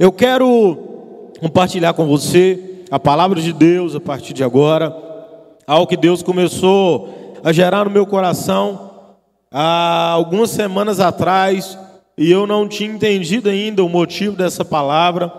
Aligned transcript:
Eu 0.00 0.10
quero 0.10 1.28
compartilhar 1.40 1.92
com 1.92 2.06
você 2.06 2.84
a 2.90 2.98
palavra 2.98 3.38
de 3.38 3.52
Deus 3.52 3.94
a 3.94 4.00
partir 4.00 4.32
de 4.32 4.42
agora, 4.42 4.96
algo 5.66 5.86
que 5.86 5.94
Deus 5.94 6.22
começou 6.22 7.36
a 7.44 7.52
gerar 7.52 7.84
no 7.84 7.90
meu 7.90 8.06
coração 8.06 8.92
há 9.52 10.08
algumas 10.12 10.48
semanas 10.48 11.00
atrás, 11.00 11.78
e 12.16 12.32
eu 12.32 12.46
não 12.46 12.66
tinha 12.66 12.90
entendido 12.90 13.50
ainda 13.50 13.84
o 13.84 13.90
motivo 13.90 14.34
dessa 14.34 14.64
palavra, 14.64 15.30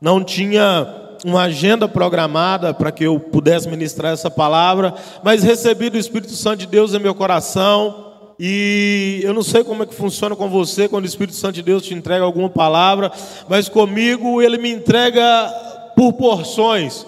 não 0.00 0.24
tinha 0.24 1.14
uma 1.24 1.42
agenda 1.42 1.86
programada 1.86 2.74
para 2.74 2.90
que 2.90 3.04
eu 3.04 3.20
pudesse 3.20 3.68
ministrar 3.68 4.12
essa 4.12 4.28
palavra, 4.28 4.94
mas 5.22 5.44
recebi 5.44 5.90
do 5.90 5.96
Espírito 5.96 6.32
Santo 6.32 6.58
de 6.58 6.66
Deus 6.66 6.92
em 6.92 6.98
meu 6.98 7.14
coração. 7.14 8.07
E 8.38 9.20
eu 9.24 9.34
não 9.34 9.42
sei 9.42 9.64
como 9.64 9.82
é 9.82 9.86
que 9.86 9.94
funciona 9.94 10.36
com 10.36 10.48
você 10.48 10.88
quando 10.88 11.04
o 11.04 11.08
Espírito 11.08 11.36
Santo 11.36 11.56
de 11.56 11.62
Deus 11.62 11.82
te 11.82 11.92
entrega 11.92 12.24
alguma 12.24 12.48
palavra, 12.48 13.10
mas 13.48 13.68
comigo 13.68 14.40
ele 14.40 14.58
me 14.58 14.70
entrega 14.70 15.48
por 15.96 16.12
porções, 16.12 17.04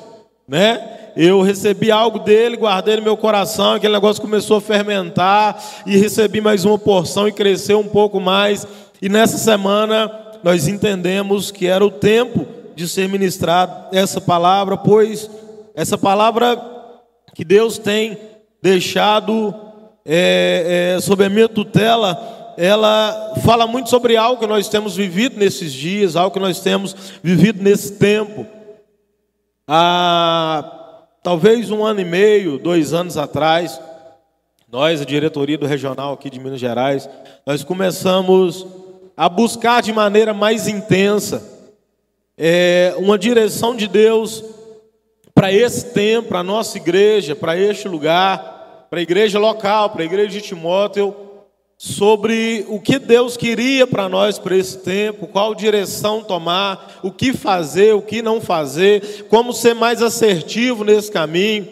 né? 0.48 0.98
Eu 1.16 1.42
recebi 1.42 1.90
algo 1.90 2.18
dele, 2.18 2.56
guardei 2.56 2.96
no 2.96 3.02
meu 3.02 3.16
coração, 3.16 3.74
aquele 3.74 3.92
negócio 3.92 4.23
começou 4.23 4.56
a 4.56 4.60
fermentar 4.60 5.62
e 5.87 5.96
recebi 5.96 6.40
mais 6.40 6.64
uma 6.64 6.78
porção 6.78 7.28
e 7.28 7.32
cresceu 7.32 7.78
um 7.78 7.88
pouco 7.88 8.20
mais. 8.20 8.66
E 9.01 9.09
nessa 9.09 9.38
semana 9.38 10.10
nós 10.42 10.66
entendemos 10.66 11.51
que 11.51 11.66
era 11.66 11.84
o 11.84 11.90
tempo 11.90 12.46
de 12.74 12.88
ser 12.88 13.09
ministrada 13.09 13.88
essa 13.92 14.20
palavra, 14.20 14.76
pois 14.76 15.30
essa 15.74 15.96
palavra 15.96 16.60
que 17.34 17.45
Deus 17.45 17.78
tem 17.78 18.18
deixado 18.62 19.54
é, 20.12 20.96
é, 20.96 21.00
sob 21.00 21.24
a 21.24 21.28
minha 21.28 21.48
tutela, 21.48 22.55
ela 22.59 23.34
fala 23.45 23.64
muito 23.64 23.88
sobre 23.88 24.16
algo 24.16 24.41
que 24.41 24.46
nós 24.48 24.68
temos 24.68 24.96
vivido 24.96 25.38
nesses 25.38 25.73
dias, 25.73 26.16
algo 26.16 26.34
que 26.34 26.41
nós 26.41 26.59
temos 26.59 26.96
vivido 27.23 27.62
nesse 27.62 27.92
tempo. 27.92 28.45
Há 29.68 30.98
talvez 31.23 31.71
um 31.71 31.84
ano 31.84 32.01
e 32.01 32.04
meio, 32.04 32.59
dois 32.59 32.93
anos 32.93 33.16
atrás, 33.16 33.80
nós, 34.68 35.01
a 35.01 35.04
diretoria 35.04 35.57
do 35.57 35.65
regional 35.66 36.15
aqui 36.15 36.29
de 36.29 36.40
Minas 36.40 36.59
Gerais, 36.59 37.09
nós 37.46 37.62
começamos 37.62 38.66
a 39.16 39.29
buscar 39.29 39.80
de 39.80 39.93
maneira 39.93 40.34
mais 40.34 40.66
intensa 40.66 41.40
é, 42.37 42.95
uma 42.96 43.16
direção 43.16 43.77
de 43.77 43.87
Deus 43.87 44.43
para 45.32 45.52
esse 45.52 45.93
tempo, 45.93 46.30
para 46.30 46.40
a 46.40 46.45
nossa 46.45 46.79
igreja, 46.79 47.37
para 47.37 47.56
este 47.56 47.87
lugar, 47.87 48.59
para 48.91 48.99
a 48.99 49.02
igreja 49.02 49.38
local, 49.38 49.91
para 49.91 50.02
a 50.02 50.05
igreja 50.05 50.30
de 50.30 50.41
Timóteo, 50.41 51.15
sobre 51.79 52.66
o 52.69 52.80
que 52.80 52.99
Deus 52.99 53.37
queria 53.37 53.87
para 53.87 54.09
nós 54.09 54.37
para 54.37 54.57
esse 54.57 54.79
tempo, 54.79 55.29
qual 55.29 55.55
direção 55.55 56.24
tomar, 56.24 56.99
o 57.01 57.13
que 57.13 57.33
fazer, 57.33 57.95
o 57.95 58.02
que 58.02 58.21
não 58.21 58.41
fazer, 58.41 59.27
como 59.30 59.52
ser 59.52 59.74
mais 59.74 60.02
assertivo 60.02 60.83
nesse 60.83 61.11
caminho. 61.11 61.68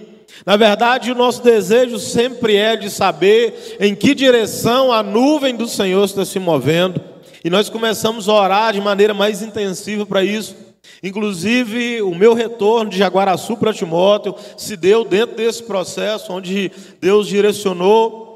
Na 0.46 0.56
verdade, 0.56 1.10
o 1.10 1.14
nosso 1.16 1.42
desejo 1.42 1.98
sempre 1.98 2.54
é 2.54 2.76
de 2.76 2.88
saber 2.88 3.76
em 3.80 3.96
que 3.96 4.14
direção 4.14 4.92
a 4.92 5.02
nuvem 5.02 5.56
do 5.56 5.66
Senhor 5.66 6.04
está 6.04 6.24
se 6.24 6.38
movendo. 6.38 7.00
E 7.44 7.50
nós 7.50 7.68
começamos 7.68 8.28
a 8.28 8.32
orar 8.32 8.72
de 8.72 8.80
maneira 8.80 9.12
mais 9.12 9.42
intensiva 9.42 10.06
para 10.06 10.22
isso. 10.22 10.54
Inclusive, 11.02 12.02
o 12.02 12.14
meu 12.14 12.34
retorno 12.34 12.90
de 12.90 12.98
Jaguaraçu 12.98 13.56
para 13.56 13.72
Timóteo 13.72 14.34
se 14.56 14.76
deu 14.76 15.04
dentro 15.04 15.36
desse 15.36 15.62
processo, 15.62 16.32
onde 16.32 16.70
Deus 17.00 17.28
direcionou 17.28 18.28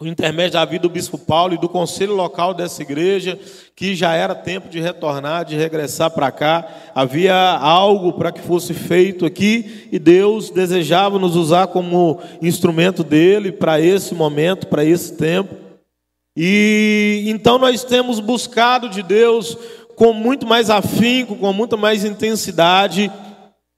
o 0.00 0.06
intermédio 0.06 0.54
da 0.54 0.64
vida 0.64 0.82
do 0.82 0.88
bispo 0.88 1.18
Paulo 1.18 1.52
e 1.52 1.58
do 1.58 1.68
conselho 1.68 2.14
local 2.14 2.54
dessa 2.54 2.80
igreja, 2.80 3.38
que 3.76 3.94
já 3.94 4.14
era 4.14 4.34
tempo 4.34 4.70
de 4.70 4.80
retornar, 4.80 5.44
de 5.44 5.56
regressar 5.56 6.10
para 6.10 6.32
cá. 6.32 6.66
Havia 6.94 7.34
algo 7.34 8.14
para 8.14 8.32
que 8.32 8.40
fosse 8.40 8.72
feito 8.72 9.26
aqui 9.26 9.88
e 9.92 9.98
Deus 9.98 10.48
desejava 10.48 11.18
nos 11.18 11.36
usar 11.36 11.66
como 11.66 12.18
instrumento 12.40 13.04
dele 13.04 13.52
para 13.52 13.78
esse 13.78 14.14
momento, 14.14 14.68
para 14.68 14.82
esse 14.82 15.14
tempo. 15.18 15.54
E 16.34 17.24
então 17.26 17.58
nós 17.58 17.84
temos 17.84 18.20
buscado 18.20 18.88
de 18.88 19.02
Deus 19.02 19.58
com 20.00 20.14
muito 20.14 20.46
mais 20.46 20.70
afinco, 20.70 21.36
com 21.36 21.52
muito 21.52 21.76
mais 21.76 22.06
intensidade, 22.06 23.12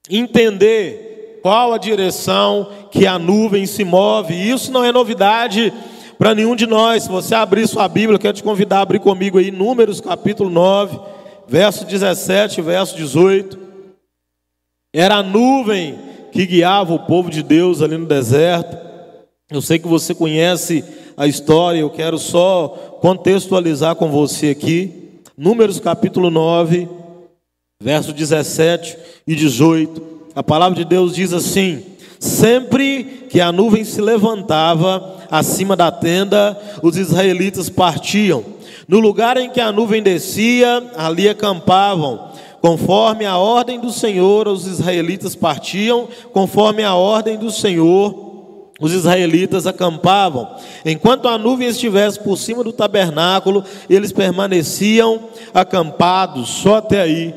entender 0.09 1.39
qual 1.43 1.73
a 1.73 1.77
direção 1.77 2.69
que 2.89 3.05
a 3.05 3.19
nuvem 3.19 3.65
se 3.65 3.83
move. 3.83 4.33
Isso 4.33 4.71
não 4.71 4.85
é 4.85 4.91
novidade 4.93 5.73
para 6.17 6.33
nenhum 6.33 6.55
de 6.55 6.65
nós. 6.65 7.03
Se 7.03 7.09
você 7.09 7.35
abrir 7.35 7.67
sua 7.67 7.89
Bíblia, 7.89 8.15
eu 8.15 8.19
quero 8.21 8.37
te 8.37 8.41
convidar 8.41 8.77
a 8.77 8.81
abrir 8.83 9.01
comigo 9.01 9.37
aí 9.37 9.51
Números 9.51 9.99
capítulo 9.99 10.49
9, 10.49 10.97
verso 11.45 11.83
17, 11.83 12.61
verso 12.61 12.95
18. 12.95 13.59
Era 14.95 15.15
a 15.15 15.23
nuvem 15.23 15.99
que 16.31 16.45
guiava 16.45 16.93
o 16.93 16.99
povo 16.99 17.29
de 17.29 17.43
Deus 17.43 17.81
ali 17.81 17.97
no 17.97 18.05
deserto. 18.05 18.77
Eu 19.51 19.61
sei 19.61 19.77
que 19.77 19.89
você 19.89 20.15
conhece 20.15 20.85
a 21.17 21.27
história, 21.27 21.79
eu 21.79 21.89
quero 21.89 22.17
só 22.17 22.69
contextualizar 23.01 23.97
com 23.97 24.09
você 24.09 24.51
aqui. 24.51 25.02
Números 25.35 25.79
capítulo 25.79 26.29
9, 26.29 26.87
verso 27.81 28.13
17 28.13 28.95
e 29.25 29.35
18. 29.35 30.29
A 30.35 30.43
palavra 30.43 30.75
de 30.75 30.85
Deus 30.85 31.15
diz 31.15 31.33
assim: 31.33 31.83
Sempre 32.19 33.25
que 33.31 33.41
a 33.41 33.51
nuvem 33.51 33.83
se 33.83 33.99
levantava 33.99 35.25
acima 35.31 35.75
da 35.75 35.91
tenda, 35.91 36.55
os 36.83 36.97
israelitas 36.97 37.67
partiam. 37.67 38.45
No 38.87 38.99
lugar 38.99 39.37
em 39.37 39.49
que 39.49 39.59
a 39.59 39.71
nuvem 39.71 40.03
descia, 40.03 40.91
ali 40.95 41.27
acampavam. 41.27 42.31
Conforme 42.61 43.25
a 43.25 43.35
ordem 43.35 43.79
do 43.79 43.91
Senhor, 43.91 44.47
os 44.47 44.67
israelitas 44.67 45.35
partiam, 45.35 46.07
conforme 46.31 46.83
a 46.83 46.93
ordem 46.93 47.37
do 47.37 47.49
Senhor, 47.49 48.32
os 48.83 48.91
israelitas 48.91 49.65
acampavam. 49.65 50.57
Enquanto 50.83 51.29
a 51.29 51.37
nuvem 51.37 51.69
estivesse 51.69 52.19
por 52.19 52.37
cima 52.37 52.65
do 52.65 52.73
tabernáculo, 52.73 53.63
eles 53.89 54.11
permaneciam 54.11 55.29
acampados, 55.53 56.49
só 56.49 56.75
até 56.75 56.99
aí. 56.99 57.33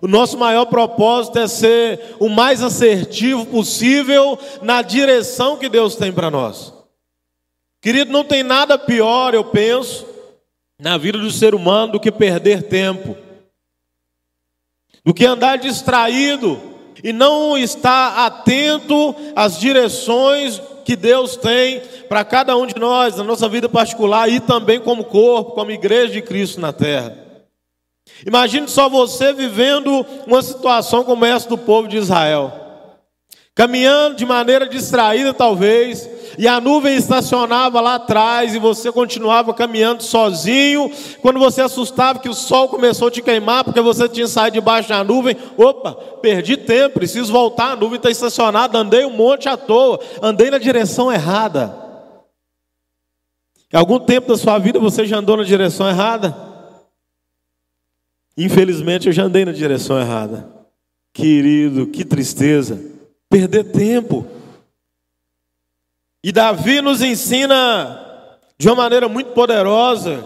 O 0.00 0.08
nosso 0.08 0.38
maior 0.38 0.64
propósito 0.64 1.38
é 1.38 1.46
ser 1.46 2.16
o 2.18 2.30
mais 2.30 2.62
assertivo 2.62 3.44
possível 3.44 4.38
na 4.62 4.80
direção 4.80 5.58
que 5.58 5.68
Deus 5.68 5.96
tem 5.96 6.10
para 6.10 6.30
nós. 6.30 6.72
Querido, 7.82 8.10
não 8.10 8.24
tem 8.24 8.42
nada 8.42 8.78
pior, 8.78 9.34
eu 9.34 9.44
penso, 9.44 10.06
na 10.80 10.96
vida 10.96 11.18
do 11.18 11.30
ser 11.30 11.54
humano 11.54 11.92
do 11.92 12.00
que 12.00 12.10
perder 12.10 12.62
tempo, 12.62 13.14
do 15.04 15.12
que 15.12 15.26
andar 15.26 15.58
distraído 15.58 16.58
e 17.04 17.12
não 17.12 17.58
estar 17.58 18.24
atento 18.24 19.14
às 19.34 19.60
direções 19.60 20.60
que 20.86 20.94
Deus 20.96 21.36
tem 21.36 21.82
para 22.08 22.24
cada 22.24 22.56
um 22.56 22.64
de 22.64 22.78
nós, 22.78 23.16
na 23.16 23.24
nossa 23.24 23.48
vida 23.48 23.68
particular 23.68 24.28
e 24.30 24.38
também 24.38 24.80
como 24.80 25.04
corpo, 25.04 25.50
como 25.50 25.72
igreja 25.72 26.12
de 26.12 26.22
Cristo 26.22 26.60
na 26.60 26.72
terra. 26.72 27.12
Imagine 28.24 28.68
só 28.68 28.88
você 28.88 29.32
vivendo 29.32 30.06
uma 30.26 30.40
situação 30.40 31.02
como 31.02 31.24
essa 31.24 31.48
do 31.48 31.58
povo 31.58 31.88
de 31.88 31.96
Israel 31.96 32.62
caminhando 33.56 34.16
de 34.16 34.26
maneira 34.26 34.68
distraída, 34.68 35.32
talvez, 35.32 36.06
e 36.38 36.46
a 36.46 36.60
nuvem 36.60 36.96
estacionava 36.96 37.80
lá 37.80 37.94
atrás 37.94 38.54
e 38.54 38.58
você 38.58 38.92
continuava 38.92 39.54
caminhando 39.54 40.02
sozinho. 40.02 40.90
Quando 41.20 41.38
você 41.38 41.62
assustava 41.62 42.18
que 42.18 42.28
o 42.28 42.34
sol 42.34 42.68
começou 42.68 43.08
a 43.08 43.10
te 43.10 43.22
queimar 43.22 43.64
porque 43.64 43.80
você 43.80 44.08
tinha 44.08 44.26
saído 44.26 44.54
debaixo 44.54 44.88
da 44.88 45.02
nuvem, 45.02 45.36
opa, 45.56 45.94
perdi 46.20 46.56
tempo, 46.56 46.94
preciso 46.94 47.32
voltar, 47.32 47.72
a 47.72 47.76
nuvem 47.76 47.96
está 47.96 48.10
estacionada, 48.10 48.78
andei 48.78 49.04
um 49.04 49.16
monte 49.16 49.48
à 49.48 49.56
toa, 49.56 50.00
andei 50.22 50.50
na 50.50 50.58
direção 50.58 51.12
errada. 51.12 51.76
Em 53.72 53.76
algum 53.76 53.98
tempo 53.98 54.28
da 54.28 54.36
sua 54.36 54.58
vida 54.58 54.78
você 54.78 55.04
já 55.06 55.18
andou 55.18 55.36
na 55.36 55.44
direção 55.44 55.88
errada? 55.88 56.36
Infelizmente 58.36 59.06
eu 59.06 59.12
já 59.12 59.24
andei 59.24 59.44
na 59.44 59.52
direção 59.52 59.98
errada. 59.98 60.48
Querido, 61.12 61.86
que 61.86 62.04
tristeza 62.04 62.78
perder 63.30 63.64
tempo. 63.64 64.26
E 66.22 66.32
Davi 66.32 66.80
nos 66.80 67.02
ensina 67.02 68.02
de 68.58 68.68
uma 68.68 68.76
maneira 68.76 69.08
muito 69.08 69.32
poderosa 69.32 70.24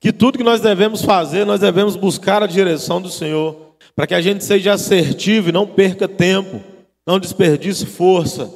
que 0.00 0.12
tudo 0.12 0.38
que 0.38 0.44
nós 0.44 0.60
devemos 0.60 1.02
fazer, 1.02 1.44
nós 1.44 1.60
devemos 1.60 1.96
buscar 1.96 2.42
a 2.42 2.46
direção 2.46 3.00
do 3.00 3.08
Senhor, 3.08 3.74
para 3.96 4.06
que 4.06 4.14
a 4.14 4.20
gente 4.20 4.44
seja 4.44 4.74
assertivo 4.74 5.48
e 5.48 5.52
não 5.52 5.66
perca 5.66 6.06
tempo, 6.06 6.60
não 7.06 7.18
desperdice 7.18 7.86
força. 7.86 8.50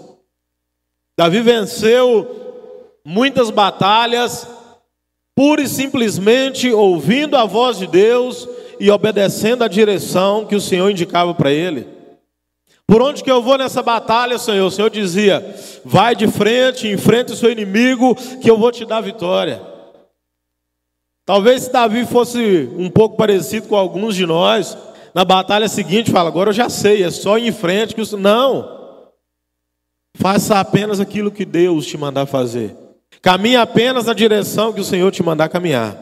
Davi 1.19 1.41
venceu 1.41 3.01
muitas 3.05 3.51
batalhas 3.51 4.47
pura 5.35 5.63
e 5.63 5.69
simplesmente 5.69 6.71
ouvindo 6.71 7.37
a 7.37 7.45
voz 7.45 7.79
de 7.79 7.87
Deus 7.87 8.49
e 8.79 8.91
obedecendo 8.91 9.65
a 9.65 9.69
direção 9.69 10.45
que 10.45 10.55
o 10.55 10.61
Senhor 10.61 10.91
indicava 10.91 11.35
para 11.35 11.53
ele. 11.53 11.87
Por 12.93 13.01
onde 13.01 13.25
que 13.25 13.31
eu 13.31 13.41
vou 13.41 13.57
nessa 13.57 13.83
batalha, 13.83 14.37
Senhor? 14.37 14.67
O 14.67 14.71
Senhor 14.71 14.91
dizia: 14.91 15.57
vai 15.83 16.15
de 16.15 16.29
frente, 16.29 16.87
enfrente 16.87 17.33
o 17.33 17.37
seu 17.37 17.51
inimigo, 17.51 18.15
que 18.39 18.51
eu 18.51 18.59
vou 18.59 18.71
te 18.71 18.85
dar 18.85 19.01
vitória. 19.01 19.63
Talvez 21.25 21.63
se 21.63 21.73
Davi 21.73 22.05
fosse 22.05 22.69
um 22.77 22.91
pouco 22.91 23.17
parecido 23.17 23.67
com 23.67 23.77
alguns 23.77 24.15
de 24.15 24.27
nós, 24.27 24.77
na 25.15 25.25
batalha 25.25 25.69
seguinte 25.69 26.11
fala: 26.11 26.29
agora 26.29 26.51
eu 26.51 26.53
já 26.53 26.69
sei, 26.69 27.03
é 27.03 27.11
só 27.11 27.39
ir 27.39 27.49
em 27.49 27.51
frente 27.51 27.95
que 27.95 28.01
os... 28.03 28.13
não. 28.13 29.01
Faça 30.15 30.61
apenas 30.61 31.01
aquilo 31.01 31.31
que 31.31 31.47
Deus 31.47 31.87
te 31.87 31.97
mandar 31.97 32.27
fazer. 32.27 32.77
Caminhe 33.23 33.57
apenas 33.57 34.05
na 34.05 34.13
direção 34.13 34.71
que 34.71 34.83
o 34.83 34.85
Senhor 34.85 35.11
te 35.11 35.23
mandar 35.23 35.49
caminhar. 35.49 35.97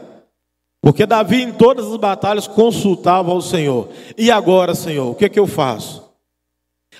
Porque 0.81 1.05
Davi 1.05 1.41
em 1.41 1.53
todas 1.53 1.89
as 1.89 1.95
batalhas 1.95 2.47
consultava 2.47 3.31
ao 3.31 3.41
Senhor. 3.41 3.87
E 4.17 4.29
agora, 4.29 4.75
Senhor, 4.75 5.09
o 5.09 5.15
que 5.15 5.23
é 5.23 5.29
que 5.29 5.39
eu 5.39 5.47
faço? 5.47 6.10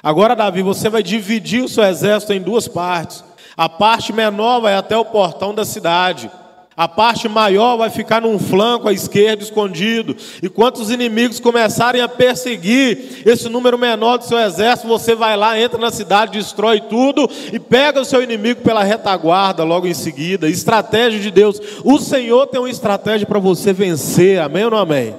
Agora, 0.03 0.35
Davi, 0.35 0.61
você 0.61 0.89
vai 0.89 1.03
dividir 1.03 1.63
o 1.63 1.69
seu 1.69 1.83
exército 1.83 2.33
em 2.33 2.41
duas 2.41 2.67
partes. 2.67 3.23
A 3.55 3.69
parte 3.69 4.11
menor 4.11 4.61
vai 4.61 4.73
até 4.73 4.97
o 4.97 5.05
portão 5.05 5.53
da 5.53 5.63
cidade. 5.63 6.29
A 6.75 6.87
parte 6.87 7.27
maior 7.27 7.77
vai 7.77 7.89
ficar 7.89 8.21
num 8.21 8.39
flanco 8.39 8.87
à 8.87 8.93
esquerda, 8.93 9.43
escondido. 9.43 10.15
E 10.41 10.49
quando 10.49 10.77
os 10.77 10.89
inimigos 10.89 11.39
começarem 11.39 12.01
a 12.01 12.07
perseguir 12.07 13.21
esse 13.25 13.49
número 13.49 13.77
menor 13.77 14.17
do 14.17 14.23
seu 14.23 14.39
exército, 14.39 14.87
você 14.87 15.13
vai 15.13 15.37
lá, 15.37 15.59
entra 15.59 15.77
na 15.77 15.91
cidade, 15.91 16.39
destrói 16.39 16.81
tudo 16.81 17.29
e 17.53 17.59
pega 17.59 18.01
o 18.01 18.05
seu 18.05 18.23
inimigo 18.23 18.61
pela 18.61 18.83
retaguarda 18.83 19.63
logo 19.63 19.85
em 19.85 19.93
seguida. 19.93 20.49
Estratégia 20.49 21.19
de 21.19 21.29
Deus. 21.29 21.61
O 21.83 21.99
Senhor 21.99 22.47
tem 22.47 22.59
uma 22.59 22.69
estratégia 22.69 23.27
para 23.27 23.37
você 23.37 23.73
vencer. 23.73 24.39
Amém 24.39 24.63
ou 24.65 24.71
não 24.71 24.77
amém? 24.79 25.13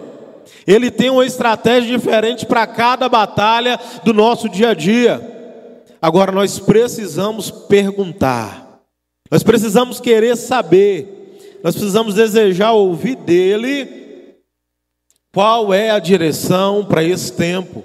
Ele 0.67 0.91
tem 0.91 1.11
uma 1.11 1.27
estratégia 1.27 1.99
diferente 1.99 2.47
para 2.47 2.67
cada 2.67 3.09
batalha 3.09 3.79
do 4.05 4.13
nosso 4.13 4.49
dia 4.49 4.71
a 4.71 4.75
dia. 4.75 5.21
Agora 6.01 6.33
nós 6.33 6.59
precisamos 6.59 7.51
perguntar. 7.51 8.81
Nós 9.31 9.43
precisamos 9.43 10.01
querer 10.01 10.37
saber 10.37 11.23
nós 11.63 11.77
precisamos 11.77 12.15
desejar 12.15 12.73
ouvir 12.73 13.15
dele 13.15 14.37
qual 15.33 15.73
é 15.73 15.91
a 15.91 16.01
direção 16.01 16.85
para 16.85 17.05
esse 17.05 17.33
tempo. 17.33 17.85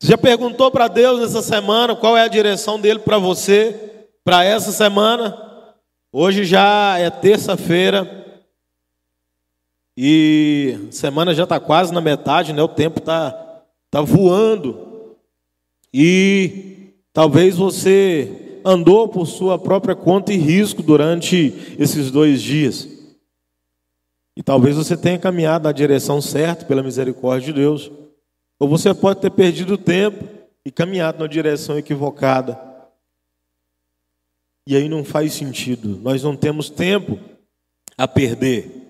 Você 0.00 0.12
já 0.12 0.18
perguntou 0.18 0.70
para 0.70 0.86
Deus 0.86 1.20
nessa 1.20 1.42
semana 1.42 1.96
qual 1.96 2.16
é 2.16 2.22
a 2.22 2.28
direção 2.28 2.78
dele 2.78 3.00
para 3.00 3.18
você, 3.18 4.04
para 4.24 4.44
essa 4.44 4.70
semana? 4.70 5.36
Hoje 6.12 6.44
já 6.44 6.96
é 6.98 7.10
terça-feira 7.10 8.24
e 9.96 10.88
semana 10.90 11.34
já 11.34 11.44
está 11.44 11.58
quase 11.58 11.92
na 11.92 12.00
metade, 12.00 12.52
né? 12.52 12.62
O 12.62 12.68
tempo 12.68 12.98
está 12.98 13.62
tá 13.90 14.02
voando 14.02 15.16
e 15.92 16.92
talvez 17.12 17.56
você 17.56 18.60
andou 18.62 19.08
por 19.08 19.26
sua 19.26 19.58
própria 19.58 19.94
conta 19.94 20.32
e 20.32 20.36
risco 20.36 20.82
durante 20.82 21.54
esses 21.78 22.10
dois 22.10 22.42
dias. 22.42 22.88
E 24.36 24.42
talvez 24.42 24.76
você 24.76 24.96
tenha 24.96 25.18
caminhado 25.18 25.64
na 25.64 25.72
direção 25.72 26.20
certa 26.20 26.66
pela 26.66 26.82
misericórdia 26.82 27.46
de 27.46 27.60
Deus, 27.60 27.90
ou 28.58 28.68
você 28.68 28.92
pode 28.92 29.20
ter 29.20 29.30
perdido 29.30 29.78
tempo 29.78 30.28
e 30.62 30.70
caminhado 30.70 31.20
na 31.20 31.26
direção 31.26 31.78
equivocada. 31.78 32.60
E 34.66 34.76
aí 34.76 34.88
não 34.88 35.04
faz 35.04 35.32
sentido, 35.32 35.98
nós 36.02 36.22
não 36.22 36.36
temos 36.36 36.68
tempo 36.68 37.18
a 37.96 38.06
perder. 38.06 38.85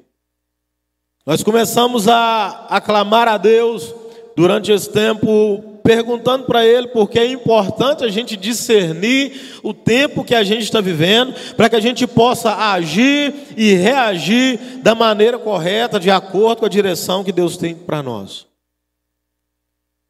Nós 1.27 1.43
começamos 1.43 2.07
a 2.07 2.67
aclamar 2.71 3.27
a 3.27 3.37
Deus 3.37 3.93
durante 4.37 4.71
esse 4.71 4.89
tempo 4.89 5.81
perguntando 5.83 6.45
para 6.45 6.65
ele 6.65 6.87
porque 6.89 7.19
é 7.19 7.27
importante 7.27 8.05
a 8.05 8.09
gente 8.09 8.37
discernir 8.37 9.59
o 9.65 9.75
tempo 9.75 10.23
que 10.23 10.37
a 10.37 10.45
gente 10.45 10.63
está 10.63 10.81
vivendo, 10.81 11.35
para 11.57 11.69
que 11.69 11.75
a 11.75 11.81
gente 11.81 12.07
possa 12.07 12.55
agir 12.71 13.35
e 13.57 13.73
reagir 13.75 14.59
da 14.85 14.95
maneira 14.95 15.37
correta, 15.37 15.99
de 15.99 16.13
acordo 16.13 16.61
com 16.61 16.67
a 16.67 16.69
direção 16.69 17.25
que 17.25 17.33
Deus 17.33 17.57
tem 17.57 17.75
para 17.75 18.05
nós. 18.05 18.47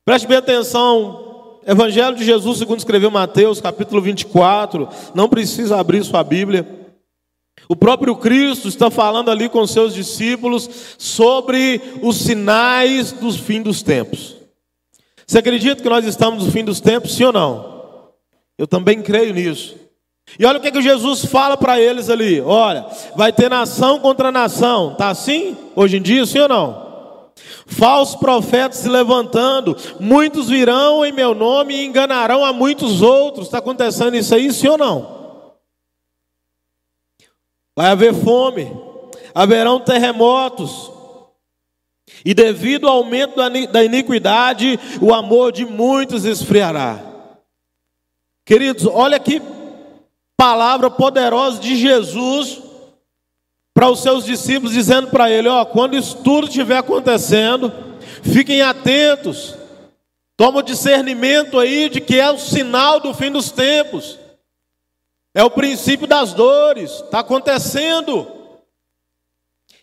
Preste 0.05 0.29
bem 0.29 0.37
atenção, 0.37 1.61
Evangelho 1.67 2.15
de 2.15 2.27
Jesus, 2.27 2.59
segundo 2.59 2.79
escreveu 2.79 3.11
Mateus, 3.11 3.59
capítulo 3.59 4.03
24, 4.03 4.87
não 5.15 5.31
precisa 5.31 5.81
abrir 5.81 6.05
sua 6.05 6.23
Bíblia. 6.23 6.86
O 7.69 7.75
próprio 7.75 8.15
Cristo 8.17 8.69
está 8.69 8.91
falando 8.91 9.31
ali 9.31 9.49
com 9.49 9.67
seus 9.67 9.95
discípulos 9.95 10.69
sobre 10.99 11.81
os 12.03 12.17
sinais 12.17 13.13
dos 13.13 13.37
fim 13.37 13.61
dos 13.61 13.83
tempos. 13.83 14.37
Você 15.27 15.39
acredita 15.39 15.83
que 15.83 15.89
nós 15.89 16.05
estamos 16.05 16.45
no 16.45 16.53
fim 16.53 16.65
dos 16.65 16.81
tempos, 16.81 17.15
sim 17.17 17.25
ou 17.25 17.33
não? 17.33 17.77
Eu 18.57 18.67
também 18.67 19.03
creio 19.03 19.35
nisso. 19.35 19.75
E 20.39 20.45
olha 20.45 20.59
o 20.59 20.61
que, 20.61 20.71
que 20.71 20.83
Jesus 20.83 21.25
fala 21.25 21.57
para 21.57 21.81
eles 21.81 22.09
ali: 22.09 22.41
olha, 22.41 22.87
vai 23.17 23.33
ter 23.33 23.51
nação 23.51 23.99
contra 23.99 24.31
nação, 24.31 24.95
tá 24.95 25.09
assim 25.09 25.57
hoje 25.75 25.97
em 25.97 26.03
dia, 26.03 26.25
sim 26.25 26.39
ou 26.39 26.49
não? 26.49 26.87
Falsos 27.67 28.15
profetas 28.17 28.79
se 28.79 28.89
levantando, 28.89 29.77
muitos 29.99 30.49
virão 30.49 31.05
em 31.05 31.13
meu 31.13 31.35
nome 31.35 31.75
e 31.75 31.85
enganarão 31.85 32.45
a 32.45 32.53
muitos 32.53 33.03
outros. 33.03 33.47
Está 33.47 33.59
acontecendo 33.59 34.17
isso 34.17 34.35
aí, 34.35 34.53
sim 34.53 34.69
ou 34.69 34.79
não? 34.79 35.16
Vai 37.77 37.91
haver 37.91 38.15
fome, 38.15 38.75
haverão 39.35 39.79
terremotos, 39.79 40.91
e 42.25 42.33
devido 42.33 42.89
ao 42.89 42.97
aumento 42.97 43.37
da 43.71 43.85
iniquidade, 43.85 44.81
o 45.01 45.13
amor 45.13 45.53
de 45.53 45.67
muitos 45.67 46.25
esfriará. 46.25 47.01
Queridos, 48.45 48.87
olha 48.87 49.19
que 49.19 49.43
palavra 50.37 50.91
poderosa 50.91 51.61
de 51.61 51.77
Jesus 51.77 52.63
para 53.75 53.91
os 53.91 54.01
seus 54.01 54.25
discípulos, 54.25 54.73
dizendo 54.73 55.09
para 55.09 55.31
ele: 55.31 55.49
ó, 55.49 55.65
quando 55.65 55.97
isso 55.97 56.17
tudo 56.23 56.47
estiver 56.47 56.79
acontecendo, 56.79 57.73
fiquem 58.23 58.63
atentos, 58.63 59.55
toma 60.37 60.61
o 60.61 60.63
discernimento 60.63 61.59
aí 61.59 61.89
de 61.89 62.01
que 62.01 62.19
é 62.19 62.31
o 62.31 62.39
sinal 62.39 63.01
do 63.01 63.13
fim 63.13 63.31
dos 63.31 63.51
tempos, 63.51 64.19
é 65.37 65.45
o 65.45 65.51
princípio 65.51 66.07
das 66.07 66.33
dores, 66.33 66.93
está 66.93 67.19
acontecendo. 67.19 68.27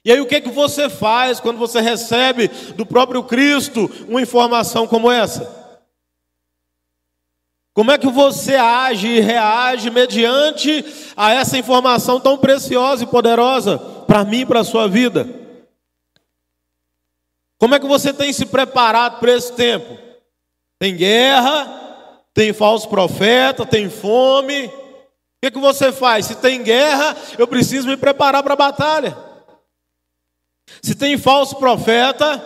E 0.03 0.11
aí 0.11 0.19
o 0.19 0.25
que, 0.25 0.41
que 0.41 0.50
você 0.50 0.89
faz 0.89 1.39
quando 1.39 1.59
você 1.59 1.79
recebe 1.79 2.47
do 2.75 2.88
próprio 2.88 3.23
Cristo 3.23 3.88
uma 4.09 4.19
informação 4.19 4.88
como 4.88 5.11
essa? 5.11 5.77
Como 7.71 7.91
é 7.91 8.00
que 8.00 8.07
você 8.07 8.55
age 8.55 9.07
e 9.07 9.19
reage 9.19 9.91
mediante 9.91 10.83
a 11.15 11.31
essa 11.31 11.55
informação 11.55 12.19
tão 12.19 12.35
preciosa 12.35 13.03
e 13.03 13.07
poderosa 13.07 13.77
para 14.07 14.25
mim 14.25 14.39
e 14.39 14.45
para 14.47 14.61
a 14.61 14.65
sua 14.65 14.88
vida? 14.88 15.29
Como 17.59 17.75
é 17.75 17.79
que 17.79 17.85
você 17.85 18.11
tem 18.11 18.33
se 18.33 18.47
preparado 18.47 19.19
para 19.19 19.31
esse 19.31 19.53
tempo? 19.53 20.00
Tem 20.79 20.98
guerra, 20.98 22.19
tem 22.33 22.51
falso 22.53 22.89
profeta, 22.89 23.67
tem 23.67 23.88
fome. 23.88 24.81
Que, 25.43 25.51
que 25.51 25.59
você 25.59 25.91
faz? 25.91 26.27
Se 26.27 26.35
tem 26.35 26.63
guerra, 26.63 27.17
eu 27.38 27.45
preciso 27.45 27.89
me 27.89 27.97
preparar 27.97 28.41
para 28.41 28.53
a 28.53 28.55
batalha. 28.55 29.17
Se 30.81 30.95
tem 30.95 31.17
falso 31.17 31.57
profeta, 31.57 32.41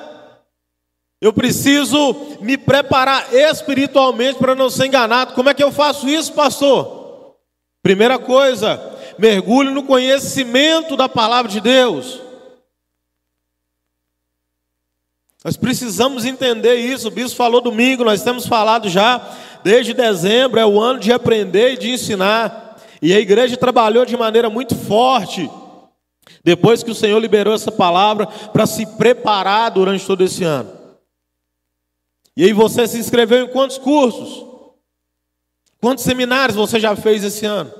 eu 1.22 1.32
preciso 1.32 2.40
me 2.42 2.58
preparar 2.58 3.32
espiritualmente 3.32 4.40
para 4.40 4.56
não 4.56 4.68
ser 4.68 4.88
enganado. 4.88 5.36
Como 5.36 5.48
é 5.48 5.54
que 5.54 5.64
eu 5.64 5.72
faço 5.72 6.10
isso, 6.10 6.34
pastor? 6.34 7.36
Primeira 7.84 8.18
coisa, 8.18 8.82
mergulhe 9.20 9.70
no 9.70 9.84
conhecimento 9.84 10.98
da 10.98 11.08
palavra 11.08 11.52
de 11.52 11.62
Deus. 11.62 12.20
Nós 15.46 15.56
precisamos 15.56 16.26
entender 16.26 16.78
isso. 16.78 17.10
O 17.10 17.12
bispo 17.12 17.38
falou 17.38 17.62
domingo, 17.62 18.04
nós 18.04 18.24
temos 18.24 18.48
falado 18.48 18.90
já 18.90 19.22
desde 19.64 19.94
dezembro, 19.94 20.60
é 20.60 20.66
o 20.66 20.80
ano 20.80 21.00
de 21.00 21.14
aprender 21.14 21.74
e 21.74 21.78
de 21.78 21.92
ensinar. 21.92 22.67
E 23.02 23.14
a 23.14 23.20
igreja 23.20 23.58
trabalhou 23.58 24.06
de 24.06 24.18
maneira 24.18 24.50
muito 24.50 24.76
forte 24.76 25.50
depois 26.44 26.84
que 26.84 26.92
o 26.92 26.96
Senhor 26.96 27.20
liberou 27.20 27.54
essa 27.54 27.72
palavra 27.72 28.28
para 28.28 28.66
se 28.66 28.86
preparar 28.98 29.72
durante 29.72 30.06
todo 30.06 30.24
esse 30.24 30.44
ano. 30.44 30.72
E 32.36 32.44
aí 32.44 32.54
você 32.54 32.88
se 32.88 32.98
inscreveu 32.98 33.46
em 33.46 33.50
quantos 33.50 33.78
cursos? 33.78 34.46
Quantos 35.82 36.04
seminários 36.04 36.56
você 36.56 36.80
já 36.80 36.96
fez 36.96 37.24
esse 37.24 37.46
ano? 37.46 37.72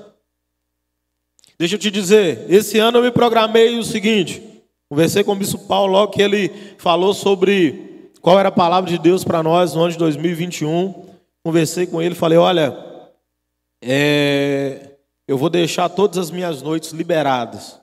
Deixa 1.58 1.74
eu 1.74 1.78
te 1.78 1.90
dizer, 1.90 2.46
esse 2.48 2.78
ano 2.78 2.98
eu 2.98 3.02
me 3.02 3.10
programei 3.10 3.78
o 3.78 3.84
seguinte: 3.84 4.42
conversei 4.88 5.24
com 5.24 5.32
o 5.32 5.36
bispo 5.36 5.66
Paulo 5.66 5.92
logo 5.92 6.12
que 6.12 6.22
ele 6.22 6.50
falou 6.78 7.12
sobre 7.12 8.10
qual 8.20 8.38
era 8.38 8.48
a 8.48 8.52
palavra 8.52 8.88
de 8.88 8.98
Deus 8.98 9.24
para 9.24 9.42
nós 9.42 9.74
no 9.74 9.82
ano 9.82 9.92
de 9.92 9.98
2021. 9.98 11.06
Conversei 11.42 11.86
com 11.86 12.00
ele, 12.00 12.14
falei: 12.14 12.38
olha, 12.38 12.76
é, 13.82 14.87
eu 15.28 15.36
vou 15.36 15.50
deixar 15.50 15.90
todas 15.90 16.16
as 16.16 16.30
minhas 16.30 16.62
noites 16.62 16.90
liberadas 16.92 17.78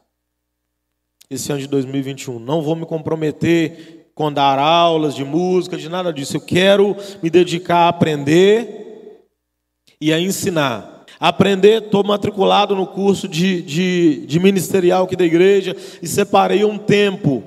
esse 1.29 1.51
ano 1.51 1.61
de 1.61 1.67
2021. 1.67 2.39
Não 2.39 2.63
vou 2.63 2.75
me 2.75 2.87
comprometer 2.87 4.09
com 4.15 4.33
dar 4.33 4.57
aulas 4.57 5.13
de 5.13 5.23
música, 5.23 5.77
de 5.77 5.87
nada 5.87 6.11
disso. 6.11 6.37
Eu 6.37 6.41
quero 6.41 6.97
me 7.21 7.29
dedicar 7.29 7.85
a 7.85 7.89
aprender 7.89 9.27
e 10.01 10.11
a 10.11 10.19
ensinar. 10.19 11.05
Aprender, 11.19 11.83
estou 11.83 12.03
matriculado 12.03 12.75
no 12.75 12.87
curso 12.87 13.27
de, 13.27 13.61
de, 13.61 14.25
de 14.25 14.39
ministerial 14.39 15.05
aqui 15.05 15.15
da 15.15 15.23
igreja 15.23 15.75
e 16.01 16.07
separei 16.07 16.65
um 16.65 16.79
tempo 16.79 17.43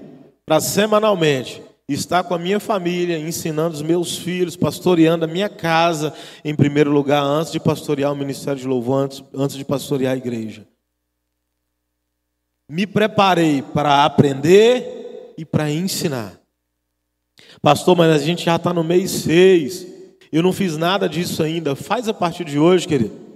para 0.47 0.61
semanalmente 0.61 1.61
estar 1.95 2.23
com 2.25 2.35
a 2.35 2.39
minha 2.39 2.61
família, 2.61 3.19
ensinando 3.19 3.75
os 3.75 3.83
meus 3.83 4.19
filhos, 4.19 4.57
pastoreando 4.57 5.25
a 5.25 5.29
minha 5.29 5.49
casa, 5.49 6.13
em 6.45 6.55
primeiro 6.55 6.91
lugar, 6.91 7.23
antes 7.23 7.51
de 7.51 7.59
pastorear 7.59 8.13
o 8.13 8.17
ministério 8.17 8.61
de 8.61 8.67
louvor, 8.67 9.05
antes, 9.05 9.25
antes 9.33 9.57
de 9.57 9.65
pastorear 9.65 10.13
a 10.13 10.17
igreja. 10.17 10.67
Me 12.69 12.87
preparei 12.87 13.63
para 13.63 14.05
aprender 14.05 15.35
e 15.39 15.45
para 15.45 15.71
ensinar. 15.71 16.39
Pastor, 17.63 17.97
mas 17.97 18.13
a 18.13 18.19
gente 18.19 18.45
já 18.45 18.57
está 18.57 18.75
no 18.75 18.85
mês 18.85 19.11
seis. 19.11 19.87
Eu 20.31 20.43
não 20.43 20.53
fiz 20.53 20.77
nada 20.77 21.09
disso 21.09 21.43
ainda. 21.43 21.75
Faz 21.75 22.07
a 22.09 22.13
partir 22.13 22.45
de 22.45 22.59
hoje, 22.59 22.87
querido. 22.87 23.29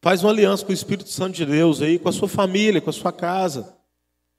Faz 0.00 0.22
uma 0.22 0.30
aliança 0.30 0.64
com 0.64 0.70
o 0.70 0.74
Espírito 0.74 1.08
Santo 1.08 1.34
de 1.34 1.44
Deus 1.44 1.82
aí, 1.82 1.98
com 1.98 2.08
a 2.08 2.12
sua 2.12 2.28
família, 2.28 2.80
com 2.80 2.90
a 2.90 2.92
sua 2.92 3.12
casa, 3.12 3.76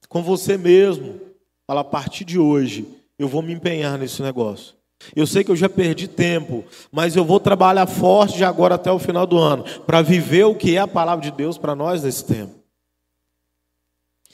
com 0.07 0.23
você 0.23 0.57
mesmo. 0.57 1.19
Fala, 1.67 1.81
a 1.81 1.83
partir 1.83 2.23
de 2.23 2.39
hoje, 2.39 2.87
eu 3.19 3.27
vou 3.27 3.41
me 3.41 3.53
empenhar 3.53 3.99
nesse 3.99 4.21
negócio. 4.21 4.79
Eu 5.15 5.27
sei 5.27 5.43
que 5.43 5.51
eu 5.51 5.55
já 5.55 5.69
perdi 5.69 6.07
tempo, 6.07 6.63
mas 6.91 7.15
eu 7.15 7.23
vou 7.23 7.39
trabalhar 7.39 7.85
forte 7.85 8.37
de 8.37 8.43
agora 8.43 8.75
até 8.75 8.91
o 8.91 8.99
final 8.99 9.27
do 9.27 9.37
ano, 9.37 9.63
para 9.85 10.01
viver 10.01 10.45
o 10.45 10.55
que 10.55 10.75
é 10.75 10.79
a 10.79 10.87
palavra 10.87 11.23
de 11.23 11.31
Deus 11.31 11.57
para 11.57 11.75
nós 11.75 12.03
nesse 12.03 12.25
tempo. 12.25 12.55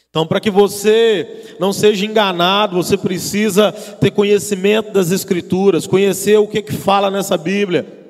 Então, 0.09 0.25
para 0.25 0.39
que 0.39 0.49
você 0.49 1.55
não 1.59 1.73
seja 1.73 2.05
enganado, 2.05 2.77
você 2.77 2.95
precisa 2.95 3.71
ter 3.71 4.11
conhecimento 4.11 4.93
das 4.93 5.11
Escrituras, 5.11 5.85
conhecer 5.85 6.37
o 6.37 6.47
que, 6.47 6.61
que 6.61 6.71
fala 6.71 7.11
nessa 7.11 7.37
Bíblia, 7.37 8.04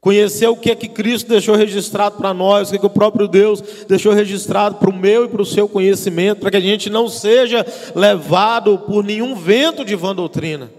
conhecer 0.00 0.46
o 0.46 0.56
que 0.56 0.70
é 0.70 0.74
que 0.74 0.88
Cristo 0.88 1.28
deixou 1.28 1.54
registrado 1.54 2.16
para 2.16 2.34
nós, 2.34 2.68
o 2.68 2.70
que, 2.72 2.76
é 2.76 2.80
que 2.80 2.86
o 2.86 2.90
próprio 2.90 3.28
Deus 3.28 3.60
deixou 3.88 4.12
registrado 4.12 4.76
para 4.76 4.90
o 4.90 4.94
meu 4.94 5.24
e 5.24 5.28
para 5.28 5.42
o 5.42 5.46
seu 5.46 5.68
conhecimento, 5.68 6.40
para 6.40 6.50
que 6.50 6.56
a 6.56 6.60
gente 6.60 6.90
não 6.90 7.08
seja 7.08 7.64
levado 7.94 8.78
por 8.78 9.02
nenhum 9.04 9.34
vento 9.34 9.84
de 9.84 9.94
vã 9.94 10.14
doutrina. 10.14 10.70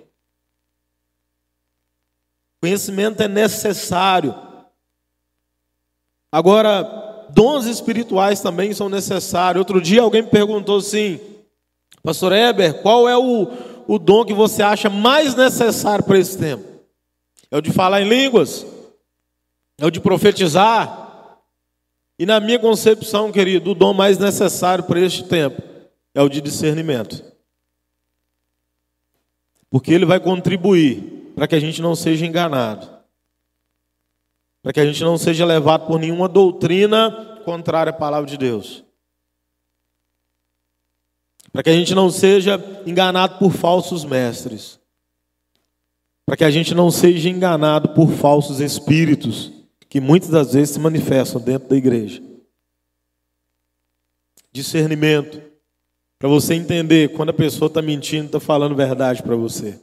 Conhecimento 2.61 3.21
é 3.21 3.27
necessário. 3.27 4.33
Agora, 6.31 7.27
dons 7.29 7.65
espirituais 7.65 8.41
também 8.41 8.73
são 8.73 8.89
necessários. 8.89 9.59
Outro 9.59 9.81
dia 9.81 10.01
alguém 10.01 10.23
me 10.23 10.29
perguntou 10.29 10.77
assim, 10.77 11.19
Pastor 12.03 12.31
Eber, 12.31 12.81
qual 12.81 13.07
é 13.07 13.17
o, 13.17 13.47
o 13.87 13.97
dom 13.97 14.25
que 14.25 14.33
você 14.33 14.61
acha 14.61 14.89
mais 14.89 15.35
necessário 15.35 16.03
para 16.03 16.19
esse 16.19 16.37
tempo? 16.37 16.63
É 17.49 17.57
o 17.57 17.61
de 17.61 17.71
falar 17.71 18.01
em 18.01 18.09
línguas? 18.09 18.65
É 19.77 19.85
o 19.85 19.91
de 19.91 19.99
profetizar? 19.99 21.39
E 22.17 22.25
na 22.25 22.39
minha 22.39 22.59
concepção, 22.59 23.31
querido, 23.31 23.71
o 23.71 23.75
dom 23.75 23.93
mais 23.93 24.17
necessário 24.17 24.83
para 24.85 24.99
este 24.99 25.23
tempo 25.23 25.61
é 26.13 26.21
o 26.21 26.29
de 26.29 26.39
discernimento. 26.41 27.23
Porque 29.69 29.93
ele 29.93 30.05
vai 30.05 30.19
contribuir 30.19 31.33
para 31.35 31.47
que 31.47 31.55
a 31.55 31.59
gente 31.59 31.81
não 31.81 31.95
seja 31.95 32.25
enganado 32.25 32.95
para 34.65 34.73
que 34.73 34.79
a 34.79 34.85
gente 34.87 35.03
não 35.03 35.15
seja 35.15 35.45
levado 35.45 35.85
por 35.85 35.99
nenhuma 35.99 36.27
doutrina 36.27 37.39
contrária 37.45 37.91
à 37.91 37.93
palavra 37.93 38.27
de 38.27 38.35
Deus. 38.35 38.83
Para 41.53 41.61
que 41.61 41.69
a 41.69 41.73
gente 41.73 41.93
não 41.93 42.09
seja 42.09 42.59
enganado 42.83 43.37
por 43.37 43.51
falsos 43.51 44.03
mestres. 44.03 44.79
Para 46.25 46.35
que 46.35 46.43
a 46.43 46.49
gente 46.49 46.73
não 46.73 46.89
seja 46.89 47.29
enganado 47.29 47.89
por 47.89 48.09
falsos 48.09 48.59
espíritos 48.59 49.51
que 49.89 49.99
muitas 49.99 50.29
das 50.29 50.53
vezes 50.53 50.71
se 50.71 50.79
manifestam 50.79 51.41
dentro 51.41 51.69
da 51.69 51.75
igreja. 51.75 52.21
Discernimento. 54.51 55.41
Para 56.17 56.29
você 56.29 56.53
entender 56.53 57.09
quando 57.09 57.29
a 57.29 57.33
pessoa 57.33 57.67
está 57.67 57.81
mentindo, 57.81 58.27
está 58.27 58.39
falando 58.39 58.75
verdade 58.75 59.21
para 59.21 59.35
você. 59.35 59.79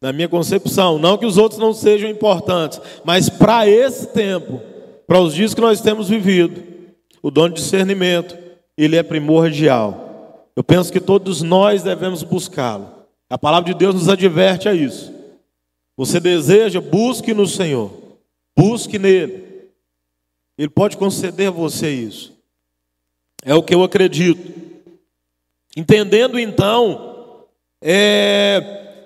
Na 0.00 0.12
minha 0.12 0.28
concepção, 0.28 0.98
não 0.98 1.18
que 1.18 1.26
os 1.26 1.36
outros 1.36 1.60
não 1.60 1.74
sejam 1.74 2.08
importantes, 2.08 2.80
mas 3.04 3.28
para 3.28 3.68
esse 3.68 4.06
tempo, 4.08 4.60
para 5.06 5.20
os 5.20 5.34
dias 5.34 5.54
que 5.54 5.60
nós 5.60 5.80
temos 5.80 6.08
vivido, 6.08 6.62
o 7.22 7.30
dom 7.30 7.48
de 7.48 7.56
discernimento, 7.56 8.38
ele 8.76 8.94
é 8.94 9.02
primordial. 9.02 10.48
Eu 10.54 10.62
penso 10.62 10.92
que 10.92 11.00
todos 11.00 11.42
nós 11.42 11.82
devemos 11.82 12.22
buscá-lo. 12.22 12.88
A 13.28 13.36
palavra 13.36 13.72
de 13.72 13.78
Deus 13.78 13.94
nos 13.94 14.08
adverte 14.08 14.68
a 14.68 14.74
isso. 14.74 15.12
Você 15.96 16.20
deseja, 16.20 16.80
busque 16.80 17.34
no 17.34 17.46
Senhor. 17.46 17.90
Busque 18.58 18.98
nele. 18.98 19.70
Ele 20.58 20.68
pode 20.68 20.96
conceder 20.96 21.46
a 21.46 21.52
você 21.52 21.88
isso. 21.88 22.36
É 23.44 23.54
o 23.54 23.62
que 23.62 23.72
eu 23.72 23.84
acredito. 23.84 24.52
Entendendo 25.76 26.40
então, 26.40 27.44
é, 27.80 29.04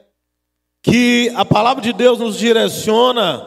que 0.82 1.30
a 1.36 1.44
palavra 1.44 1.82
de 1.82 1.92
Deus 1.92 2.18
nos 2.18 2.38
direciona, 2.38 3.46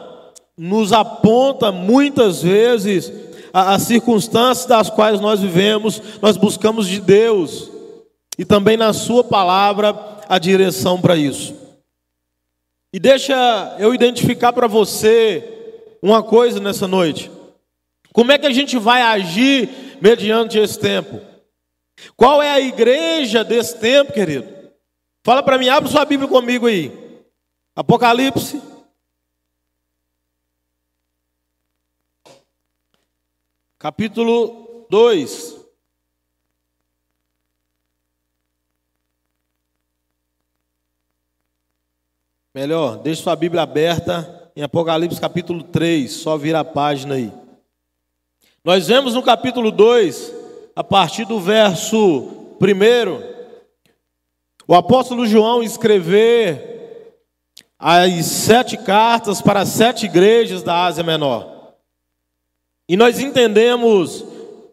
nos 0.56 0.92
aponta 0.92 1.72
muitas 1.72 2.40
vezes 2.40 3.12
as 3.52 3.82
circunstâncias 3.82 4.66
das 4.66 4.88
quais 4.88 5.20
nós 5.20 5.40
vivemos, 5.40 6.00
nós 6.22 6.36
buscamos 6.36 6.86
de 6.86 7.00
Deus 7.00 7.68
e 8.38 8.44
também 8.44 8.76
na 8.76 8.92
Sua 8.92 9.24
palavra 9.24 9.92
a 10.28 10.38
direção 10.38 11.00
para 11.00 11.16
isso. 11.16 11.52
E 12.92 13.00
deixa 13.00 13.74
eu 13.80 13.92
identificar 13.92 14.52
para 14.52 14.68
você 14.68 15.55
uma 16.02 16.22
coisa 16.22 16.60
nessa 16.60 16.86
noite. 16.86 17.30
Como 18.12 18.32
é 18.32 18.38
que 18.38 18.46
a 18.46 18.52
gente 18.52 18.78
vai 18.78 19.02
agir 19.02 19.98
mediante 20.00 20.58
esse 20.58 20.78
tempo? 20.78 21.20
Qual 22.16 22.42
é 22.42 22.50
a 22.50 22.60
igreja 22.60 23.44
desse 23.44 23.78
tempo, 23.78 24.12
querido? 24.12 24.48
Fala 25.22 25.42
para 25.42 25.58
mim, 25.58 25.68
abre 25.68 25.90
sua 25.90 26.04
Bíblia 26.04 26.28
comigo 26.28 26.66
aí. 26.66 26.92
Apocalipse. 27.74 28.62
Capítulo 33.78 34.86
2. 34.88 35.56
Melhor, 42.54 42.96
deixe 43.02 43.22
sua 43.22 43.36
Bíblia 43.36 43.62
aberta 43.62 44.35
em 44.56 44.62
Apocalipse 44.62 45.20
capítulo 45.20 45.62
3, 45.62 46.10
só 46.10 46.38
vira 46.38 46.60
a 46.60 46.64
página 46.64 47.16
aí. 47.16 47.30
Nós 48.64 48.86
vemos 48.88 49.12
no 49.12 49.22
capítulo 49.22 49.70
2, 49.70 50.32
a 50.74 50.82
partir 50.82 51.26
do 51.26 51.38
verso 51.38 52.56
1, 52.58 53.36
o 54.66 54.74
apóstolo 54.74 55.26
João 55.26 55.62
escrever 55.62 57.14
as 57.78 58.24
sete 58.24 58.78
cartas 58.78 59.42
para 59.42 59.60
as 59.60 59.68
sete 59.68 60.06
igrejas 60.06 60.62
da 60.62 60.86
Ásia 60.86 61.04
Menor. 61.04 61.74
E 62.88 62.96
nós 62.96 63.20
entendemos 63.20 64.24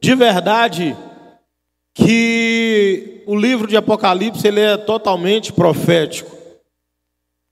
de 0.02 0.16
verdade 0.16 0.96
que 1.94 3.22
o 3.28 3.36
livro 3.36 3.68
de 3.68 3.76
Apocalipse 3.76 4.48
ele 4.48 4.62
é 4.62 4.78
totalmente 4.78 5.52
profético. 5.52 6.43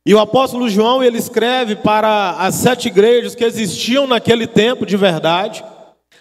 E 0.06 0.14
o 0.16 0.20
apóstolo 0.20 0.68
João 0.68 1.04
ele 1.04 1.18
escreve 1.18 1.76
para 1.76 2.32
as 2.32 2.56
sete 2.56 2.88
igrejas 2.88 3.36
que 3.36 3.44
existiam 3.44 4.08
naquele 4.08 4.48
tempo 4.48 4.86
de 4.86 4.98
verdade. 4.98 5.64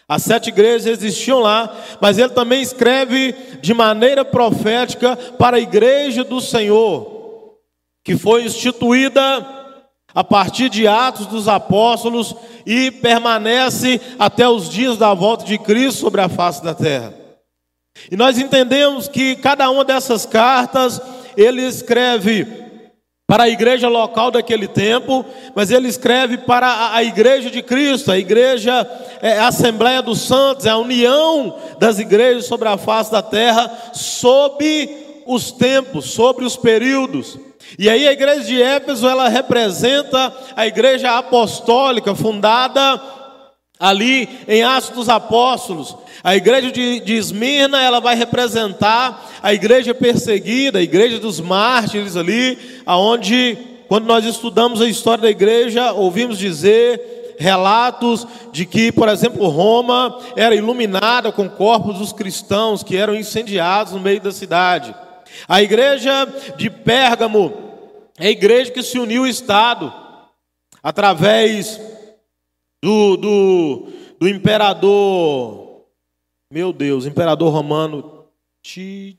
As 0.07 0.23
sete 0.23 0.49
igrejas 0.49 0.87
existiam 0.87 1.39
lá, 1.39 1.75
mas 2.01 2.19
ele 2.19 2.31
também 2.31 2.61
escreve 2.61 3.33
de 3.63 3.73
maneira 3.73 4.25
profética 4.25 5.17
para 5.17 5.57
a 5.57 5.61
igreja 5.61 6.25
do 6.25 6.41
Senhor, 6.41 7.55
que 8.05 8.19
foi 8.19 8.45
instituída 8.45 9.47
a 10.15 10.25
partir 10.25 10.69
de 10.69 10.87
Atos 10.87 11.27
dos 11.27 11.49
Apóstolos 11.49 12.35
e 12.67 12.91
permanece 12.91 14.01
até 14.19 14.49
os 14.49 14.69
dias 14.69 14.99
da 14.99 15.15
volta 15.15 15.45
de 15.45 15.57
Cristo 15.57 16.01
sobre 16.01 16.21
a 16.21 16.29
face 16.29 16.63
da 16.63 16.75
terra. 16.75 17.15
E 18.11 18.17
nós 18.17 18.37
entendemos 18.37 19.09
que 19.09 19.37
cada 19.37 19.71
uma 19.71 19.85
dessas 19.85 20.27
cartas 20.27 21.01
ele 21.37 21.63
escreve 21.63 22.70
para 23.31 23.45
a 23.45 23.49
igreja 23.49 23.87
local 23.87 24.33
daquele 24.33 24.67
tempo, 24.67 25.25
mas 25.55 25.71
ele 25.71 25.87
escreve 25.87 26.37
para 26.37 26.93
a 26.93 27.05
igreja 27.05 27.49
de 27.49 27.63
Cristo, 27.63 28.11
a 28.11 28.19
igreja, 28.19 28.85
é 29.23 29.39
a 29.39 29.47
Assembleia 29.47 30.03
dos 30.03 30.23
Santos, 30.23 30.67
é 30.67 30.71
a 30.71 30.77
união 30.77 31.57
das 31.79 32.01
igrejas 32.01 32.47
sobre 32.47 32.69
a 32.69 32.77
face 32.77 33.13
da 33.13 33.23
terra, 33.23 33.71
sob 33.93 35.23
os 35.29 35.53
tempos, 35.53 36.07
sobre 36.07 36.45
os 36.45 36.57
períodos. 36.57 37.39
E 37.79 37.89
aí 37.89 38.09
a 38.09 38.13
igreja 38.13 38.43
de 38.43 38.61
Éfeso, 38.61 39.09
ela 39.09 39.29
representa 39.29 40.35
a 40.57 40.67
igreja 40.67 41.17
apostólica 41.17 42.17
fundada 42.17 43.01
ali 43.81 44.29
em 44.47 44.63
Atos 44.63 44.91
dos 44.91 45.09
Apóstolos. 45.09 45.97
A 46.23 46.37
igreja 46.37 46.71
de, 46.71 47.01
de 47.01 47.15
Esmirna, 47.15 47.81
ela 47.81 47.99
vai 47.99 48.15
representar 48.15 49.27
a 49.43 49.55
igreja 49.55 49.95
perseguida, 49.95 50.79
a 50.79 50.83
igreja 50.83 51.19
dos 51.19 51.41
mártires 51.41 52.15
ali, 52.15 52.59
aonde 52.85 53.57
quando 53.89 54.05
nós 54.05 54.25
estudamos 54.25 54.83
a 54.83 54.87
história 54.87 55.23
da 55.23 55.31
igreja, 55.31 55.93
ouvimos 55.93 56.39
dizer 56.39 57.35
relatos 57.41 58.27
de 58.53 58.67
que, 58.67 58.93
por 58.93 59.09
exemplo, 59.09 59.49
Roma 59.49 60.17
era 60.37 60.55
iluminada 60.55 61.33
com 61.33 61.49
corpos 61.49 61.99
dos 61.99 62.13
cristãos 62.13 62.83
que 62.83 62.99
eram 62.99 63.17
incendiados 63.17 63.95
no 63.95 64.01
meio 64.01 64.21
da 64.21 64.31
cidade. 64.31 64.95
A 65.49 65.63
igreja 65.63 66.29
de 66.57 66.69
Pérgamo 66.69 67.53
é 68.19 68.27
a 68.27 68.31
igreja 68.31 68.71
que 68.71 68.83
se 68.83 68.99
uniu 68.99 69.23
ao 69.23 69.29
Estado 69.29 69.91
através 70.83 71.81
do, 72.83 73.17
do, 73.17 73.89
do 74.19 74.29
imperador, 74.29 75.85
meu 76.51 76.73
Deus, 76.73 77.07
imperador 77.07 77.53
romano, 77.53 78.25
Ti, 78.63 79.19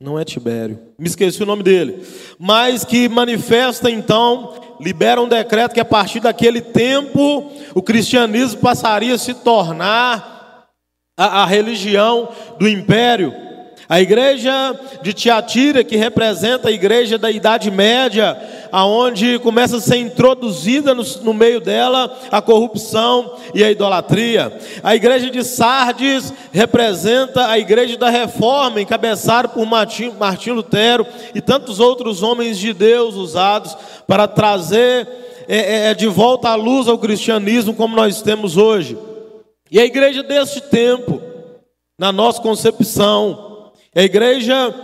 não 0.00 0.18
é 0.18 0.24
Tibério, 0.24 0.78
me 0.98 1.06
esqueci 1.06 1.42
o 1.42 1.46
nome 1.46 1.62
dele, 1.62 2.04
mas 2.38 2.84
que 2.84 3.08
manifesta 3.08 3.90
então, 3.90 4.76
libera 4.80 5.20
um 5.20 5.28
decreto 5.28 5.72
que 5.72 5.80
a 5.80 5.84
partir 5.84 6.20
daquele 6.20 6.60
tempo 6.60 7.50
o 7.74 7.82
cristianismo 7.82 8.60
passaria 8.60 9.14
a 9.14 9.18
se 9.18 9.34
tornar 9.34 10.68
a, 11.16 11.42
a 11.42 11.46
religião 11.46 12.28
do 12.58 12.68
império. 12.68 13.32
A 13.88 14.00
igreja 14.00 14.52
de 15.02 15.12
Tiatira, 15.12 15.84
que 15.84 15.96
representa 15.96 16.68
a 16.68 16.72
igreja 16.72 17.18
da 17.18 17.30
Idade 17.30 17.70
Média, 17.70 18.36
aonde 18.74 19.38
começa 19.38 19.76
a 19.76 19.80
ser 19.80 19.98
introduzida 19.98 20.96
no, 20.96 21.04
no, 21.22 21.32
meio 21.32 21.60
dela 21.60 22.12
a 22.28 22.42
corrupção 22.42 23.36
e 23.54 23.62
a 23.62 23.70
idolatria. 23.70 24.52
A 24.82 24.96
igreja 24.96 25.30
de 25.30 25.44
Sardes 25.44 26.34
representa 26.50 27.46
a 27.46 27.56
igreja 27.56 27.96
da 27.96 28.10
Reforma, 28.10 28.80
encabeçada 28.80 29.46
por 29.46 29.64
Martim, 29.64 30.10
Martim 30.18 30.50
Lutero 30.50 31.06
e 31.32 31.40
tantos 31.40 31.78
outros 31.78 32.20
homens 32.20 32.58
de 32.58 32.72
Deus 32.72 33.14
usados 33.14 33.76
para 34.08 34.26
trazer 34.26 35.06
é, 35.46 35.56
é, 35.56 35.90
é, 35.90 35.94
de 35.94 36.08
volta 36.08 36.48
à 36.48 36.56
luz 36.56 36.88
ao 36.88 36.98
cristianismo 36.98 37.74
como 37.74 37.94
nós 37.94 38.22
temos 38.22 38.56
hoje. 38.56 38.98
E 39.70 39.78
a 39.78 39.84
igreja 39.84 40.20
deste 40.24 40.60
tempo, 40.60 41.22
na 41.96 42.10
nossa 42.10 42.42
concepção, 42.42 43.70
é 43.94 44.00
a 44.00 44.04
igreja 44.04 44.74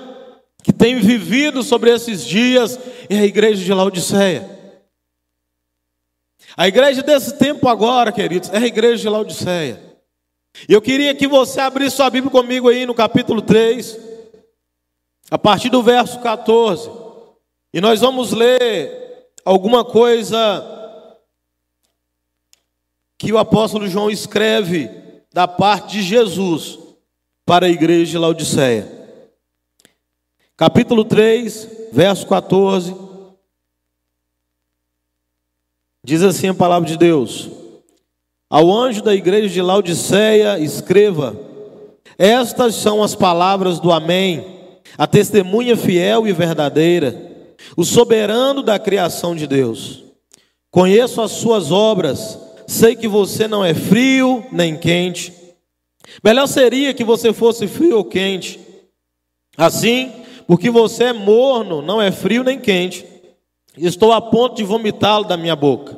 que 0.63 0.73
tem 0.73 1.01
vivido 1.01 1.63
sobre 1.63 1.91
esses 1.91 2.25
dias 2.25 2.79
é 3.09 3.19
a 3.19 3.25
igreja 3.25 3.65
de 3.65 3.73
Laodiceia. 3.73 4.59
A 6.57 6.69
igreja 6.69 7.03
desse 7.03 7.39
tempo 7.39 7.69
agora, 7.69 8.13
queridos, 8.13 8.51
é 8.51 8.59
a 8.59 8.67
igreja 8.67 9.03
de 9.03 9.09
Laodiceia. 9.09 9.81
E 10.69 10.73
eu 10.73 10.83
queria 10.83 11.15
que 11.15 11.27
você 11.27 11.61
abrisse 11.61 11.97
sua 11.97 12.11
Bíblia 12.11 12.31
comigo 12.31 12.69
aí 12.69 12.85
no 12.85 12.95
capítulo 12.95 13.41
3, 13.41 13.99
a 15.31 15.39
partir 15.39 15.71
do 15.71 15.83
verso 15.83 16.19
14. 16.21 16.91
E 17.73 17.81
nós 17.81 18.01
vamos 18.01 18.33
ler 18.33 19.29
alguma 19.45 19.85
coisa 19.85 20.67
que 23.17 23.33
o 23.33 23.39
apóstolo 23.39 23.87
João 23.89 24.11
escreve 24.11 24.91
da 25.33 25.47
parte 25.47 25.93
de 25.93 26.03
Jesus 26.03 26.79
para 27.47 27.67
a 27.67 27.71
igreja 27.71 28.11
de 28.11 28.19
Laodiceia 28.19 29.00
capítulo 30.61 31.07
3, 31.07 31.69
verso 31.91 32.27
14. 32.27 32.95
Diz 36.05 36.23
assim 36.23 36.49
a 36.49 36.55
palavra 36.55 36.87
de 36.87 36.99
Deus: 36.99 37.49
Ao 38.51 38.71
anjo 38.71 39.03
da 39.03 39.15
igreja 39.15 39.49
de 39.49 39.63
Laodiceia, 39.63 40.59
escreva: 40.59 41.35
Estas 42.19 42.75
são 42.75 43.03
as 43.03 43.15
palavras 43.15 43.81
do 43.81 43.91
Amém, 43.91 44.45
a 44.99 45.07
testemunha 45.07 45.79
fiel 45.79 46.27
e 46.27 46.33
verdadeira, 46.35 47.57
o 47.75 47.83
soberano 47.83 48.63
da 48.63 48.79
criação 48.79 49.35
de 49.35 49.47
Deus. 49.47 50.05
Conheço 50.71 51.23
as 51.23 51.31
suas 51.31 51.73
obras, 51.73 52.39
sei 52.67 52.95
que 52.95 53.09
você 53.09 53.49
não 53.49 53.65
é 53.65 53.73
frio 53.73 54.45
nem 54.53 54.77
quente. 54.77 55.33
Melhor 56.23 56.47
seria 56.47 56.93
que 56.93 57.03
você 57.03 57.33
fosse 57.33 57.67
frio 57.67 57.97
ou 57.97 58.05
quente. 58.05 58.61
Assim, 59.57 60.20
porque 60.51 60.69
você 60.69 61.05
é 61.05 61.13
morno, 61.13 61.81
não 61.81 62.03
é 62.03 62.11
frio 62.11 62.43
nem 62.43 62.59
quente. 62.59 63.07
Estou 63.79 64.13
a 64.13 64.21
ponto 64.21 64.57
de 64.57 64.65
vomitá-lo 64.65 65.25
da 65.25 65.37
minha 65.37 65.55
boca. 65.55 65.97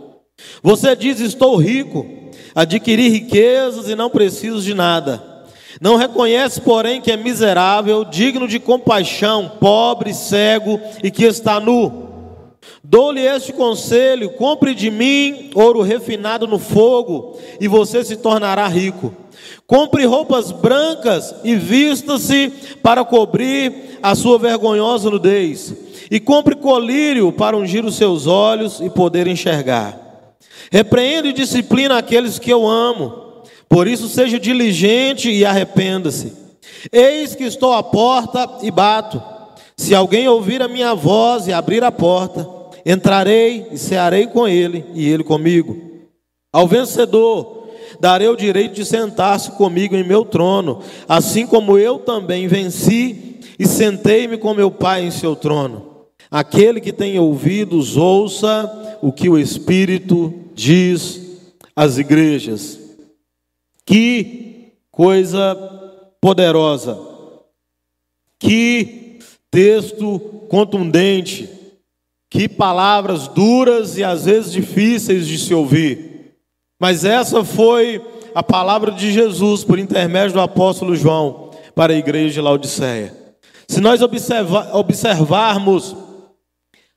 Você 0.62 0.94
diz: 0.94 1.20
Estou 1.20 1.56
rico, 1.56 2.06
adquiri 2.54 3.08
riquezas 3.08 3.88
e 3.88 3.94
não 3.94 4.10
preciso 4.10 4.60
de 4.60 4.74
nada. 4.74 5.46
Não 5.80 5.96
reconhece, 5.96 6.60
porém, 6.60 7.00
que 7.00 7.10
é 7.10 7.16
miserável, 7.16 8.04
digno 8.04 8.46
de 8.46 8.58
compaixão, 8.58 9.52
pobre, 9.58 10.12
cego 10.12 10.78
e 11.02 11.10
que 11.10 11.24
está 11.24 11.58
nu. 11.58 12.01
Dou-lhe 12.82 13.20
este 13.20 13.52
conselho: 13.52 14.30
compre 14.30 14.74
de 14.74 14.90
mim 14.90 15.50
ouro 15.54 15.82
refinado 15.82 16.46
no 16.46 16.58
fogo, 16.58 17.38
e 17.60 17.68
você 17.68 18.04
se 18.04 18.16
tornará 18.16 18.66
rico. 18.66 19.14
Compre 19.66 20.04
roupas 20.04 20.52
brancas 20.52 21.34
e 21.42 21.56
vista-se 21.56 22.52
para 22.82 23.04
cobrir 23.04 23.98
a 24.02 24.14
sua 24.14 24.38
vergonhosa 24.38 25.10
nudez. 25.10 25.74
E 26.10 26.20
compre 26.20 26.54
colírio 26.54 27.32
para 27.32 27.56
ungir 27.56 27.84
os 27.84 27.96
seus 27.96 28.26
olhos 28.26 28.80
e 28.80 28.90
poder 28.90 29.26
enxergar. 29.26 29.98
Repreenda 30.70 31.28
e 31.28 31.32
disciplina 31.32 31.98
aqueles 31.98 32.38
que 32.38 32.50
eu 32.50 32.66
amo. 32.66 33.22
Por 33.68 33.88
isso 33.88 34.08
seja 34.08 34.38
diligente 34.38 35.30
e 35.30 35.44
arrependa-se. 35.44 36.32
Eis 36.92 37.34
que 37.34 37.44
estou 37.44 37.72
à 37.72 37.82
porta 37.82 38.58
e 38.62 38.70
bato. 38.70 39.31
Se 39.76 39.94
alguém 39.94 40.28
ouvir 40.28 40.62
a 40.62 40.68
minha 40.68 40.94
voz 40.94 41.46
e 41.46 41.52
abrir 41.52 41.82
a 41.82 41.90
porta, 41.90 42.48
entrarei 42.84 43.66
e 43.70 43.78
cearei 43.78 44.26
com 44.26 44.46
ele 44.46 44.84
e 44.94 45.08
ele 45.08 45.24
comigo. 45.24 45.76
Ao 46.52 46.66
vencedor 46.66 47.68
darei 48.00 48.28
o 48.28 48.36
direito 48.36 48.74
de 48.74 48.84
sentar-se 48.84 49.52
comigo 49.52 49.94
em 49.94 50.06
meu 50.06 50.24
trono, 50.24 50.80
assim 51.08 51.46
como 51.46 51.78
eu 51.78 51.98
também 51.98 52.46
venci 52.46 53.40
e 53.58 53.66
sentei-me 53.66 54.36
com 54.36 54.54
meu 54.54 54.70
Pai 54.70 55.04
em 55.04 55.10
seu 55.10 55.36
trono. 55.36 56.06
Aquele 56.30 56.80
que 56.80 56.92
tem 56.92 57.18
ouvidos, 57.18 57.96
ouça 57.96 58.98
o 59.02 59.12
que 59.12 59.28
o 59.28 59.38
Espírito 59.38 60.32
diz 60.54 61.20
às 61.76 61.98
igrejas. 61.98 62.78
Que 63.84 64.72
coisa 64.90 65.54
poderosa, 66.20 66.98
que 68.38 69.01
texto 69.52 70.18
contundente, 70.48 71.48
que 72.30 72.48
palavras 72.48 73.28
duras 73.28 73.98
e 73.98 74.02
às 74.02 74.24
vezes 74.24 74.50
difíceis 74.50 75.28
de 75.28 75.38
se 75.38 75.52
ouvir. 75.52 76.32
Mas 76.80 77.04
essa 77.04 77.44
foi 77.44 78.02
a 78.34 78.42
palavra 78.42 78.90
de 78.90 79.12
Jesus 79.12 79.62
por 79.62 79.78
intermédio 79.78 80.32
do 80.32 80.40
apóstolo 80.40 80.96
João 80.96 81.50
para 81.74 81.92
a 81.92 81.96
igreja 81.96 82.32
de 82.32 82.40
Laodiceia. 82.40 83.14
Se 83.68 83.78
nós 83.78 84.00
observar, 84.00 84.74
observarmos 84.74 85.94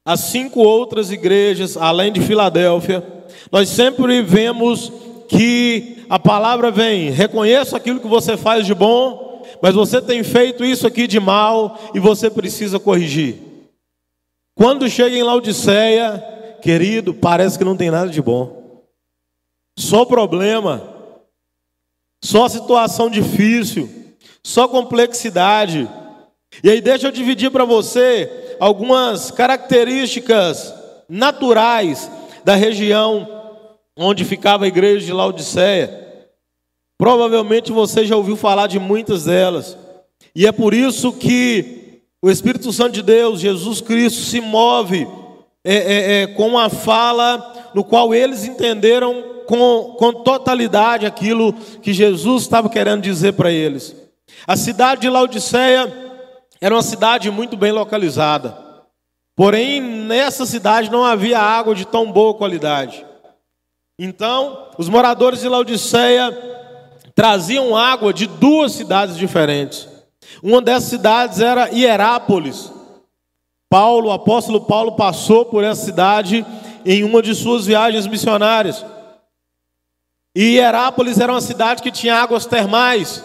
as 0.05 0.21
cinco 0.21 0.61
outras 0.61 1.11
igrejas, 1.11 1.75
além 1.75 2.13
de 2.13 2.21
Filadélfia, 2.21 3.03
nós 3.51 3.67
sempre 3.67 4.21
vemos 4.21 4.91
que 5.27 6.05
a 6.09 6.17
palavra 6.17 6.71
vem: 6.71 7.09
reconheça 7.09 7.75
aquilo 7.75 7.99
que 7.99 8.07
você 8.07 8.37
faz 8.37 8.65
de 8.65 8.73
bom, 8.73 9.24
mas 9.61 9.75
você 9.75 10.01
tem 10.01 10.23
feito 10.23 10.63
isso 10.63 10.85
aqui 10.85 11.07
de 11.07 11.19
mal 11.19 11.79
e 11.93 11.99
você 11.99 12.29
precisa 12.29 12.79
corrigir. 12.79 13.37
Quando 14.55 14.89
chega 14.89 15.15
em 15.15 15.23
Laodiceia, 15.23 16.23
querido, 16.61 17.13
parece 17.13 17.57
que 17.57 17.65
não 17.65 17.75
tem 17.75 17.91
nada 17.91 18.09
de 18.09 18.21
bom. 18.21 18.83
Só 19.77 20.05
problema, 20.05 20.81
só 22.23 22.47
situação 22.47 23.09
difícil, 23.09 23.89
só 24.43 24.67
complexidade. 24.67 25.89
E 26.63 26.69
aí 26.69 26.79
deixa 26.79 27.07
eu 27.07 27.11
dividir 27.11 27.51
para 27.51 27.65
você 27.65 28.55
algumas 28.59 29.29
características 29.29 30.73
naturais 31.09 32.09
da 32.43 32.55
região 32.55 33.27
onde 33.97 34.23
ficava 34.23 34.65
a 34.65 34.67
igreja 34.67 35.05
de 35.05 35.13
Laodiceia. 35.13 36.04
Provavelmente 36.97 37.71
você 37.71 38.05
já 38.05 38.15
ouviu 38.15 38.35
falar 38.35 38.67
de 38.67 38.79
muitas 38.79 39.25
delas. 39.25 39.77
E 40.35 40.47
é 40.47 40.51
por 40.51 40.73
isso 40.73 41.11
que 41.13 42.01
o 42.21 42.29
Espírito 42.29 42.71
Santo 42.71 42.93
de 42.93 43.01
Deus, 43.01 43.39
Jesus 43.39 43.81
Cristo, 43.81 44.19
se 44.21 44.41
move 44.41 45.07
é, 45.63 45.75
é, 45.75 46.21
é, 46.21 46.27
com 46.27 46.57
a 46.57 46.69
fala 46.69 47.71
no 47.73 47.83
qual 47.83 48.13
eles 48.13 48.45
entenderam 48.45 49.23
com, 49.45 49.95
com 49.97 50.13
totalidade 50.13 51.05
aquilo 51.05 51.53
que 51.81 51.93
Jesus 51.93 52.43
estava 52.43 52.69
querendo 52.69 53.01
dizer 53.01 53.33
para 53.33 53.51
eles. 53.51 53.95
A 54.47 54.55
cidade 54.55 55.01
de 55.01 55.09
Laodiceia 55.09 55.91
era 56.61 56.73
uma 56.73 56.81
cidade 56.81 57.29
muito 57.29 57.57
bem 57.57 57.71
localizada. 57.71 58.57
Porém, 59.35 59.81
nessa 59.81 60.45
cidade 60.45 60.89
não 60.89 61.03
havia 61.03 61.39
água 61.39 61.75
de 61.75 61.85
tão 61.85 62.11
boa 62.11 62.33
qualidade. 62.33 63.05
Então, 63.99 64.69
os 64.77 64.87
moradores 64.87 65.41
de 65.41 65.49
Laodiceia 65.49 66.31
traziam 67.15 67.75
água 67.75 68.13
de 68.13 68.27
duas 68.27 68.73
cidades 68.73 69.17
diferentes. 69.17 69.87
Uma 70.43 70.61
dessas 70.61 70.89
cidades 70.89 71.39
era 71.39 71.69
Hierápolis. 71.69 72.71
Paulo, 73.69 74.09
o 74.09 74.11
apóstolo 74.11 74.65
Paulo, 74.65 74.91
passou 74.91 75.45
por 75.45 75.63
essa 75.63 75.85
cidade 75.85 76.45
em 76.85 77.03
uma 77.03 77.21
de 77.21 77.33
suas 77.33 77.65
viagens 77.65 78.05
missionárias. 78.05 78.85
E 80.35 80.57
Hierápolis 80.57 81.17
era 81.17 81.31
uma 81.31 81.41
cidade 81.41 81.81
que 81.81 81.91
tinha 81.91 82.21
águas 82.21 82.45
termais. 82.45 83.23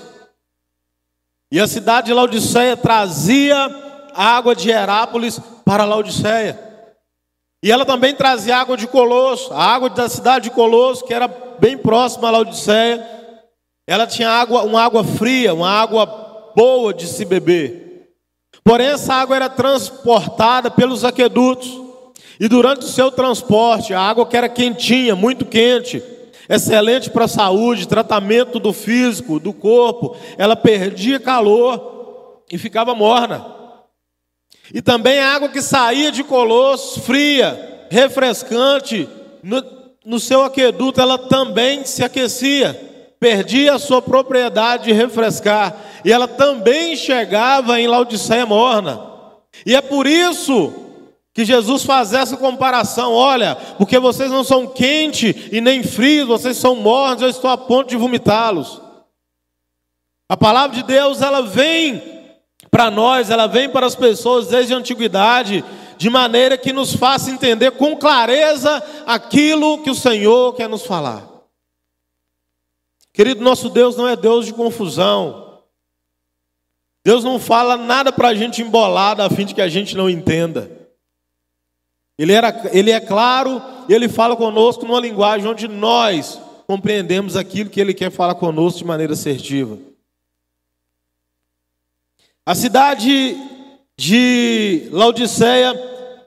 E 1.53 1.59
a 1.59 1.66
cidade 1.66 2.07
de 2.07 2.14
Laodiceia 2.14 2.76
trazia 2.76 3.57
água 4.14 4.55
de 4.55 4.70
Herápolis 4.70 5.40
para 5.64 5.85
Laodiceia. 5.85 6.59
E 7.62 7.70
ela 7.70 7.85
também 7.85 8.14
trazia 8.14 8.57
água 8.57 8.76
de 8.76 8.87
Colosso, 8.87 9.53
a 9.53 9.62
água 9.62 9.90
da 9.90 10.09
cidade 10.09 10.44
de 10.44 10.55
Colosso, 10.55 11.05
que 11.05 11.12
era 11.12 11.26
bem 11.59 11.76
próxima 11.76 12.29
a 12.29 12.31
Laodiceia. 12.31 13.19
Ela 13.90 14.07
tinha 14.07 14.31
água, 14.31 14.62
uma 14.62 14.81
água 14.85 15.03
fria, 15.03 15.53
uma 15.53 15.68
água 15.68 16.07
boa 16.55 16.94
de 16.94 17.09
se 17.09 17.24
beber. 17.24 18.09
Porém, 18.62 18.87
essa 18.87 19.12
água 19.14 19.35
era 19.35 19.48
transportada 19.48 20.70
pelos 20.70 21.05
aquedutos. 21.05 21.76
E 22.38 22.46
durante 22.46 22.83
o 22.83 22.88
seu 22.88 23.11
transporte, 23.11 23.92
a 23.92 24.00
água 24.00 24.24
que 24.26 24.37
era 24.37 24.48
quentinha, 24.48 25.16
muito 25.16 25.44
quente, 25.44 26.00
excelente 26.48 27.11
para 27.11 27.24
a 27.24 27.29
saúde, 27.29 27.88
tratamento 27.88 28.61
do 28.61 28.72
físico, 28.72 29.40
do 29.40 29.53
corpo, 29.53 30.16
ela 30.38 30.55
perdia 30.55 31.18
calor 31.18 32.44
e 32.48 32.57
ficava 32.57 32.94
morna. 32.94 33.44
E 34.72 34.81
também 34.81 35.18
a 35.18 35.35
água 35.35 35.48
que 35.48 35.61
saía 35.61 36.12
de 36.12 36.22
Colosso, 36.22 37.00
fria, 37.00 37.88
refrescante, 37.90 39.09
no, 39.42 39.61
no 40.07 40.20
seu 40.20 40.44
aqueduto, 40.44 41.00
ela 41.00 41.18
também 41.18 41.85
se 41.85 42.05
aquecia, 42.05 42.89
perdia 43.20 43.74
a 43.74 43.78
sua 43.78 44.00
propriedade 44.00 44.85
de 44.85 44.92
refrescar, 44.92 45.76
e 46.02 46.11
ela 46.11 46.26
também 46.26 46.96
chegava 46.96 47.78
em 47.78 47.87
Laodiceia 47.87 48.46
morna. 48.46 48.98
E 49.66 49.76
é 49.76 49.83
por 49.83 50.06
isso 50.06 50.72
que 51.35 51.44
Jesus 51.44 51.85
faz 51.85 52.14
essa 52.14 52.37
comparação, 52.38 53.12
olha, 53.12 53.54
porque 53.76 53.98
vocês 53.98 54.30
não 54.30 54.42
são 54.42 54.66
quentes 54.66 55.35
e 55.52 55.61
nem 55.61 55.83
frios, 55.83 56.26
vocês 56.26 56.56
são 56.56 56.74
mornos, 56.74 57.22
eu 57.22 57.28
estou 57.28 57.50
a 57.50 57.59
ponto 57.59 57.90
de 57.90 57.96
vomitá-los. 57.96 58.80
A 60.28 60.37
palavra 60.37 60.76
de 60.76 60.83
Deus, 60.83 61.20
ela 61.20 61.42
vem 61.42 62.02
para 62.70 62.90
nós, 62.90 63.30
ela 63.30 63.46
vem 63.46 63.68
para 63.68 63.87
as 63.87 63.94
pessoas 63.94 64.48
desde 64.48 64.72
a 64.72 64.78
antiguidade, 64.78 65.62
de 65.98 66.09
maneira 66.09 66.56
que 66.56 66.72
nos 66.72 66.94
faça 66.94 67.30
entender 67.30 67.72
com 67.72 67.94
clareza 67.96 68.83
aquilo 69.06 69.83
que 69.83 69.90
o 69.90 69.94
Senhor 69.94 70.54
quer 70.54 70.68
nos 70.68 70.87
falar. 70.87 71.29
Querido, 73.20 73.44
nosso 73.44 73.68
Deus 73.68 73.96
não 73.96 74.09
é 74.09 74.16
Deus 74.16 74.46
de 74.46 74.54
confusão. 74.54 75.61
Deus 77.04 77.22
não 77.22 77.38
fala 77.38 77.76
nada 77.76 78.11
para 78.11 78.28
a 78.28 78.35
gente 78.35 78.62
embolada 78.62 79.22
a 79.22 79.28
fim 79.28 79.44
de 79.44 79.54
que 79.54 79.61
a 79.61 79.68
gente 79.68 79.94
não 79.94 80.09
entenda. 80.09 80.70
Ele, 82.18 82.33
era, 82.33 82.70
ele 82.72 82.90
é 82.90 82.98
claro 82.98 83.61
e 83.90 83.92
ele 83.92 84.09
fala 84.09 84.35
conosco 84.35 84.87
numa 84.87 84.98
linguagem 84.98 85.46
onde 85.46 85.68
nós 85.68 86.40
compreendemos 86.66 87.37
aquilo 87.37 87.68
que 87.68 87.78
ele 87.78 87.92
quer 87.92 88.11
falar 88.11 88.37
conosco 88.37 88.78
de 88.78 88.87
maneira 88.87 89.12
assertiva. 89.12 89.76
A 92.46 92.54
cidade 92.54 93.37
de 93.98 94.88
Laodiceia 94.92 95.74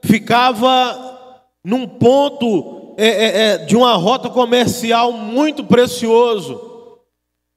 ficava 0.00 1.40
num 1.64 1.88
ponto 1.88 2.94
é, 2.96 3.08
é, 3.08 3.46
é, 3.46 3.58
de 3.58 3.74
uma 3.74 3.94
rota 3.94 4.30
comercial 4.30 5.10
muito 5.10 5.64
precioso. 5.64 6.70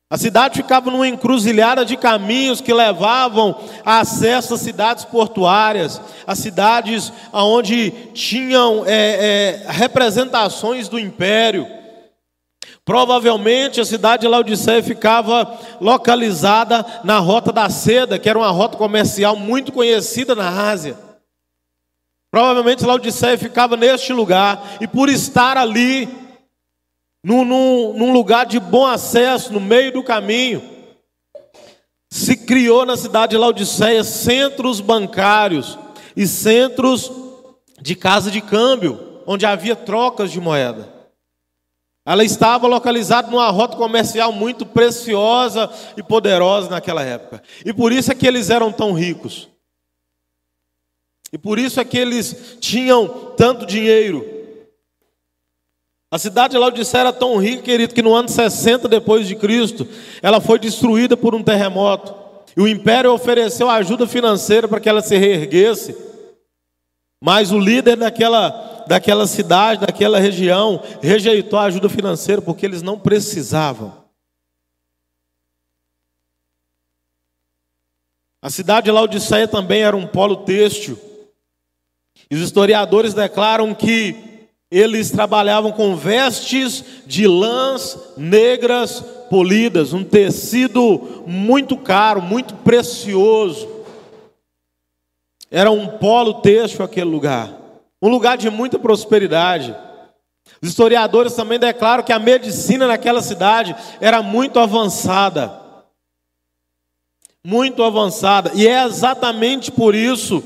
A 0.10 0.18
cidade 0.18 0.56
ficava 0.56 0.90
numa 0.90 1.08
encruzilhada 1.08 1.84
de 1.84 1.98
caminhos 1.98 2.62
que 2.62 2.74
levavam 2.74 3.60
a 3.86 4.00
acesso 4.00 4.54
às 4.54 4.62
cidades 4.62 5.04
portuárias, 5.04 6.00
às 6.26 6.40
cidades 6.40 7.12
onde 7.34 7.92
tinham 8.14 8.86
é, 8.86 9.66
é, 9.66 9.66
representações 9.68 10.88
do 10.88 10.98
império. 10.98 11.68
Provavelmente 12.86 13.82
a 13.82 13.86
cidade 13.86 14.22
de 14.22 14.30
Laodiceia 14.30 14.82
ficava 14.82 15.60
localizada 15.82 16.86
na 17.04 17.20
Rota 17.20 17.52
da 17.52 17.70
Seda, 17.70 18.18
que 18.18 18.30
era 18.30 18.40
uma 18.40 18.50
rota 18.50 18.78
comercial 18.78 19.36
muito 19.36 19.74
conhecida 19.74 20.34
na 20.34 20.70
Ásia. 20.70 20.98
Provavelmente 22.32 22.86
Laodiceia 22.86 23.38
ficava 23.38 23.76
neste 23.76 24.14
lugar, 24.14 24.78
e 24.80 24.88
por 24.88 25.10
estar 25.10 25.58
ali, 25.58 26.08
num, 27.24 27.44
num, 27.44 27.94
num 27.94 28.14
lugar 28.14 28.46
de 28.46 28.60
bom 28.60 28.86
acesso, 28.86 29.52
no 29.52 29.60
meio 29.60 29.92
do 29.92 30.04
caminho. 30.04 30.62
Se 32.10 32.38
criou 32.38 32.86
na 32.86 32.96
cidade 32.96 33.32
de 33.32 33.38
Laodiceia 33.38 34.04
centros 34.04 34.80
bancários 34.80 35.78
e 36.16 36.26
centros 36.26 37.12
de 37.82 37.96
casa 37.96 38.32
de 38.32 38.42
câmbio, 38.42 39.22
onde 39.26 39.46
havia 39.46 39.76
trocas 39.76 40.32
de 40.32 40.40
moeda. 40.40 40.98
Ela 42.06 42.24
estava 42.24 42.68
localizada 42.68 43.30
numa 43.30 43.50
rota 43.50 43.76
comercial 43.76 44.32
muito 44.32 44.66
preciosa 44.66 45.70
e 45.98 46.02
poderosa 46.02 46.70
naquela 46.70 47.04
época. 47.04 47.44
E 47.66 47.74
por 47.74 47.92
isso 47.92 48.10
é 48.10 48.16
que 48.16 48.26
eles 48.26 48.50
eram 48.50 48.72
tão 48.72 48.94
ricos. 48.94 49.50
E 51.34 51.38
por 51.38 51.60
isso 51.60 51.82
é 51.82 51.84
que 51.84 51.98
eles 51.98 52.58
tinham 52.62 53.34
tanto 53.36 53.66
dinheiro. 53.66 54.37
A 56.10 56.18
cidade 56.18 56.52
de 56.52 56.58
Laodicea 56.58 57.02
era 57.02 57.14
tão 57.14 57.38
rica, 57.38 57.64
querido, 57.64 57.94
que 57.94 58.02
no 58.02 58.14
ano 58.14 58.30
60 58.30 58.88
depois 58.88 59.28
de 59.28 59.36
Cristo, 59.36 59.86
ela 60.22 60.40
foi 60.40 60.58
destruída 60.58 61.18
por 61.18 61.36
um 61.36 61.44
terremoto. 61.44 62.16
E 62.56 62.62
o 62.62 62.68
império 62.68 63.12
ofereceu 63.12 63.70
ajuda 63.70 64.08
financeira 64.08 64.68
para 64.68 64.80
que 64.80 64.88
ela 64.88 65.02
se 65.02 65.18
reerguesse. 65.18 65.96
Mas 67.22 67.52
o 67.52 67.60
líder 67.60 67.98
daquela, 67.98 68.86
daquela 68.88 69.28
cidade, 69.28 69.86
daquela 69.86 70.18
região, 70.18 70.82
rejeitou 71.02 71.60
a 71.60 71.64
ajuda 71.64 71.90
financeira 71.90 72.42
porque 72.42 72.66
eles 72.66 72.82
não 72.82 72.98
precisavam. 72.98 74.06
A 78.42 78.50
cidade 78.50 78.86
de 78.86 78.92
Laodiceia 78.92 79.48
também 79.48 79.82
era 79.82 79.98
um 79.98 80.08
polo 80.08 80.38
têxtil. 80.38 80.98
E 82.32 82.36
os 82.36 82.42
historiadores 82.42 83.14
declaram 83.14 83.76
que 83.76 84.37
eles 84.70 85.12
trabalhavam 85.12 85.72
com 85.72 85.96
vestes 85.96 86.84
de 87.06 87.26
lãs 87.26 88.14
negras 88.18 89.02
polidas, 89.30 89.94
um 89.94 90.04
tecido 90.04 91.24
muito 91.26 91.78
caro, 91.78 92.22
muito 92.22 92.54
precioso. 92.56 93.68
Era 95.50 95.72
um 95.72 95.88
polo 95.88 96.36
têxtil 96.36 96.84
aquele 96.84 97.10
lugar, 97.10 97.50
um 98.02 98.10
lugar 98.10 98.38
de 98.38 98.50
muita 98.50 98.78
prosperidade. 98.78 99.74
Os 100.62 100.70
historiadores 100.70 101.34
também 101.34 101.60
declaram 101.60 102.04
que 102.04 102.12
a 102.12 102.20
medicina 102.20 102.88
naquela 102.88 103.22
cidade 103.22 103.76
era 104.02 104.22
muito 104.22 104.60
avançada. 104.60 105.66
Muito 107.46 107.82
avançada, 107.82 108.52
e 108.56 108.68
é 108.68 108.84
exatamente 108.84 109.72
por 109.72 109.96
isso 109.96 110.44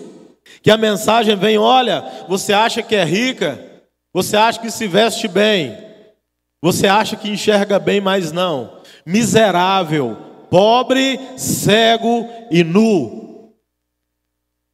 que 0.62 0.70
a 0.70 0.78
mensagem 0.78 1.36
vem: 1.36 1.58
olha, 1.58 2.06
você 2.28 2.54
acha 2.54 2.84
que 2.84 2.96
é 2.96 3.04
rica, 3.04 3.71
você 4.14 4.36
acha 4.36 4.60
que 4.60 4.70
se 4.70 4.88
veste 4.88 5.28
bem, 5.28 5.78
você 6.62 6.88
acha 6.88 7.16
que 7.16 7.30
enxerga 7.30 7.80
bem, 7.80 8.00
mas 8.00 8.32
não. 8.32 8.82
Miserável, 9.06 10.16
pobre, 10.50 11.20
cego 11.38 12.28
e 12.52 12.64
nu. 12.64 13.54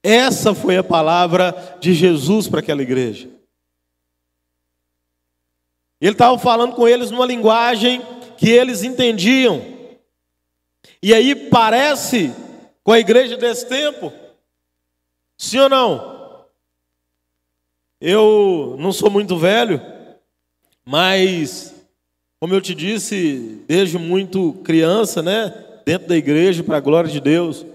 Essa 0.03 0.53
foi 0.53 0.77
a 0.77 0.83
palavra 0.83 1.77
de 1.79 1.93
Jesus 1.93 2.47
para 2.47 2.59
aquela 2.59 2.81
igreja. 2.81 3.29
Ele 5.99 6.11
estava 6.11 6.37
falando 6.37 6.75
com 6.75 6.87
eles 6.87 7.11
numa 7.11 7.25
linguagem 7.25 8.01
que 8.37 8.49
eles 8.49 8.83
entendiam. 8.83 9.61
E 11.01 11.13
aí 11.13 11.35
parece 11.35 12.33
com 12.83 12.91
a 12.91 12.99
igreja 12.99 13.37
desse 13.37 13.67
tempo? 13.67 14.11
Sim 15.37 15.59
ou 15.59 15.69
não? 15.69 16.16
Eu 17.99 18.75
não 18.79 18.91
sou 18.91 19.09
muito 19.09 19.37
velho, 19.37 19.81
mas, 20.85 21.73
como 22.39 22.53
eu 22.53 22.61
te 22.61 22.75
disse, 22.75 23.63
desde 23.67 23.97
muito 23.97 24.53
criança, 24.63 25.23
né, 25.23 25.51
dentro 25.83 26.07
da 26.07 26.15
igreja, 26.15 26.63
para 26.63 26.77
a 26.77 26.81
glória 26.81 27.09
de 27.09 27.19
Deus, 27.19 27.65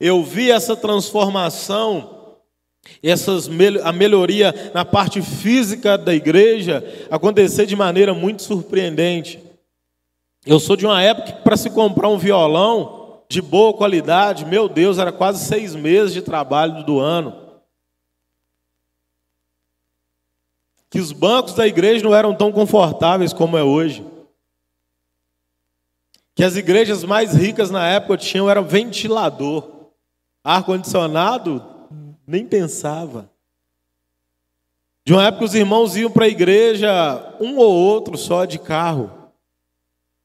eu 0.00 0.24
vi 0.24 0.50
essa 0.50 0.74
transformação, 0.74 2.38
essas, 3.02 3.50
a 3.84 3.92
melhoria 3.92 4.70
na 4.72 4.84
parte 4.84 5.20
física 5.20 5.98
da 5.98 6.14
igreja 6.14 6.82
acontecer 7.10 7.66
de 7.66 7.76
maneira 7.76 8.14
muito 8.14 8.42
surpreendente. 8.42 9.38
Eu 10.46 10.58
sou 10.58 10.76
de 10.76 10.86
uma 10.86 11.02
época 11.02 11.32
que, 11.32 11.42
para 11.42 11.56
se 11.56 11.68
comprar 11.68 12.08
um 12.08 12.16
violão 12.16 13.20
de 13.28 13.42
boa 13.42 13.74
qualidade, 13.74 14.46
meu 14.46 14.68
Deus, 14.68 14.98
era 14.98 15.12
quase 15.12 15.44
seis 15.44 15.74
meses 15.74 16.14
de 16.14 16.22
trabalho 16.22 16.82
do 16.84 16.98
ano. 16.98 17.45
Que 20.90 20.98
os 20.98 21.12
bancos 21.12 21.54
da 21.54 21.66
igreja 21.66 22.04
não 22.04 22.14
eram 22.14 22.34
tão 22.34 22.52
confortáveis 22.52 23.32
como 23.32 23.56
é 23.56 23.62
hoje. 23.62 24.06
Que 26.34 26.44
as 26.44 26.56
igrejas 26.56 27.02
mais 27.02 27.32
ricas 27.34 27.70
na 27.70 27.86
época 27.88 28.16
tinham 28.18 28.48
era 28.48 28.60
ventilador. 28.62 29.68
Ar-condicionado, 30.44 31.64
nem 32.26 32.46
pensava. 32.46 33.30
De 35.04 35.12
uma 35.12 35.24
época 35.24 35.44
os 35.44 35.54
irmãos 35.54 35.96
iam 35.96 36.10
para 36.10 36.24
a 36.24 36.28
igreja, 36.28 37.36
um 37.40 37.56
ou 37.58 37.72
outro 37.72 38.16
só 38.18 38.44
de 38.44 38.58
carro. 38.58 39.10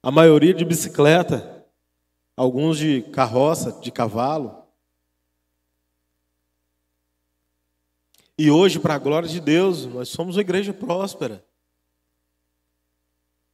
A 0.04 0.12
maioria 0.12 0.54
de 0.54 0.66
bicicleta. 0.66 1.66
alguns 2.36 2.78
de 2.78 3.04
carroça, 3.04 3.80
de 3.82 3.92
cavalo. 3.92 4.61
E 8.42 8.50
hoje, 8.50 8.80
para 8.80 8.96
a 8.96 8.98
glória 8.98 9.30
de 9.30 9.40
Deus, 9.40 9.86
nós 9.86 10.10
somos 10.10 10.36
uma 10.36 10.42
igreja 10.42 10.74
próspera. 10.74 11.46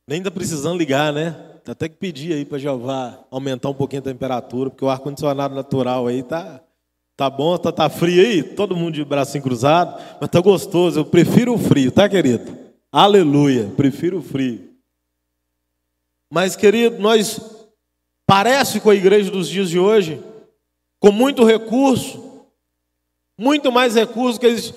Nem 0.07 0.19
está 0.19 0.31
precisando 0.31 0.77
ligar, 0.77 1.11
né? 1.11 1.31
Tá 1.65 1.73
até 1.73 1.89
que 1.89 1.97
pedir 1.97 2.31
aí 2.31 2.45
para 2.45 2.57
Jeová 2.57 3.19
aumentar 3.29 3.67
um 3.67 3.73
pouquinho 3.73 4.01
a 4.01 4.05
temperatura, 4.05 4.69
porque 4.69 4.85
o 4.85 4.89
ar-condicionado 4.89 5.53
natural 5.53 6.07
aí 6.07 6.23
tá, 6.23 6.61
tá 7.17 7.29
bom, 7.29 7.57
tá, 7.57 7.69
tá 7.69 7.89
frio 7.89 8.25
aí, 8.25 8.41
todo 8.41 8.77
mundo 8.77 8.93
de 8.93 9.03
bracinho 9.03 9.43
cruzado, 9.43 10.01
mas 10.21 10.29
tá 10.29 10.39
gostoso. 10.39 11.01
Eu 11.01 11.05
prefiro 11.05 11.55
o 11.55 11.57
frio, 11.57 11.91
tá, 11.91 12.07
querido? 12.07 12.57
Aleluia, 12.89 13.69
prefiro 13.75 14.19
o 14.19 14.23
frio. 14.23 14.69
Mas, 16.31 16.55
querido, 16.55 16.97
nós 16.97 17.41
parece 18.25 18.79
com 18.79 18.89
a 18.89 18.95
igreja 18.95 19.29
dos 19.29 19.49
dias 19.49 19.69
de 19.69 19.79
hoje, 19.79 20.23
com 20.97 21.11
muito 21.11 21.43
recurso, 21.43 22.26
muito 23.37 23.71
mais 23.71 23.95
recursos 23.95 24.37
que 24.37 24.45
eles. 24.45 24.73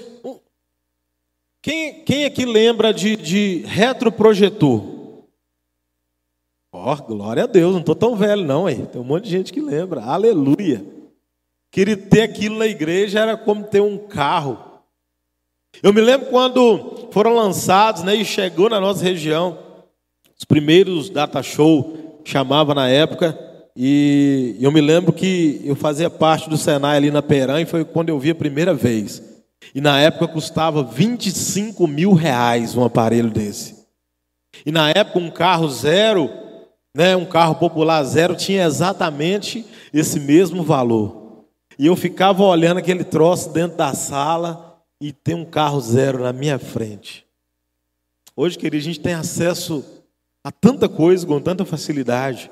Quem, 1.62 2.04
quem 2.04 2.24
aqui 2.24 2.44
lembra 2.44 2.92
de, 2.92 3.16
de 3.16 3.62
retroprojetor? 3.66 5.00
Ó, 6.72 6.92
oh, 6.92 6.96
glória 7.02 7.44
a 7.44 7.46
Deus, 7.46 7.72
não 7.72 7.80
estou 7.80 7.96
tão 7.96 8.14
velho 8.14 8.44
não, 8.44 8.66
aí. 8.66 8.86
Tem 8.86 9.00
um 9.00 9.04
monte 9.04 9.24
de 9.24 9.30
gente 9.30 9.52
que 9.52 9.60
lembra. 9.60 10.02
Aleluia. 10.02 10.84
Queria 11.70 11.96
ter 11.96 12.22
aquilo 12.22 12.58
na 12.58 12.66
igreja 12.66 13.20
era 13.20 13.36
como 13.36 13.64
ter 13.64 13.80
um 13.80 13.98
carro. 13.98 14.58
Eu 15.82 15.92
me 15.92 16.00
lembro 16.00 16.28
quando 16.28 17.08
foram 17.12 17.34
lançados, 17.34 18.02
né, 18.02 18.14
e 18.14 18.24
chegou 18.24 18.68
na 18.68 18.80
nossa 18.80 19.04
região, 19.04 19.58
os 20.36 20.44
primeiros 20.44 21.10
data 21.10 21.42
show, 21.42 22.20
chamava 22.24 22.74
na 22.74 22.88
época, 22.88 23.38
e 23.76 24.56
eu 24.60 24.70
me 24.70 24.80
lembro 24.80 25.12
que 25.12 25.60
eu 25.64 25.74
fazia 25.76 26.10
parte 26.10 26.48
do 26.48 26.56
Senai 26.56 26.96
ali 26.96 27.10
na 27.10 27.22
Peran, 27.22 27.60
e 27.60 27.66
foi 27.66 27.84
quando 27.84 28.08
eu 28.08 28.18
vi 28.18 28.30
a 28.30 28.34
primeira 28.34 28.74
vez. 28.74 29.22
E 29.74 29.80
na 29.80 30.00
época 30.00 30.28
custava 30.28 30.82
25 30.82 31.86
mil 31.86 32.12
reais 32.12 32.74
um 32.74 32.84
aparelho 32.84 33.30
desse. 33.30 33.86
E 34.64 34.72
na 34.72 34.90
época 34.90 35.18
um 35.18 35.30
carro 35.30 35.68
zero 35.68 36.28
né, 36.94 37.16
um 37.16 37.24
carro 37.24 37.54
popular 37.54 38.02
zero 38.04 38.34
tinha 38.34 38.64
exatamente 38.64 39.64
esse 39.92 40.18
mesmo 40.18 40.62
valor. 40.62 41.44
E 41.78 41.86
eu 41.86 41.96
ficava 41.96 42.42
olhando 42.42 42.78
aquele 42.78 43.04
troço 43.04 43.50
dentro 43.50 43.76
da 43.76 43.94
sala 43.94 44.82
e 45.00 45.12
tem 45.12 45.34
um 45.34 45.44
carro 45.44 45.80
zero 45.80 46.22
na 46.22 46.32
minha 46.32 46.58
frente. 46.58 47.24
Hoje, 48.36 48.58
querido, 48.58 48.82
a 48.82 48.84
gente 48.84 49.00
tem 49.00 49.14
acesso 49.14 49.84
a 50.44 50.50
tanta 50.50 50.88
coisa 50.88 51.26
com 51.26 51.40
tanta 51.40 51.64
facilidade. 51.64 52.50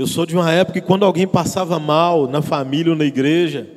Eu 0.00 0.06
sou 0.06 0.24
de 0.24 0.34
uma 0.34 0.50
época 0.50 0.80
que 0.80 0.86
quando 0.86 1.04
alguém 1.04 1.28
passava 1.28 1.78
mal 1.78 2.26
na 2.26 2.40
família 2.40 2.90
ou 2.90 2.96
na 2.96 3.04
igreja, 3.04 3.70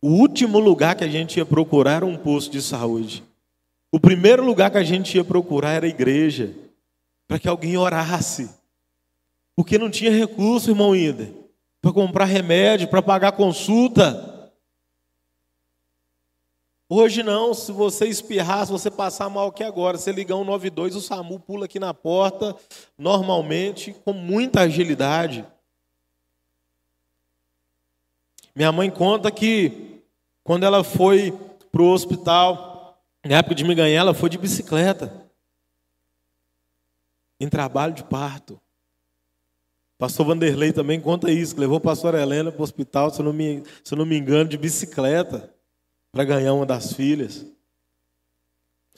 o 0.00 0.10
último 0.10 0.60
lugar 0.60 0.94
que 0.94 1.02
a 1.02 1.08
gente 1.08 1.38
ia 1.38 1.44
procurar 1.44 1.96
era 1.96 2.06
um 2.06 2.16
posto 2.16 2.52
de 2.52 2.62
saúde. 2.62 3.24
O 3.90 3.98
primeiro 3.98 4.44
lugar 4.44 4.70
que 4.70 4.78
a 4.78 4.84
gente 4.84 5.16
ia 5.16 5.24
procurar 5.24 5.72
era 5.72 5.84
a 5.84 5.88
igreja 5.88 6.54
para 7.26 7.40
que 7.40 7.48
alguém 7.48 7.76
orasse. 7.76 8.48
Porque 9.56 9.76
não 9.76 9.90
tinha 9.90 10.12
recurso, 10.12 10.70
irmão 10.70 10.94
Ida, 10.94 11.32
para 11.82 11.92
comprar 11.92 12.26
remédio, 12.26 12.86
para 12.86 13.02
pagar 13.02 13.32
consulta. 13.32 14.52
Hoje 16.88 17.24
não, 17.24 17.52
se 17.52 17.72
você 17.72 18.06
espirrar, 18.06 18.66
se 18.66 18.70
você 18.70 18.88
passar 18.88 19.28
mal 19.28 19.48
aqui 19.48 19.64
agora, 19.64 19.98
você 19.98 20.12
ligar 20.12 20.36
um 20.36 20.44
92, 20.44 20.94
o 20.94 21.00
SAMU 21.00 21.40
pula 21.40 21.64
aqui 21.64 21.80
na 21.80 21.92
porta, 21.92 22.54
normalmente, 22.96 23.92
com 24.04 24.12
muita 24.12 24.60
agilidade. 24.60 25.44
Minha 28.56 28.72
mãe 28.72 28.90
conta 28.90 29.30
que 29.30 30.00
quando 30.42 30.64
ela 30.64 30.82
foi 30.82 31.30
para 31.70 31.82
o 31.82 31.92
hospital, 31.92 32.98
na 33.22 33.36
época 33.36 33.54
de 33.54 33.62
me 33.62 33.74
ganhar, 33.74 34.00
ela 34.00 34.14
foi 34.14 34.30
de 34.30 34.38
bicicleta 34.38 35.12
em 37.38 37.50
trabalho 37.50 37.92
de 37.92 38.02
parto. 38.02 38.58
Pastor 39.98 40.24
Vanderlei 40.24 40.72
também 40.72 40.98
conta 40.98 41.30
isso, 41.30 41.54
que 41.54 41.60
levou 41.60 41.76
a 41.76 41.80
pastora 41.80 42.20
Helena 42.20 42.50
para 42.50 42.60
o 42.62 42.64
hospital, 42.64 43.10
se 43.10 43.20
eu, 43.20 43.26
não 43.26 43.32
me, 43.34 43.62
se 43.84 43.92
eu 43.92 43.98
não 43.98 44.06
me 44.06 44.16
engano, 44.16 44.48
de 44.48 44.56
bicicleta, 44.56 45.52
para 46.10 46.24
ganhar 46.24 46.54
uma 46.54 46.64
das 46.64 46.94
filhas. 46.94 47.44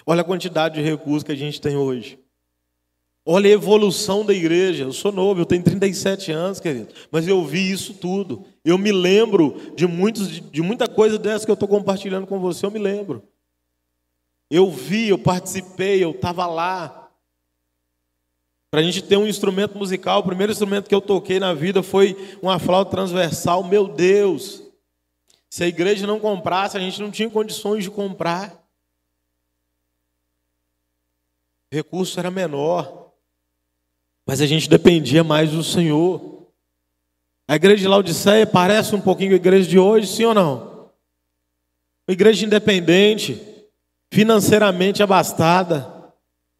Olha 0.06 0.20
a 0.20 0.24
quantidade 0.24 0.76
de 0.76 0.82
recursos 0.82 1.24
que 1.24 1.32
a 1.32 1.36
gente 1.36 1.60
tem 1.60 1.76
hoje. 1.76 2.16
Olha 3.30 3.50
a 3.50 3.52
evolução 3.52 4.24
da 4.24 4.32
igreja. 4.32 4.84
Eu 4.84 4.92
sou 4.94 5.12
novo, 5.12 5.42
eu 5.42 5.44
tenho 5.44 5.62
37 5.62 6.32
anos, 6.32 6.60
querido, 6.60 6.94
mas 7.10 7.28
eu 7.28 7.44
vi 7.44 7.70
isso 7.70 7.92
tudo. 7.92 8.46
Eu 8.64 8.78
me 8.78 8.90
lembro 8.90 9.74
de, 9.76 9.86
muitos, 9.86 10.40
de, 10.50 10.62
muita 10.62 10.88
coisa 10.88 11.18
dessa 11.18 11.44
que 11.44 11.50
eu 11.50 11.54
estou 11.54 11.68
compartilhando 11.68 12.26
com 12.26 12.40
você, 12.40 12.64
eu 12.64 12.70
me 12.70 12.78
lembro. 12.78 13.22
Eu 14.50 14.70
vi, 14.70 15.10
eu 15.10 15.18
participei, 15.18 16.02
eu 16.02 16.12
estava 16.12 16.46
lá. 16.46 17.10
Para 18.70 18.80
a 18.80 18.82
gente 18.82 19.02
ter 19.02 19.18
um 19.18 19.26
instrumento 19.26 19.76
musical, 19.76 20.20
o 20.20 20.24
primeiro 20.24 20.50
instrumento 20.50 20.88
que 20.88 20.94
eu 20.94 21.00
toquei 21.02 21.38
na 21.38 21.52
vida 21.52 21.82
foi 21.82 22.16
uma 22.40 22.58
flauta 22.58 22.92
transversal. 22.92 23.62
Meu 23.62 23.86
Deus! 23.86 24.62
Se 25.50 25.62
a 25.62 25.68
igreja 25.68 26.06
não 26.06 26.18
comprasse, 26.18 26.78
a 26.78 26.80
gente 26.80 26.98
não 26.98 27.10
tinha 27.10 27.28
condições 27.28 27.84
de 27.84 27.90
comprar. 27.90 28.54
O 31.70 31.76
recurso 31.76 32.18
era 32.18 32.30
menor. 32.30 33.07
Mas 34.28 34.42
a 34.42 34.46
gente 34.46 34.68
dependia 34.68 35.24
mais 35.24 35.52
do 35.52 35.64
Senhor. 35.64 36.46
A 37.48 37.56
igreja 37.56 37.80
de 37.80 37.88
Laodiceia 37.88 38.46
parece 38.46 38.94
um 38.94 39.00
pouquinho 39.00 39.32
a 39.32 39.36
igreja 39.36 39.66
de 39.66 39.78
hoje, 39.78 40.06
sim 40.06 40.26
ou 40.26 40.34
não? 40.34 40.90
Uma 42.06 42.12
igreja 42.12 42.44
independente, 42.44 43.40
financeiramente 44.12 45.02
abastada 45.02 45.94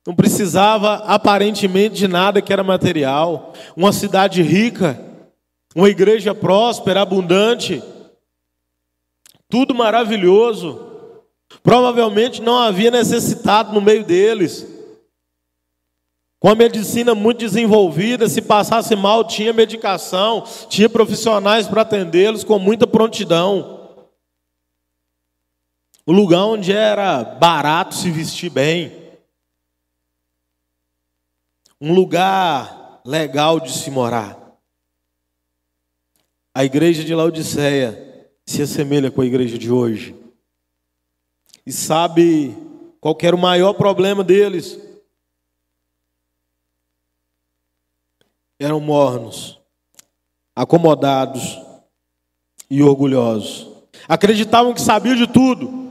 não 0.07 0.15
precisava 0.15 0.95
aparentemente 1.05 1.97
de 1.97 2.09
nada 2.09 2.41
que 2.41 2.51
era 2.51 2.65
material. 2.65 3.53
Uma 3.77 3.93
cidade 3.93 4.41
rica, 4.41 4.99
uma 5.77 5.91
igreja 5.91 6.35
próspera, 6.35 7.03
abundante, 7.03 7.83
tudo 9.51 9.75
maravilhoso. 9.75 10.87
Provavelmente 11.63 12.41
não 12.41 12.57
havia 12.57 12.91
necessitado 12.91 13.75
no 13.75 13.83
meio 13.83 14.03
deles. 14.03 14.78
Com 16.41 16.49
a 16.49 16.55
medicina 16.55 17.15
muito 17.15 17.39
desenvolvida, 17.39 18.29
se 18.29 18.41
passasse 18.41 18.95
mal, 18.95 19.25
tinha 19.25 19.53
medicação, 19.53 20.45
tinha 20.69 20.89
profissionais 20.89 21.67
para 21.67 21.83
atendê-los 21.83 22.45
com 22.45 22.59
muita 22.59 22.87
prontidão. 22.87 24.07
O 26.07 26.13
lugar 26.13 26.45
onde 26.45 26.73
era 26.73 27.25
barato 27.25 27.95
se 27.95 28.11
vestir 28.11 28.51
bem 28.51 29.09
um 31.81 31.93
lugar 31.95 33.01
legal 33.05 33.61
de 33.61 33.73
se 33.73 33.91
morar. 33.91 34.37
A 36.55 36.65
igreja 36.65 37.05
de 37.05 37.15
Laodiceia 37.15 38.33
se 38.45 38.63
assemelha 38.63 39.11
com 39.11 39.21
a 39.21 39.27
igreja 39.27 39.57
de 39.57 39.71
hoje. 39.71 40.15
E 41.65 41.73
sabe 41.73 42.57
qual 43.01 43.17
era 43.23 43.37
o 43.37 43.39
maior 43.39 43.75
problema 43.75 44.25
deles? 44.25 44.88
Eram 48.59 48.81
mornos, 48.81 49.59
acomodados 50.55 51.59
e 52.69 52.83
orgulhosos. 52.83 53.69
Acreditavam 54.09 54.75
que 54.75 54.81
sabiam 54.81 55.17
de 55.17 55.27
tudo. 55.27 55.91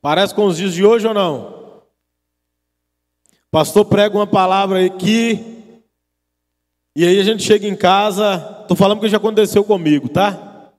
Parece 0.00 0.34
com 0.34 0.46
os 0.46 0.56
dias 0.56 0.74
de 0.74 0.84
hoje 0.84 1.06
ou 1.06 1.14
não? 1.14 1.54
pastor 3.54 3.84
prega 3.84 4.16
uma 4.16 4.26
palavra 4.26 4.84
aqui, 4.84 5.70
e 6.96 7.06
aí 7.06 7.20
a 7.20 7.22
gente 7.22 7.44
chega 7.44 7.68
em 7.68 7.76
casa, 7.76 8.62
estou 8.62 8.76
falando 8.76 8.98
que 8.98 9.08
já 9.08 9.16
aconteceu 9.16 9.62
comigo, 9.62 10.08
tá? 10.08 10.72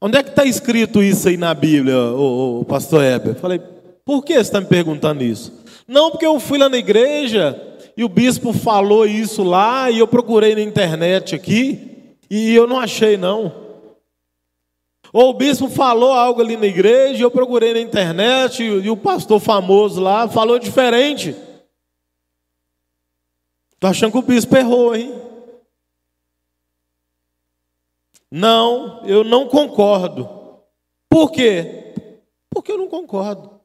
Onde 0.00 0.18
é 0.18 0.22
que 0.22 0.28
está 0.28 0.44
escrito 0.44 1.02
isso 1.02 1.28
aí 1.28 1.36
na 1.36 1.52
Bíblia, 1.52 1.98
o, 1.98 2.60
o 2.60 2.64
pastor 2.64 3.02
Heber? 3.02 3.34
Falei, 3.34 3.60
por 4.04 4.24
que 4.24 4.34
você 4.34 4.42
está 4.42 4.60
me 4.60 4.68
perguntando 4.68 5.24
isso? 5.24 5.52
Não, 5.88 6.12
porque 6.12 6.24
eu 6.24 6.38
fui 6.38 6.56
lá 6.56 6.68
na 6.68 6.76
igreja 6.76 7.60
e 7.96 8.04
o 8.04 8.08
bispo 8.08 8.52
falou 8.52 9.06
isso 9.06 9.42
lá 9.42 9.90
e 9.90 9.98
eu 9.98 10.08
procurei 10.08 10.54
na 10.54 10.60
internet 10.60 11.34
aqui 11.34 12.16
e 12.28 12.54
eu 12.54 12.66
não 12.66 12.78
achei 12.78 13.16
não. 13.16 13.64
Ou 15.12 15.30
o 15.30 15.34
bispo 15.34 15.68
falou 15.68 16.12
algo 16.12 16.40
ali 16.40 16.56
na 16.56 16.66
igreja 16.66 17.20
e 17.20 17.22
eu 17.22 17.30
procurei 17.30 17.72
na 17.72 17.78
internet 17.78 18.64
e, 18.64 18.90
o 18.90 18.96
pastor 18.96 19.38
famoso 19.38 20.00
lá 20.00 20.28
falou 20.28 20.58
diferente. 20.58 21.36
Estou 23.74 23.88
achando 23.88 24.10
que 24.10 24.18
o 24.18 24.22
bispo 24.22 24.56
errou, 24.56 24.96
hein? 24.96 25.14
Não, 28.28 29.06
eu 29.06 29.22
não 29.22 29.46
concordo. 29.46 30.28
Por 31.08 31.30
quê? 31.30 31.94
Porque 32.50 32.72
eu 32.72 32.78
não 32.78 32.88
concordo. 32.88 33.60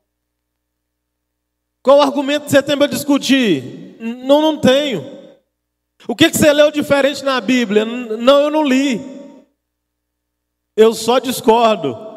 Qual 1.81 1.99
argumento 1.99 2.47
você 2.47 2.61
tem 2.61 2.77
para 2.77 2.85
discutir? 2.85 3.88
Não, 3.99 4.41
não 4.41 4.57
tenho. 4.57 5.19
O 6.07 6.15
que, 6.15 6.29
que 6.29 6.38
você 6.38 6.53
leu 6.53 6.71
diferente 6.71 7.23
na 7.23 7.41
Bíblia? 7.41 7.83
Não, 7.83 8.39
eu 8.39 8.49
não 8.49 8.63
li. 8.63 9.01
Eu 10.75 10.93
só 10.93 11.19
discordo. 11.19 12.09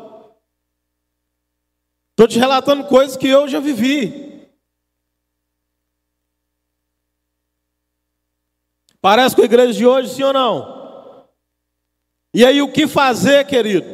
Estou 2.11 2.29
te 2.29 2.39
relatando 2.39 2.85
coisas 2.85 3.17
que 3.17 3.27
eu 3.27 3.49
já 3.49 3.59
vivi. 3.59 4.49
Parece 9.01 9.35
com 9.35 9.43
a 9.43 9.47
igreja 9.47 9.73
de 9.73 9.85
hoje, 9.85 10.15
sim 10.15 10.23
ou 10.23 10.33
não? 10.33 11.27
E 12.33 12.47
aí, 12.47 12.63
o 12.63 12.71
que 12.71 12.87
fazer, 12.87 13.45
querido? 13.47 13.85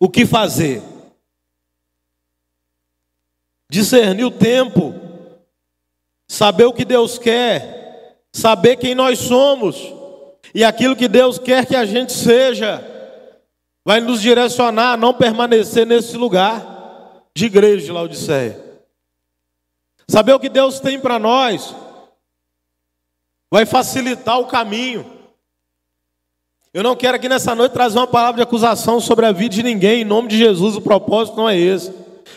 O 0.00 0.08
que 0.08 0.24
fazer? 0.24 0.82
Discernir 3.70 4.24
o 4.24 4.30
tempo, 4.30 4.94
saber 6.28 6.66
o 6.66 6.72
que 6.72 6.84
Deus 6.84 7.18
quer, 7.18 8.20
saber 8.30 8.76
quem 8.76 8.94
nós 8.94 9.18
somos 9.18 9.76
e 10.54 10.62
aquilo 10.62 10.94
que 10.94 11.08
Deus 11.08 11.38
quer 11.38 11.64
que 11.64 11.74
a 11.74 11.86
gente 11.86 12.12
seja, 12.12 12.84
vai 13.84 14.00
nos 14.00 14.20
direcionar 14.20 14.92
a 14.92 14.96
não 14.96 15.14
permanecer 15.14 15.86
nesse 15.86 16.16
lugar 16.16 17.22
de 17.34 17.46
igreja 17.46 17.86
de 17.86 17.92
Laodiceia. 17.92 18.62
Saber 20.06 20.34
o 20.34 20.40
que 20.40 20.48
Deus 20.48 20.78
tem 20.78 21.00
para 21.00 21.18
nós 21.18 21.74
vai 23.50 23.64
facilitar 23.64 24.38
o 24.38 24.46
caminho. 24.46 25.18
Eu 26.72 26.82
não 26.82 26.94
quero 26.94 27.16
aqui 27.16 27.28
nessa 27.28 27.54
noite 27.54 27.72
trazer 27.72 27.98
uma 27.98 28.06
palavra 28.06 28.36
de 28.36 28.42
acusação 28.42 29.00
sobre 29.00 29.24
a 29.24 29.32
vida 29.32 29.54
de 29.54 29.62
ninguém, 29.62 30.02
em 30.02 30.04
nome 30.04 30.28
de 30.28 30.36
Jesus, 30.36 30.76
o 30.76 30.82
propósito 30.82 31.36
não 31.36 31.48
é 31.48 31.56
esse. 31.56 31.92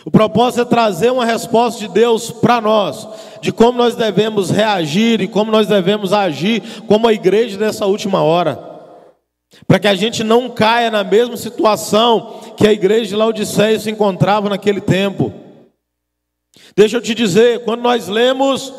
O 0.05 0.11
propósito 0.11 0.61
é 0.61 0.65
trazer 0.65 1.11
uma 1.11 1.25
resposta 1.25 1.79
de 1.79 1.87
Deus 1.87 2.31
para 2.31 2.59
nós, 2.59 3.07
de 3.41 3.51
como 3.51 3.77
nós 3.77 3.95
devemos 3.95 4.49
reagir 4.49 5.21
e 5.21 5.27
como 5.27 5.51
nós 5.51 5.67
devemos 5.67 6.11
agir 6.11 6.63
como 6.87 7.07
a 7.07 7.13
igreja 7.13 7.57
dessa 7.57 7.85
última 7.85 8.23
hora. 8.23 8.71
Para 9.67 9.79
que 9.79 9.87
a 9.87 9.95
gente 9.95 10.23
não 10.23 10.49
caia 10.49 10.89
na 10.89 11.03
mesma 11.03 11.37
situação 11.37 12.39
que 12.57 12.67
a 12.67 12.73
igreja 12.73 13.09
de 13.09 13.15
Laodiceia 13.15 13.79
se 13.79 13.91
encontrava 13.91 14.49
naquele 14.49 14.81
tempo. 14.81 15.31
Deixa 16.75 16.97
eu 16.97 17.01
te 17.01 17.13
dizer, 17.13 17.63
quando 17.63 17.81
nós 17.81 18.07
lemos 18.07 18.73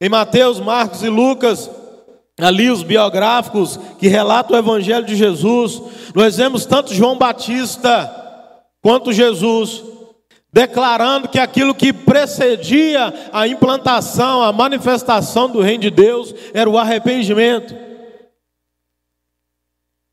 em 0.00 0.08
Mateus, 0.08 0.58
Marcos 0.58 1.02
e 1.02 1.08
Lucas, 1.08 1.70
ali 2.40 2.70
os 2.70 2.82
biográficos 2.82 3.78
que 3.98 4.08
relatam 4.08 4.56
o 4.56 4.58
evangelho 4.58 5.04
de 5.04 5.16
Jesus, 5.16 5.82
nós 6.14 6.36
vemos 6.36 6.64
tanto 6.64 6.94
João 6.94 7.18
Batista 7.18 8.10
quanto 8.80 9.12
Jesus 9.12 9.82
declarando 10.52 11.28
que 11.28 11.38
aquilo 11.38 11.74
que 11.74 11.92
precedia 11.92 13.12
a 13.32 13.48
implantação, 13.48 14.42
a 14.42 14.52
manifestação 14.52 15.48
do 15.48 15.62
reino 15.62 15.82
de 15.82 15.90
Deus 15.90 16.34
era 16.52 16.68
o 16.68 16.76
arrependimento. 16.76 17.74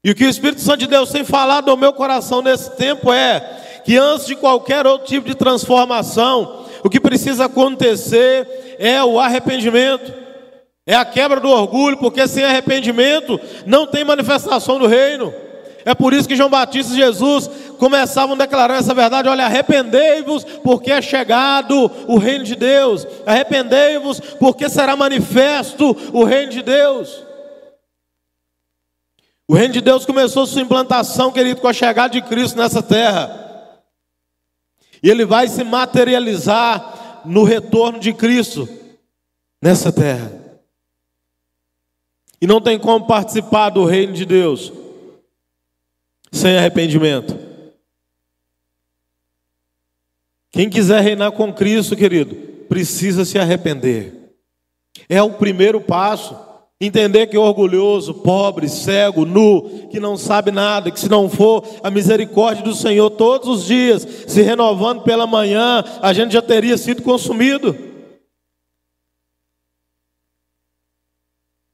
E 0.02 0.12
o 0.12 0.15
que 0.15 0.23
o 0.23 0.30
Espírito 0.30 0.62
Santo 0.62 0.80
de 0.80 0.88
Deus 0.88 1.12
tem 1.12 1.25
falado 1.25 1.69
ao 1.69 1.75
meu 1.75 1.91
coração 1.91 2.41
nesse 2.41 2.71
tempo 2.78 3.12
é 3.12 3.82
que 3.84 3.97
antes 3.97 4.25
de 4.25 4.36
qualquer 4.36 4.88
outro 4.88 5.08
tipo 5.08 5.28
de 5.28 5.36
transformação, 5.36 6.65
o 6.84 6.89
que 6.89 7.02
precisa 7.02 7.45
acontecer 7.45 8.78
é 8.80 9.04
o 9.04 9.19
arrependimento, 9.19 10.13
é 10.88 10.95
a 10.95 11.04
quebra 11.04 11.41
do 11.41 11.49
orgulho, 11.49 11.97
porque 11.97 12.25
sem 12.30 12.45
arrependimento 12.45 13.38
não 13.65 13.86
tem 13.86 14.06
manifestação 14.06 14.80
do 14.80 14.88
reino. 14.88 15.34
É 15.84 15.93
por 15.93 16.13
isso 16.13 16.28
que 16.28 16.36
João 16.36 16.49
Batista 16.49 16.93
e 16.93 16.97
Jesus 16.97 17.49
começavam 17.80 18.36
a 18.36 18.38
declarar 18.38 18.76
essa 18.76 18.94
verdade: 18.94 19.28
olha, 19.28 19.46
arrependei-vos, 19.46 20.44
porque 20.44 20.92
é 20.92 21.02
chegado 21.02 21.89
o 22.08 22.18
reino 22.20 22.44
de 22.44 22.56
Deus, 22.56 23.08
arrependei-vos, 23.26 24.20
porque 24.20 24.70
será 24.70 24.96
manifesto 24.96 25.96
o 26.13 26.24
reino 26.24 26.52
de 26.52 26.62
Deus. 26.62 27.24
O 29.48 29.56
reino 29.56 29.74
de 29.74 29.82
Deus 29.82 30.06
começou 30.06 30.46
sua 30.46 30.62
implantação, 30.62 31.32
querido, 31.32 31.60
com 31.60 31.68
a 31.68 31.74
chegada 31.74 32.13
de 32.13 32.22
Cristo 32.22 32.56
nessa 32.56 32.84
terra. 32.84 33.48
E 35.02 35.10
ele 35.10 35.26
vai 35.26 35.48
se 35.48 35.63
materializar 35.63 37.24
no 37.26 37.44
retorno 37.44 38.00
de 38.00 38.13
Cristo 38.13 38.70
nessa 39.60 39.92
terra. 39.92 40.32
E 42.39 42.46
não 42.46 42.62
tem 42.62 42.78
como 42.78 43.08
participar 43.08 43.70
do 43.70 43.86
reino 43.86 44.13
de 44.13 44.26
Deus 44.26 44.72
sem 46.32 46.58
arrependimento. 46.58 47.49
Quem 50.52 50.70
quiser 50.70 51.02
reinar 51.02 51.32
com 51.32 51.54
Cristo, 51.54 51.96
querido, 51.96 52.36
precisa 52.68 53.24
se 53.24 53.38
arrepender. 53.38 54.34
É 55.08 55.22
o 55.22 55.32
primeiro 55.32 55.80
passo. 55.80 56.36
Entender 56.82 57.28
que 57.28 57.36
é 57.36 57.40
orgulhoso, 57.40 58.14
pobre, 58.14 58.70
cego, 58.70 59.26
nu, 59.26 59.90
que 59.90 60.00
não 60.00 60.16
sabe 60.16 60.50
nada, 60.50 60.90
que 60.90 61.00
se 61.00 61.10
não 61.10 61.28
for 61.28 61.62
a 61.84 61.92
misericórdia 61.92 62.64
do 62.64 62.74
Senhor 62.74 63.10
todos 63.10 63.50
os 63.50 63.66
dias, 63.66 64.08
se 64.28 64.42
renovando 64.42 65.04
pela 65.04 65.28
manhã, 65.28 65.84
a 66.02 66.14
gente 66.14 66.32
já 66.32 66.42
teria 66.42 66.78
sido 66.78 67.02
consumido. 67.02 67.76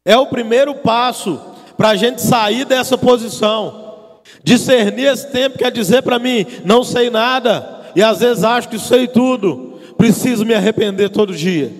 É 0.04 0.18
o 0.18 0.26
primeiro 0.26 0.74
passo 0.74 1.40
para 1.78 1.90
a 1.90 1.96
gente 1.96 2.20
sair 2.20 2.66
dessa 2.66 2.98
posição. 2.98 4.22
Discernir 4.44 5.06
esse 5.06 5.32
tempo 5.32 5.60
quer 5.60 5.72
dizer 5.72 6.02
para 6.02 6.18
mim, 6.18 6.48
não 6.64 6.84
sei 6.84 7.12
nada, 7.12 7.85
e 7.96 8.04
às 8.04 8.20
vezes 8.20 8.44
acho 8.44 8.70
que 8.70 8.78
sei 8.78 9.08
tudo, 9.08 9.80
preciso 9.98 10.46
me 10.46 10.54
arrepender 10.54 11.10
todo 11.10 11.36
dia. 11.36 11.72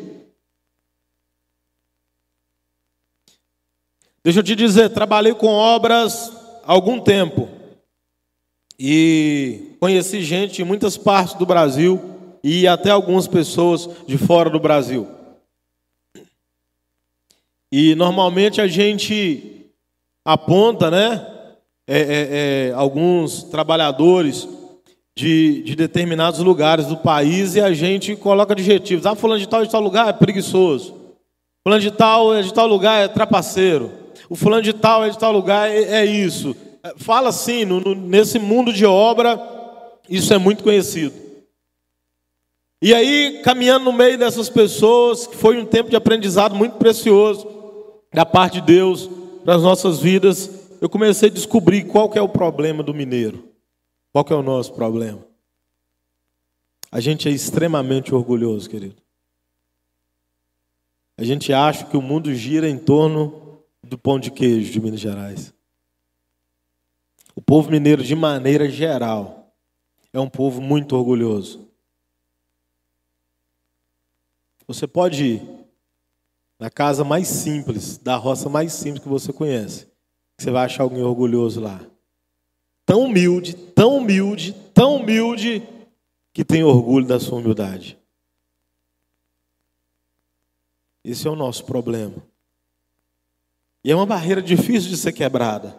Deixa 4.24 4.40
eu 4.40 4.44
te 4.44 4.56
dizer, 4.56 4.90
trabalhei 4.90 5.34
com 5.36 5.48
obras 5.48 6.32
há 6.64 6.72
algum 6.72 7.00
tempo 7.00 7.48
e 8.80 9.76
conheci 9.80 10.24
gente 10.24 10.62
em 10.62 10.66
muitas 10.66 10.98
partes 10.98 11.36
do 11.36 11.46
Brasil 11.46 12.40
e 12.44 12.68
até 12.68 12.90
algumas 12.90 13.28
pessoas 13.28 13.90
de 14.08 14.18
fora 14.18 14.50
do 14.50 14.60
Brasil. 14.60 15.08
E 17.72 17.94
normalmente 17.96 18.62
a 18.62 18.68
gente 18.68 19.68
aponta, 20.24 20.90
né? 20.90 21.36
é, 21.88 22.00
é, 22.00 22.70
é, 22.70 22.74
alguns 22.74 23.44
trabalhadores 23.44 24.48
de, 25.16 25.64
de, 25.64 25.76
determinados 25.76 26.40
lugares 26.40 26.88
do 26.88 26.98
país 26.98 27.56
e 27.56 27.62
a 27.62 27.74
gente 27.74 28.16
coloca 28.16 28.54
adjetivos. 28.54 29.06
Ah, 29.06 29.16
fulano 29.16 29.40
de 29.40 29.48
tal 29.48 29.64
de 29.64 29.72
tal 29.72 29.82
lugar 29.82 30.10
é 30.10 30.14
preguiçoso. 30.14 30.94
Fulano 31.64 31.82
de 31.82 31.92
tal 31.92 32.36
é 32.36 32.42
de 32.42 32.54
tal 32.54 32.68
lugar 32.68 33.04
é 33.04 33.08
trapaceiro. 33.08 33.92
O 34.30 34.36
fulano 34.36 34.62
de 34.62 34.74
tal 34.74 35.06
é 35.06 35.10
de 35.10 35.18
tal 35.18 35.32
lugar 35.32 35.70
é, 35.70 36.02
é 36.02 36.06
isso. 36.06 36.56
É, 36.84 36.94
fala 36.98 37.30
assim, 37.30 37.64
no, 37.64 37.80
no, 37.80 37.96
nesse 37.96 38.38
mundo 38.38 38.74
de 38.74 38.86
obra, 38.86 39.42
isso 40.10 40.34
é 40.34 40.38
muito 40.38 40.64
conhecido. 40.64 41.14
E 42.82 42.94
aí, 42.94 43.42
caminhando 43.44 43.86
no 43.86 43.94
meio 43.94 44.18
dessas 44.18 44.50
pessoas, 44.50 45.30
foi 45.34 45.58
um 45.58 45.66
tempo 45.66 45.90
de 45.90 45.96
aprendizado 45.96 46.54
muito 46.54 46.74
precioso 46.74 47.48
da 48.14 48.26
parte 48.26 48.56
de 48.56 48.68
Deus 48.68 49.10
para 49.44 49.56
as 49.56 49.64
nossas 49.64 50.00
vidas, 50.00 50.50
eu 50.82 50.90
comecei 50.90 51.30
a 51.30 51.32
descobrir 51.32 51.84
qual 51.84 52.10
que 52.10 52.18
é 52.18 52.22
o 52.22 52.28
problema 52.28 52.82
do 52.82 52.94
mineiro. 52.94 53.55
Qual 54.16 54.24
que 54.24 54.32
é 54.32 54.36
o 54.38 54.42
nosso 54.42 54.72
problema? 54.72 55.28
A 56.90 57.02
gente 57.02 57.28
é 57.28 57.32
extremamente 57.32 58.16
orgulhoso, 58.16 58.70
querido. 58.70 58.96
A 61.18 61.24
gente 61.26 61.52
acha 61.52 61.86
que 61.86 61.98
o 61.98 62.02
mundo 62.02 62.34
gira 62.34 62.70
em 62.70 62.78
torno 62.78 63.62
do 63.84 63.98
pão 63.98 64.18
de 64.18 64.32
queijo 64.32 64.72
de 64.72 64.80
Minas 64.80 65.02
Gerais. 65.02 65.54
O 67.36 67.42
povo 67.42 67.70
mineiro, 67.70 68.02
de 68.02 68.16
maneira 68.16 68.70
geral, 68.70 69.54
é 70.14 70.20
um 70.22 70.30
povo 70.30 70.62
muito 70.62 70.96
orgulhoso. 70.96 71.68
Você 74.66 74.88
pode 74.88 75.26
ir 75.26 75.42
na 76.58 76.70
casa 76.70 77.04
mais 77.04 77.28
simples, 77.28 77.98
da 77.98 78.16
roça 78.16 78.48
mais 78.48 78.72
simples 78.72 79.04
que 79.04 79.10
você 79.10 79.34
conhece. 79.34 79.92
Você 80.38 80.52
vai 80.52 80.64
achar 80.64 80.84
alguém 80.84 81.04
orgulhoso 81.04 81.60
lá. 81.60 81.86
Tão 82.86 83.02
humilde, 83.02 83.54
tão 83.54 83.98
humilde, 83.98 84.54
tão 84.74 84.98
humilde, 84.98 85.64
que 86.34 86.44
tem 86.46 86.64
orgulho 86.64 87.06
da 87.06 87.20
sua 87.20 87.40
humildade. 87.40 87.98
Esse 91.04 91.28
é 91.28 91.32
o 91.32 91.36
nosso 91.36 91.66
problema. 91.66 92.16
E 93.84 93.92
é 93.92 93.96
uma 93.96 94.06
barreira 94.06 94.42
difícil 94.42 94.90
de 94.90 94.98
ser 94.98 95.14
quebrada. 95.14 95.76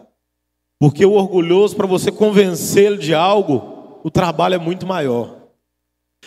Porque 0.79 1.05
o 1.05 1.13
orgulhoso, 1.13 1.77
para 1.77 1.87
você 1.87 2.13
convencê-lo 2.13 2.99
de 2.99 3.15
algo, 3.15 4.01
o 4.03 4.11
trabalho 4.11 4.55
é 4.55 4.59
muito 4.59 4.87
maior. 4.87 5.37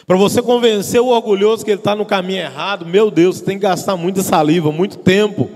Para 0.06 0.18
você 0.18 0.42
convencer 0.42 1.02
o 1.02 1.08
orgulhoso 1.08 1.64
que 1.64 1.72
ele 1.72 1.80
está 1.80 1.96
no 1.96 2.06
caminho 2.06 2.42
errado, 2.42 2.86
meu 2.86 3.12
Deus, 3.12 3.38
você 3.38 3.46
tem 3.46 3.58
que 3.58 3.64
gastar 3.64 3.96
muita 3.96 4.22
saliva, 4.22 4.72
muito 4.72 4.98
tempo. 4.98 5.50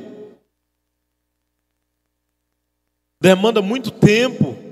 demanda 3.23 3.61
muito 3.61 3.89
tempo 3.89 4.62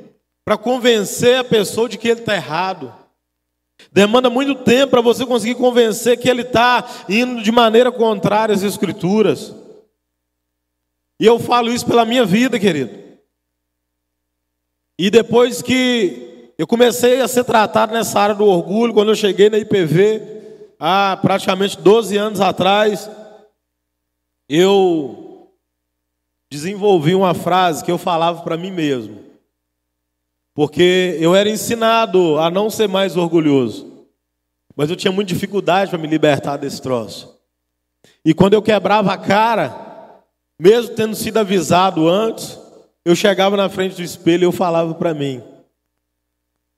para 0.43 0.57
convencer 0.57 1.37
a 1.37 1.43
pessoa 1.43 1.87
de 1.87 1.97
que 1.97 2.07
ele 2.07 2.21
está 2.21 2.35
errado. 2.35 2.93
Demanda 3.91 4.29
muito 4.29 4.55
tempo 4.55 4.91
para 4.91 5.01
você 5.01 5.25
conseguir 5.25 5.55
convencer 5.55 6.19
que 6.19 6.29
ele 6.29 6.41
está 6.41 6.85
indo 7.09 7.41
de 7.41 7.51
maneira 7.51 7.91
contrária 7.91 8.53
às 8.53 8.63
Escrituras. 8.63 9.55
E 11.19 11.25
eu 11.25 11.39
falo 11.39 11.71
isso 11.71 11.85
pela 11.85 12.05
minha 12.05 12.25
vida, 12.25 12.59
querido. 12.59 12.99
E 14.97 15.09
depois 15.09 15.61
que 15.61 16.53
eu 16.57 16.67
comecei 16.67 17.21
a 17.21 17.27
ser 17.27 17.43
tratado 17.43 17.93
nessa 17.93 18.19
área 18.19 18.35
do 18.35 18.45
orgulho, 18.45 18.93
quando 18.93 19.09
eu 19.09 19.15
cheguei 19.15 19.49
na 19.49 19.57
IPV, 19.57 20.21
há 20.79 21.17
praticamente 21.21 21.79
12 21.79 22.17
anos 22.17 22.41
atrás, 22.41 23.09
eu 24.47 25.51
desenvolvi 26.51 27.15
uma 27.15 27.33
frase 27.33 27.83
que 27.83 27.91
eu 27.91 27.97
falava 27.97 28.41
para 28.41 28.57
mim 28.57 28.71
mesmo. 28.71 29.30
Porque 30.53 31.17
eu 31.19 31.35
era 31.35 31.49
ensinado 31.49 32.37
a 32.37 32.49
não 32.49 32.69
ser 32.69 32.87
mais 32.87 33.15
orgulhoso. 33.15 34.07
Mas 34.75 34.89
eu 34.89 34.95
tinha 34.95 35.11
muita 35.11 35.33
dificuldade 35.33 35.89
para 35.89 35.99
me 35.99 36.07
libertar 36.07 36.57
desse 36.57 36.81
troço. 36.81 37.39
E 38.23 38.33
quando 38.33 38.53
eu 38.53 38.61
quebrava 38.61 39.13
a 39.13 39.17
cara, 39.17 40.23
mesmo 40.59 40.95
tendo 40.95 41.15
sido 41.15 41.37
avisado 41.37 42.07
antes, 42.07 42.59
eu 43.03 43.15
chegava 43.15 43.57
na 43.57 43.69
frente 43.69 43.95
do 43.95 44.03
espelho 44.03 44.43
e 44.43 44.45
eu 44.45 44.51
falava 44.51 44.93
para 44.93 45.13
mim: 45.13 45.41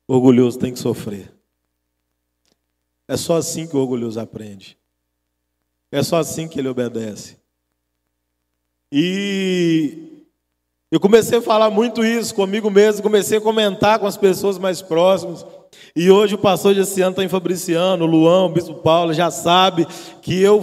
orgulhoso 0.07 0.59
tem 0.59 0.71
que 0.71 0.80
sofrer. 0.80 1.32
É 3.07 3.17
só 3.17 3.38
assim 3.38 3.67
que 3.67 3.76
o 3.76 3.80
orgulhoso 3.80 4.19
aprende. 4.19 4.78
É 5.91 6.01
só 6.01 6.17
assim 6.17 6.47
que 6.47 6.59
ele 6.59 6.69
obedece. 6.69 7.38
E 8.91 10.03
eu 10.94 11.00
comecei 11.00 11.39
a 11.39 11.41
falar 11.41 11.72
muito 11.72 12.06
isso 12.06 12.36
comigo 12.36 12.70
mesmo, 12.70 13.02
comecei 13.02 13.39
a 13.39 13.41
comentar 13.41 13.98
com 13.98 14.06
as 14.06 14.16
pessoas 14.16 14.60
mais 14.60 14.80
próximas. 14.80 15.44
E 15.96 16.12
hoje 16.12 16.36
o 16.36 16.38
pastor 16.38 16.76
de 16.76 16.82
esse 16.82 17.02
ano 17.02 17.14
está 17.14 17.24
em 17.24 17.28
Fabriciano, 17.28 18.06
o 18.06 18.46
o 18.46 18.50
Bispo 18.50 18.76
Paulo, 18.76 19.12
já 19.12 19.32
sabe 19.32 19.88
que 20.22 20.39
eu, 20.39 20.62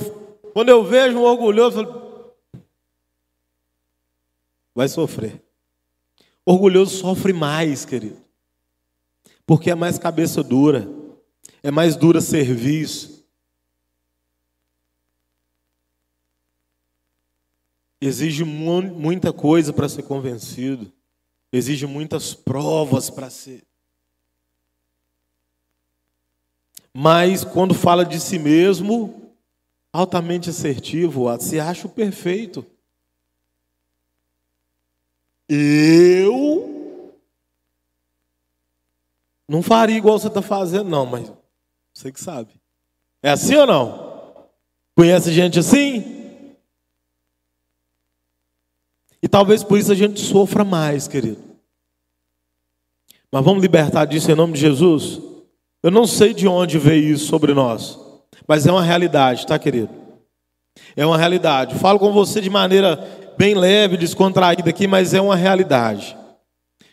quando 0.55 0.68
eu 0.68 0.85
vejo 0.85 1.18
um 1.18 1.24
orgulhoso, 1.24 1.81
eu 1.81 1.85
falo, 1.85 2.33
vai 4.72 4.87
sofrer. 4.87 5.43
Orgulhoso 6.47 6.97
sofre 6.97 7.33
mais, 7.33 7.85
querido, 7.85 8.18
porque 9.45 9.68
é 9.68 9.74
mais 9.74 9.99
cabeça 9.99 10.45
dura, 10.45 10.89
é 11.61 11.72
mais 11.72 11.97
dura 11.97 12.20
serviço. 12.20 13.19
Exige 18.01 18.44
muita 18.44 19.32
coisa 19.32 19.72
para 19.72 19.88
ser 19.88 20.03
convencido. 20.05 20.90
Exige 21.53 21.86
muitas 21.86 22.32
provas 22.32 23.11
para 23.11 23.28
ser. 23.28 23.62
Mas 26.94 27.44
quando 27.44 27.74
fala 27.74 28.05
de 28.05 28.18
si 28.18 28.38
mesmo, 28.38 29.32
altamente 29.92 30.51
assertivo, 30.51 31.26
se 31.38 31.61
acha 31.61 31.86
o 31.86 31.90
perfeito. 31.90 32.64
Eu 35.48 37.20
não 39.48 39.62
faria 39.62 39.96
igual 39.96 40.18
você 40.18 40.28
está 40.28 40.40
fazendo, 40.40 40.88
não, 40.88 41.05
mas 41.05 41.32
você 41.92 42.12
que 42.12 42.20
sabe. 42.20 42.55
É 43.22 43.30
assim 43.30 43.57
ou 43.57 43.66
não? 43.66 44.48
Conhece 44.94 45.32
gente 45.32 45.59
assim? 45.59 46.19
Talvez 49.31 49.62
por 49.62 49.78
isso 49.78 49.93
a 49.93 49.95
gente 49.95 50.20
sofra 50.20 50.64
mais, 50.64 51.07
querido. 51.07 51.39
Mas 53.33 53.45
vamos 53.45 53.62
libertar 53.62 54.05
disso 54.05 54.31
em 54.31 54.35
nome 54.35 54.55
de 54.55 54.61
Jesus? 54.61 55.20
Eu 55.83 55.91
não 55.91 56.07
sei 56.07 56.35
de 56.35 56.49
onde 56.49 56.78
veio 56.78 57.14
isso 57.14 57.26
sobre 57.26 57.55
nós, 57.55 57.99
mas 58.47 58.66
é 58.66 58.72
uma 58.72 58.83
realidade, 58.83 59.47
tá, 59.47 59.59
querido? 59.59 59.89
É 60.97 61.07
uma 61.07 61.16
realidade. 61.16 61.76
Falo 61.76 61.99
com 61.99 62.12
você 62.12 62.41
de 62.41 62.51
maneira 62.51 62.97
bem 63.39 63.55
leve, 63.55 63.97
descontraída 63.97 64.68
aqui, 64.68 64.87
mas 64.87 65.14
é 65.14 65.20
uma 65.20 65.37
realidade. 65.37 66.16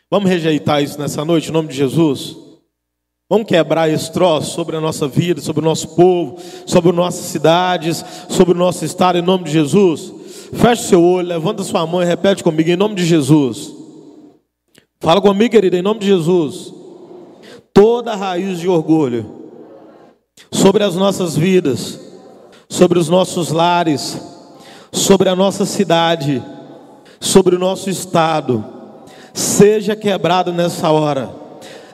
Vamos 0.10 0.30
rejeitar 0.30 0.82
isso 0.82 1.00
nessa 1.00 1.26
noite, 1.26 1.50
em 1.50 1.54
nome 1.54 1.68
de 1.68 1.76
Jesus? 1.76 2.38
Vamos 3.30 3.48
quebrar 3.48 3.90
esse 3.90 4.10
troço 4.10 4.56
sobre 4.56 4.78
a 4.78 4.80
nossa 4.80 5.06
vida, 5.06 5.42
sobre 5.42 5.62
o 5.62 5.66
nosso 5.66 5.90
povo, 5.96 6.40
sobre 6.66 6.94
nossas 6.94 7.26
cidades, 7.26 8.06
sobre 8.30 8.54
o 8.54 8.58
nosso 8.58 8.86
estado, 8.86 9.18
em 9.18 9.22
nome 9.22 9.44
de 9.44 9.52
Jesus? 9.52 10.14
Feche 10.54 10.84
seu 10.84 11.04
olho, 11.04 11.28
levanta 11.28 11.64
sua 11.64 11.86
mão 11.86 12.02
e 12.02 12.06
repete 12.06 12.44
comigo, 12.44 12.70
em 12.70 12.76
nome 12.76 12.96
de 12.96 13.06
Jesus. 13.06 13.74
Fala 15.00 15.22
comigo, 15.22 15.52
querida, 15.52 15.78
em 15.78 15.82
nome 15.82 16.00
de 16.00 16.08
Jesus. 16.08 16.74
Toda 17.74 18.16
raiz 18.16 18.60
de 18.60 18.68
orgulho 18.68 19.26
sobre 20.52 20.84
as 20.84 20.96
nossas 20.96 21.36
vidas, 21.36 22.00
sobre 22.70 22.98
os 22.98 23.10
nossos 23.10 23.52
lares, 23.52 24.20
sobre 24.92 25.30
a 25.30 25.36
nossa 25.36 25.66
cidade, 25.66 26.42
sobre 27.20 27.56
o 27.56 27.60
nosso 27.60 27.90
estado, 27.90 28.64
seja 29.34 29.96
quebrado 29.96 30.52
nessa 30.54 30.90
hora, 30.90 31.30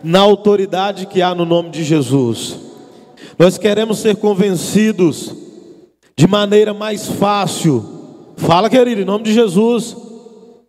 na 0.04 0.20
autoridade 0.20 1.06
que 1.06 1.22
há 1.22 1.34
no 1.34 1.46
nome 1.46 1.70
de 1.70 1.84
Jesus. 1.84 2.58
Nós 3.38 3.58
queremos 3.58 4.00
ser 4.00 4.16
convencidos 4.18 5.34
de 6.16 6.28
maneira 6.28 6.74
mais 6.74 7.08
fácil 7.08 8.03
Fala, 8.36 8.70
querido, 8.70 9.02
em 9.02 9.06
nome 9.06 9.24
de 9.24 9.34
Jesus. 9.34 9.96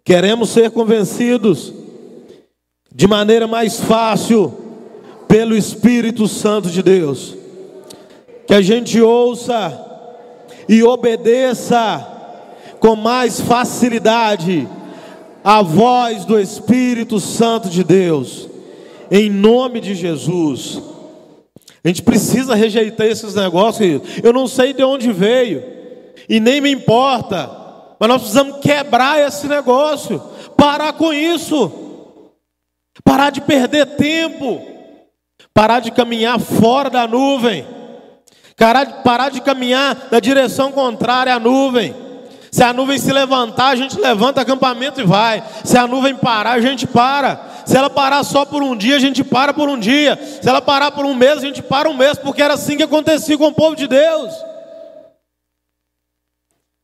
Queremos 0.04 0.50
ser 0.50 0.70
convencidos 0.70 1.72
de 2.94 3.06
maneira 3.06 3.46
mais 3.46 3.80
fácil 3.80 4.52
pelo 5.26 5.56
Espírito 5.56 6.28
Santo 6.28 6.68
de 6.68 6.82
Deus. 6.82 7.34
Que 8.46 8.54
a 8.54 8.62
gente 8.62 9.00
ouça 9.00 9.80
e 10.68 10.82
obedeça 10.82 12.06
com 12.78 12.94
mais 12.94 13.40
facilidade 13.40 14.68
a 15.42 15.62
voz 15.62 16.24
do 16.24 16.38
Espírito 16.38 17.20
Santo 17.20 17.68
de 17.68 17.84
Deus, 17.84 18.48
em 19.10 19.28
nome 19.30 19.80
de 19.80 19.94
Jesus. 19.94 20.80
A 21.82 21.88
gente 21.88 22.02
precisa 22.02 22.54
rejeitar 22.54 23.06
esses 23.06 23.34
negócios, 23.34 24.00
eu 24.22 24.32
não 24.32 24.46
sei 24.46 24.72
de 24.72 24.82
onde 24.82 25.12
veio, 25.12 25.73
e 26.28 26.40
nem 26.40 26.60
me 26.60 26.70
importa, 26.70 27.50
mas 27.98 28.08
nós 28.08 28.22
precisamos 28.22 28.58
quebrar 28.60 29.20
esse 29.20 29.46
negócio, 29.46 30.20
parar 30.56 30.92
com 30.94 31.12
isso, 31.12 31.70
parar 33.04 33.30
de 33.30 33.40
perder 33.40 33.86
tempo, 33.96 34.60
parar 35.52 35.80
de 35.80 35.90
caminhar 35.90 36.38
fora 36.38 36.90
da 36.90 37.06
nuvem, 37.06 37.66
parar 39.04 39.30
de 39.30 39.40
caminhar 39.40 40.08
na 40.10 40.20
direção 40.20 40.72
contrária 40.72 41.34
à 41.34 41.38
nuvem. 41.38 42.04
Se 42.54 42.62
a 42.62 42.72
nuvem 42.72 42.96
se 42.98 43.12
levantar, 43.12 43.70
a 43.70 43.76
gente 43.76 43.98
levanta 43.98 44.40
acampamento 44.40 45.00
e 45.00 45.04
vai. 45.04 45.42
Se 45.64 45.76
a 45.76 45.88
nuvem 45.88 46.14
parar, 46.14 46.52
a 46.52 46.60
gente 46.60 46.86
para. 46.86 47.64
Se 47.66 47.76
ela 47.76 47.90
parar 47.90 48.22
só 48.22 48.44
por 48.44 48.62
um 48.62 48.76
dia, 48.76 48.94
a 48.94 49.00
gente 49.00 49.24
para 49.24 49.52
por 49.52 49.68
um 49.68 49.76
dia. 49.76 50.16
Se 50.40 50.48
ela 50.48 50.62
parar 50.62 50.92
por 50.92 51.04
um 51.04 51.14
mês, 51.14 51.38
a 51.38 51.40
gente 51.40 51.60
para 51.60 51.90
um 51.90 51.94
mês, 51.94 52.16
porque 52.16 52.40
era 52.40 52.54
assim 52.54 52.76
que 52.76 52.84
acontecia 52.84 53.36
com 53.36 53.48
o 53.48 53.52
povo 53.52 53.74
de 53.74 53.88
Deus. 53.88 54.32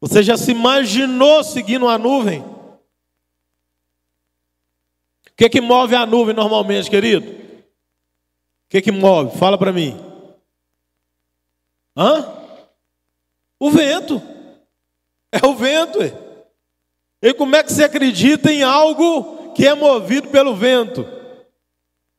Você 0.00 0.22
já 0.22 0.36
se 0.36 0.50
imaginou 0.50 1.44
seguindo 1.44 1.86
a 1.86 1.98
nuvem? 1.98 2.40
O 2.40 2.80
que, 5.36 5.48
que 5.48 5.60
move 5.60 5.94
a 5.94 6.06
nuvem 6.06 6.34
normalmente, 6.34 6.90
querido? 6.90 7.30
O 7.30 8.68
que, 8.70 8.80
que 8.80 8.90
move? 8.90 9.36
Fala 9.38 9.58
para 9.58 9.72
mim. 9.72 9.96
Hã? 11.96 12.26
O 13.58 13.70
vento. 13.70 14.22
É 15.32 15.46
o 15.46 15.54
vento. 15.54 15.98
E 17.22 17.34
como 17.34 17.54
é 17.54 17.62
que 17.62 17.72
você 17.72 17.84
acredita 17.84 18.50
em 18.50 18.62
algo 18.62 19.52
que 19.52 19.66
é 19.66 19.74
movido 19.74 20.28
pelo 20.28 20.54
vento? 20.54 21.06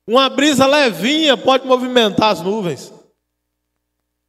Uma 0.06 0.30
brisa 0.30 0.68
levinha 0.68 1.36
pode 1.36 1.66
movimentar 1.66 2.32
as 2.32 2.42
nuvens. 2.42 2.94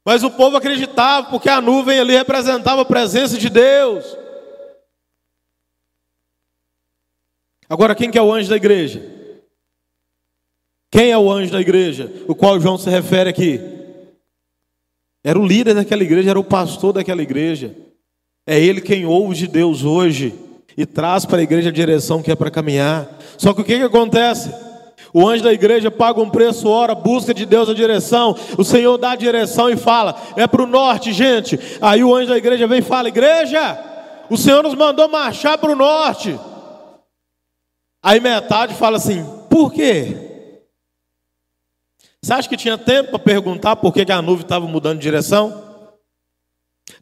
Mas 0.05 0.24
o 0.24 0.30
povo 0.30 0.57
acreditava, 0.57 1.28
porque 1.28 1.48
a 1.48 1.61
nuvem 1.61 2.00
ali 2.00 2.14
representava 2.14 2.82
a 2.82 2.84
presença 2.84 3.38
de 3.38 3.48
Deus. 3.48 4.05
Agora, 7.68 7.94
quem 7.94 8.11
que 8.11 8.18
é 8.18 8.22
o 8.22 8.32
anjo 8.32 8.50
da 8.50 8.57
igreja? 8.57 9.03
Quem 10.90 11.11
é 11.11 11.16
o 11.16 11.30
anjo 11.30 11.53
da 11.53 11.61
igreja? 11.61 12.12
O 12.28 12.34
qual 12.34 12.61
João 12.61 12.76
se 12.76 12.90
refere 12.90 13.30
aqui? 13.30 13.61
Era 15.24 15.38
o 15.38 15.46
líder 15.46 15.74
daquela 15.74 16.03
igreja, 16.03 16.30
era 16.30 16.40
o 16.40 16.44
pastor 16.44 16.92
daquela 16.92 17.22
igreja. 17.22 17.74
É 18.46 18.59
ele 18.61 18.80
quem 18.80 19.07
ouve 19.07 19.36
de 19.36 19.46
Deus 19.46 19.84
hoje 19.84 20.34
e 20.76 20.84
traz 20.84 21.24
para 21.24 21.38
a 21.38 21.42
igreja 21.42 21.68
a 21.68 21.72
direção 21.72 22.22
que 22.22 22.30
é 22.30 22.34
para 22.34 22.50
caminhar. 22.50 23.09
Só 23.38 23.55
que 23.55 23.61
o 23.61 23.64
que, 23.64 23.78
que 23.78 23.84
acontece? 23.84 24.53
O 25.14 25.28
anjo 25.28 25.44
da 25.44 25.52
igreja 25.52 25.90
paga 25.90 26.20
um 26.20 26.30
preço, 26.30 26.68
ora, 26.68 26.94
busca 26.94 27.34
de 27.34 27.44
Deus 27.44 27.68
a 27.68 27.74
direção. 27.74 28.34
O 28.56 28.64
Senhor 28.64 28.96
dá 28.96 29.10
a 29.10 29.16
direção 29.16 29.68
e 29.68 29.76
fala: 29.76 30.16
é 30.36 30.46
para 30.46 30.62
o 30.62 30.66
norte, 30.66 31.12
gente. 31.12 31.58
Aí 31.80 32.02
o 32.02 32.14
anjo 32.14 32.30
da 32.30 32.38
igreja 32.38 32.66
vem 32.66 32.78
e 32.78 32.82
fala: 32.82 33.08
Igreja, 33.08 33.78
o 34.30 34.36
Senhor 34.38 34.62
nos 34.62 34.74
mandou 34.74 35.08
marchar 35.08 35.58
para 35.58 35.72
o 35.72 35.76
norte. 35.76 36.38
Aí 38.02 38.20
metade 38.20 38.74
fala 38.74 38.96
assim: 38.96 39.24
Por 39.50 39.72
quê? 39.72 40.16
Você 42.22 42.32
acha 42.32 42.48
que 42.48 42.56
tinha 42.56 42.78
tempo 42.78 43.10
para 43.10 43.18
perguntar 43.18 43.76
por 43.76 43.92
que, 43.92 44.10
a 44.10 44.22
nuvem 44.22 44.42
estava 44.42 44.66
mudando 44.66 44.98
de 44.98 45.02
direção? 45.02 45.60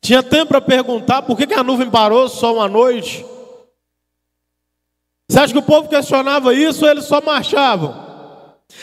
Tinha 0.00 0.22
tempo 0.22 0.46
para 0.46 0.60
perguntar 0.60 1.22
por 1.22 1.36
que, 1.36 1.52
a 1.52 1.62
nuvem 1.62 1.90
parou 1.90 2.28
só 2.28 2.54
uma 2.54 2.68
noite? 2.68 3.24
Você 5.30 5.38
acha 5.38 5.52
que 5.52 5.58
o 5.60 5.62
povo 5.62 5.88
questionava 5.88 6.52
isso 6.52 6.84
ou 6.84 6.90
eles 6.90 7.04
só 7.04 7.20
marchavam? 7.20 7.94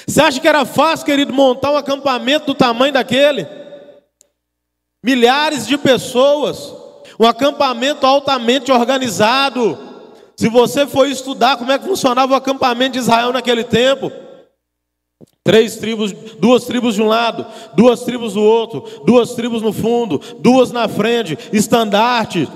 Você 0.08 0.22
acha 0.22 0.40
que 0.40 0.48
era 0.48 0.64
fácil, 0.64 1.06
querido, 1.06 1.34
montar 1.34 1.72
um 1.72 1.76
acampamento 1.76 2.46
do 2.46 2.56
tamanho 2.56 2.94
daquele? 2.94 3.46
Milhares 5.04 5.68
de 5.68 5.78
pessoas, 5.78 6.74
um 7.20 7.28
acampamento 7.28 8.08
altamente 8.08 8.72
organizado. 8.72 9.78
Se 10.38 10.48
você 10.48 10.88
for 10.88 11.06
estudar 11.10 11.58
como 11.58 11.70
é 11.70 11.78
que 11.78 11.86
funcionava 11.86 12.32
o 12.32 12.38
acampamento 12.38 12.94
de 12.94 13.00
Israel 13.00 13.34
naquele 13.34 13.66
tempo, 13.66 14.10
Três 15.44 15.78
tribos, 15.78 16.12
duas 16.40 16.66
tribos 16.66 16.96
de 16.96 17.02
um 17.02 17.08
lado, 17.08 17.46
duas 17.74 18.02
tribos 18.02 18.34
do 18.34 18.42
outro, 18.44 18.84
duas 19.06 19.34
tribos 19.34 19.62
no 19.62 19.72
fundo, 19.72 20.22
duas 20.40 20.74
na 20.74 20.90
frente, 20.90 21.38
estandarte, 21.54 22.50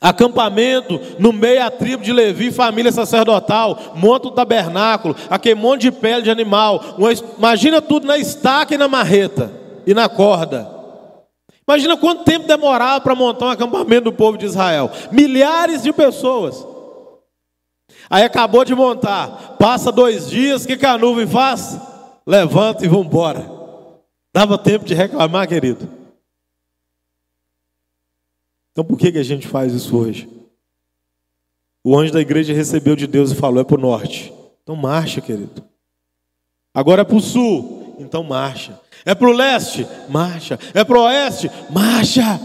acampamento, 0.00 1.00
no 1.18 1.32
meio 1.32 1.64
a 1.64 1.70
tribo 1.70 2.02
de 2.02 2.12
Levi, 2.12 2.52
família 2.52 2.92
sacerdotal, 2.92 3.94
monta 3.96 4.28
o 4.28 4.32
tabernáculo, 4.32 5.16
aquele 5.28 5.54
monte 5.54 5.82
de 5.82 5.92
pele 5.92 6.22
de 6.22 6.30
animal, 6.30 6.96
uma, 6.96 7.12
imagina 7.12 7.82
tudo 7.82 8.06
na 8.06 8.18
estaca 8.18 8.74
e 8.74 8.78
na 8.78 8.88
marreta 8.88 9.50
e 9.86 9.94
na 9.94 10.08
corda. 10.08 10.68
Imagina 11.66 11.96
quanto 11.96 12.24
tempo 12.24 12.46
demorava 12.46 13.00
para 13.00 13.14
montar 13.14 13.46
um 13.46 13.50
acampamento 13.50 14.04
do 14.04 14.12
povo 14.12 14.38
de 14.38 14.46
Israel. 14.46 14.90
Milhares 15.12 15.82
de 15.82 15.92
pessoas. 15.92 16.66
Aí 18.08 18.22
acabou 18.22 18.64
de 18.64 18.74
montar, 18.74 19.56
passa 19.58 19.92
dois 19.92 20.30
dias, 20.30 20.64
que, 20.64 20.78
que 20.78 20.86
a 20.86 20.96
nuvem 20.96 21.26
faz? 21.26 21.78
levanta 22.28 22.84
e 22.84 22.88
vamos 22.88 23.06
embora. 23.06 23.50
Dava 24.34 24.58
tempo 24.58 24.84
de 24.84 24.92
reclamar, 24.92 25.48
querido. 25.48 25.88
Então 28.78 28.86
por 28.86 28.96
que, 28.96 29.10
que 29.10 29.18
a 29.18 29.24
gente 29.24 29.48
faz 29.48 29.74
isso 29.74 29.98
hoje? 29.98 30.28
O 31.82 31.98
anjo 31.98 32.12
da 32.12 32.20
igreja 32.20 32.54
recebeu 32.54 32.94
de 32.94 33.08
Deus 33.08 33.32
e 33.32 33.34
falou: 33.34 33.60
é 33.60 33.64
para 33.64 33.76
o 33.76 33.80
norte. 33.80 34.32
Então 34.62 34.76
marcha, 34.76 35.20
querido. 35.20 35.64
Agora 36.72 37.02
é 37.02 37.04
para 37.04 37.16
o 37.16 37.20
sul. 37.20 37.96
Então 37.98 38.22
marcha. 38.22 38.80
É 39.04 39.16
para 39.16 39.26
o 39.26 39.32
leste? 39.32 39.84
Marcha. 40.08 40.60
É 40.72 40.84
para 40.84 40.96
o 40.96 41.02
oeste? 41.02 41.50
Marcha. 41.72 42.40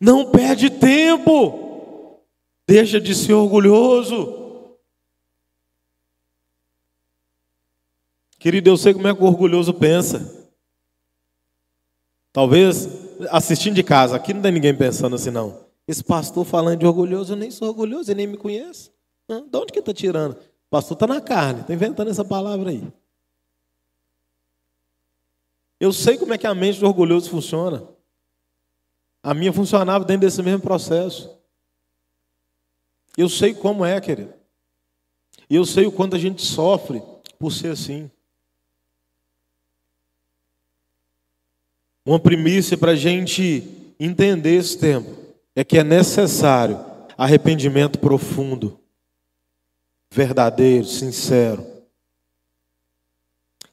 Não 0.00 0.30
perde 0.30 0.70
tempo. 0.70 2.22
Deixa 2.64 3.00
de 3.00 3.12
ser 3.12 3.32
orgulhoso. 3.32 4.70
Querido, 8.38 8.70
eu 8.70 8.76
sei 8.76 8.94
como 8.94 9.08
é 9.08 9.12
que 9.16 9.20
o 9.20 9.26
orgulhoso 9.26 9.74
pensa. 9.74 10.48
Talvez 12.32 13.07
assistindo 13.30 13.74
de 13.74 13.82
casa, 13.82 14.16
aqui 14.16 14.32
não 14.32 14.42
tem 14.42 14.52
ninguém 14.52 14.74
pensando 14.74 15.16
assim, 15.16 15.30
não. 15.30 15.66
Esse 15.86 16.04
pastor 16.04 16.44
falando 16.44 16.78
de 16.78 16.86
orgulhoso, 16.86 17.32
eu 17.32 17.36
nem 17.36 17.50
sou 17.50 17.68
orgulhoso, 17.68 18.10
ele 18.10 18.18
nem 18.18 18.26
me 18.26 18.36
conhece. 18.36 18.90
De 19.28 19.56
onde 19.56 19.72
que 19.72 19.78
está 19.78 19.92
tirando? 19.92 20.32
O 20.32 20.70
pastor 20.70 20.94
está 20.94 21.06
na 21.06 21.20
carne, 21.20 21.62
está 21.62 21.72
inventando 21.72 22.10
essa 22.10 22.24
palavra 22.24 22.70
aí. 22.70 22.86
Eu 25.80 25.92
sei 25.92 26.18
como 26.18 26.34
é 26.34 26.38
que 26.38 26.46
a 26.46 26.54
mente 26.54 26.80
do 26.80 26.86
orgulhoso 26.86 27.30
funciona. 27.30 27.88
A 29.22 29.32
minha 29.32 29.52
funcionava 29.52 30.04
dentro 30.04 30.26
desse 30.26 30.42
mesmo 30.42 30.60
processo. 30.60 31.38
Eu 33.16 33.28
sei 33.28 33.54
como 33.54 33.84
é, 33.84 34.00
querido. 34.00 34.34
E 35.48 35.56
eu 35.56 35.64
sei 35.64 35.86
o 35.86 35.92
quanto 35.92 36.16
a 36.16 36.18
gente 36.18 36.42
sofre 36.42 37.02
por 37.38 37.52
ser 37.52 37.72
assim. 37.72 38.10
Uma 42.08 42.18
primícia 42.18 42.74
para 42.74 42.92
a 42.92 42.96
gente 42.96 43.62
entender 44.00 44.54
esse 44.54 44.78
tempo 44.78 45.14
é 45.54 45.62
que 45.62 45.76
é 45.76 45.84
necessário 45.84 46.82
arrependimento 47.18 47.98
profundo, 47.98 48.80
verdadeiro, 50.10 50.86
sincero. 50.86 51.66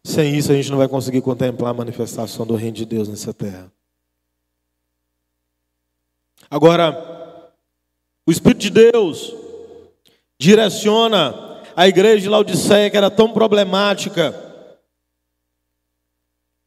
Sem 0.03 0.35
isso, 0.35 0.51
a 0.51 0.55
gente 0.55 0.69
não 0.69 0.79
vai 0.79 0.89
conseguir 0.89 1.21
contemplar 1.21 1.71
a 1.71 1.77
manifestação 1.77 2.45
do 2.45 2.55
Reino 2.55 2.75
de 2.75 2.85
Deus 2.85 3.07
nessa 3.07 3.33
terra. 3.33 3.71
Agora, 6.51 7.53
o 8.27 8.31
Espírito 8.33 8.59
de 8.59 8.69
Deus 8.69 9.33
direciona 10.37 11.63
a 11.73 11.87
igreja 11.87 12.23
de 12.23 12.27
Laodiceia, 12.27 12.89
que 12.89 12.97
era 12.97 13.09
tão 13.09 13.31
problemática, 13.31 14.44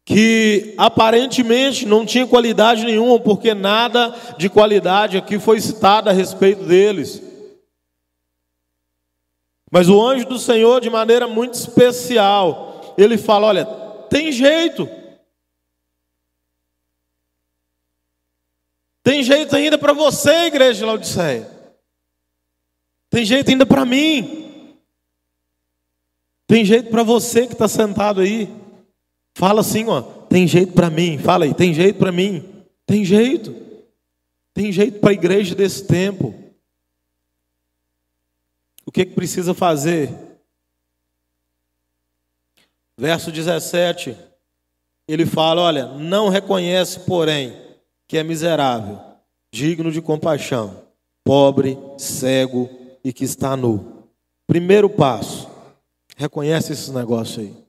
que 0.09 0.73
aparentemente 0.79 1.85
não 1.85 2.07
tinha 2.07 2.27
qualidade 2.27 2.83
nenhuma, 2.83 3.21
porque 3.21 3.53
nada 3.53 4.09
de 4.39 4.49
qualidade 4.49 5.19
aqui 5.19 5.39
foi 5.39 5.61
citado 5.61 6.09
a 6.09 6.15
respeito 6.15 6.65
deles. 6.65 7.23
Mas 9.71 9.87
o 9.91 10.01
anjo 10.01 10.25
do 10.25 10.39
Senhor, 10.39 10.81
de 10.81 10.89
maneira 10.89 11.29
muito 11.29 11.53
especial, 11.53 12.95
ele 12.97 13.19
fala: 13.19 13.49
Olha, 13.49 13.67
tem 14.09 14.33
jeito. 14.33 14.89
Tem 19.03 19.23
jeito 19.23 19.55
ainda 19.55 19.77
para 19.77 19.93
você, 19.93 20.47
igreja 20.47 20.79
de 20.79 20.85
Laodiceia. 20.87 21.51
Tem 23.11 23.27
jeito 23.27 23.51
ainda 23.51 23.67
para 23.67 23.85
mim. 23.85 24.73
Tem 26.47 26.65
jeito 26.65 26.89
para 26.89 27.03
você 27.03 27.47
que 27.47 27.53
está 27.53 27.69
sentado 27.69 28.23
aí. 28.23 28.49
Fala 29.39 29.61
assim, 29.61 29.86
ó, 29.86 30.03
tem 30.03 30.49
jeito 30.49 30.72
para 30.72 30.91
mim. 30.91 31.16
Fala 31.16 31.45
aí, 31.45 31.55
tem 31.55 31.72
jeito 31.72 31.97
para 31.97 32.11
mim. 32.11 32.45
Tem 32.84 33.05
jeito. 33.05 33.55
Tem 34.53 34.72
jeito 34.72 34.99
para 34.99 35.11
a 35.11 35.12
igreja 35.12 35.55
desse 35.55 35.86
tempo. 35.86 36.34
O 38.84 38.91
que, 38.91 39.07
que 39.07 39.14
precisa 39.14 39.55
fazer? 39.55 40.12
Verso 42.99 43.30
17, 43.30 44.16
ele 45.07 45.24
fala: 45.24 45.61
Olha, 45.61 45.86
não 45.86 46.28
reconhece, 46.28 46.99
porém, 47.07 47.57
que 48.09 48.18
é 48.18 48.24
miserável, 48.24 48.99
digno 49.53 49.93
de 49.93 50.03
compaixão, 50.03 50.82
pobre, 51.22 51.78
cego 51.97 52.68
e 53.05 53.12
que 53.12 53.22
está 53.22 53.57
nu. 53.57 54.03
Primeiro 54.49 54.91
passo, 54.91 55.49
reconhece 56.16 56.72
esses 56.72 56.89
negócios 56.89 57.39
aí. 57.39 57.68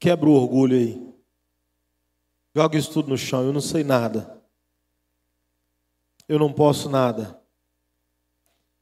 Quebra 0.00 0.30
o 0.30 0.32
orgulho 0.32 0.76
aí. 0.76 0.98
Joga 2.56 2.78
isso 2.78 2.90
tudo 2.90 3.10
no 3.10 3.18
chão. 3.18 3.44
Eu 3.44 3.52
não 3.52 3.60
sei 3.60 3.84
nada. 3.84 4.40
Eu 6.26 6.38
não 6.38 6.50
posso 6.50 6.88
nada. 6.88 7.38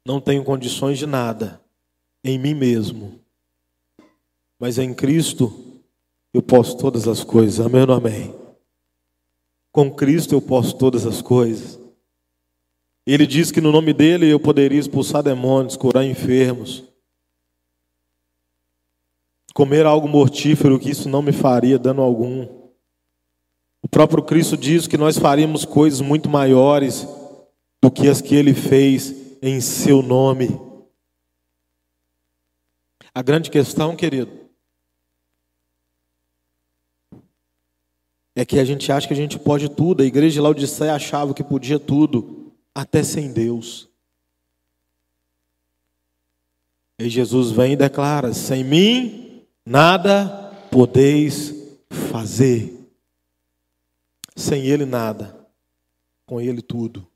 Não 0.06 0.20
tenho 0.20 0.44
condições 0.44 0.96
de 0.96 1.06
nada 1.06 1.60
em 2.22 2.38
mim 2.38 2.54
mesmo. 2.54 3.20
Mas 4.60 4.78
em 4.78 4.94
Cristo 4.94 5.82
eu 6.32 6.40
posso 6.40 6.78
todas 6.78 7.08
as 7.08 7.24
coisas. 7.24 7.66
Amém 7.66 7.82
ou 7.82 7.94
amém? 7.94 8.34
Com 9.72 9.92
Cristo 9.92 10.34
eu 10.36 10.40
posso 10.40 10.78
todas 10.78 11.04
as 11.04 11.20
coisas. 11.20 11.80
Ele 13.04 13.26
diz 13.26 13.50
que 13.50 13.60
no 13.60 13.72
nome 13.72 13.92
dele 13.92 14.30
eu 14.30 14.38
poderia 14.38 14.78
expulsar 14.78 15.22
demônios, 15.22 15.76
curar 15.76 16.04
enfermos 16.04 16.84
comer 19.58 19.84
algo 19.86 20.06
mortífero, 20.06 20.78
que 20.78 20.88
isso 20.88 21.08
não 21.08 21.20
me 21.20 21.32
faria 21.32 21.80
dano 21.80 22.00
algum. 22.00 22.44
O 23.82 23.88
próprio 23.88 24.22
Cristo 24.22 24.56
diz 24.56 24.86
que 24.86 24.96
nós 24.96 25.18
faríamos 25.18 25.64
coisas 25.64 26.00
muito 26.00 26.28
maiores 26.28 27.04
do 27.82 27.90
que 27.90 28.06
as 28.06 28.20
que 28.20 28.36
ele 28.36 28.54
fez 28.54 29.12
em 29.42 29.60
seu 29.60 30.00
nome. 30.00 30.48
A 33.12 33.20
grande 33.20 33.50
questão, 33.50 33.96
querido, 33.96 34.30
é 38.36 38.44
que 38.44 38.60
a 38.60 38.64
gente 38.64 38.92
acha 38.92 39.08
que 39.08 39.14
a 39.14 39.16
gente 39.16 39.40
pode 39.40 39.68
tudo. 39.68 40.04
A 40.04 40.06
igreja 40.06 40.34
de 40.34 40.40
Laodiceia 40.40 40.94
achava 40.94 41.34
que 41.34 41.42
podia 41.42 41.80
tudo, 41.80 42.52
até 42.72 43.02
sem 43.02 43.32
Deus. 43.32 43.88
E 46.96 47.08
Jesus 47.08 47.50
vem 47.50 47.72
e 47.72 47.76
declara: 47.76 48.32
sem 48.32 48.62
mim 48.62 49.27
Nada 49.68 50.50
podeis 50.70 51.54
fazer. 52.10 52.74
Sem 54.34 54.64
Ele, 54.64 54.86
nada. 54.86 55.36
Com 56.26 56.40
Ele, 56.40 56.62
tudo. 56.62 57.06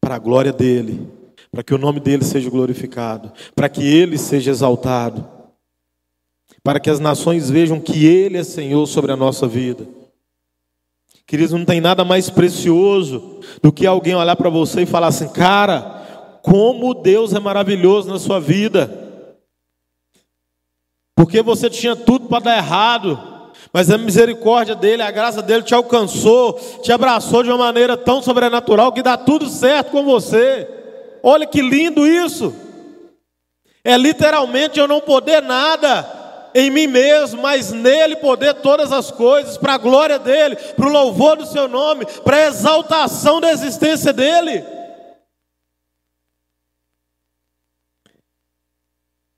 Para 0.00 0.16
a 0.16 0.18
glória 0.18 0.52
dEle. 0.52 1.06
Para 1.52 1.62
que 1.62 1.72
o 1.72 1.78
nome 1.78 2.00
dEle 2.00 2.24
seja 2.24 2.50
glorificado. 2.50 3.32
Para 3.54 3.68
que 3.68 3.86
Ele 3.86 4.18
seja 4.18 4.50
exaltado. 4.50 5.24
Para 6.64 6.80
que 6.80 6.90
as 6.90 6.98
nações 6.98 7.48
vejam 7.48 7.80
que 7.80 8.04
Ele 8.04 8.36
é 8.36 8.42
Senhor 8.42 8.84
sobre 8.88 9.12
a 9.12 9.16
nossa 9.16 9.46
vida. 9.46 9.86
Queridos, 11.28 11.52
não 11.52 11.64
tem 11.64 11.80
nada 11.80 12.04
mais 12.04 12.28
precioso 12.28 13.38
do 13.62 13.72
que 13.72 13.86
alguém 13.86 14.16
olhar 14.16 14.34
para 14.34 14.50
você 14.50 14.82
e 14.82 14.86
falar 14.86 15.06
assim: 15.06 15.28
cara, 15.28 16.40
como 16.42 16.92
Deus 16.92 17.32
é 17.32 17.38
maravilhoso 17.38 18.08
na 18.08 18.18
sua 18.18 18.40
vida. 18.40 19.09
Porque 21.20 21.42
você 21.42 21.68
tinha 21.68 21.94
tudo 21.94 22.28
para 22.28 22.44
dar 22.44 22.56
errado, 22.56 23.20
mas 23.70 23.90
a 23.90 23.98
misericórdia 23.98 24.74
dele, 24.74 25.02
a 25.02 25.10
graça 25.10 25.42
dele 25.42 25.62
te 25.62 25.74
alcançou, 25.74 26.54
te 26.82 26.90
abraçou 26.90 27.42
de 27.42 27.50
uma 27.50 27.58
maneira 27.58 27.94
tão 27.94 28.22
sobrenatural 28.22 28.90
que 28.90 29.02
dá 29.02 29.18
tudo 29.18 29.46
certo 29.46 29.90
com 29.90 30.02
você. 30.02 30.66
Olha 31.22 31.46
que 31.46 31.60
lindo 31.60 32.06
isso. 32.06 32.54
É 33.84 33.98
literalmente 33.98 34.80
eu 34.80 34.88
não 34.88 34.98
poder 34.98 35.42
nada 35.42 36.08
em 36.54 36.70
mim 36.70 36.86
mesmo, 36.86 37.42
mas 37.42 37.70
nele 37.70 38.16
poder 38.16 38.54
todas 38.54 38.90
as 38.90 39.10
coisas, 39.10 39.58
para 39.58 39.74
a 39.74 39.78
glória 39.78 40.18
dele, 40.18 40.56
para 40.56 40.88
o 40.88 40.90
louvor 40.90 41.36
do 41.36 41.44
seu 41.44 41.68
nome, 41.68 42.06
para 42.24 42.38
a 42.38 42.46
exaltação 42.46 43.42
da 43.42 43.52
existência 43.52 44.10
dele. 44.10 44.64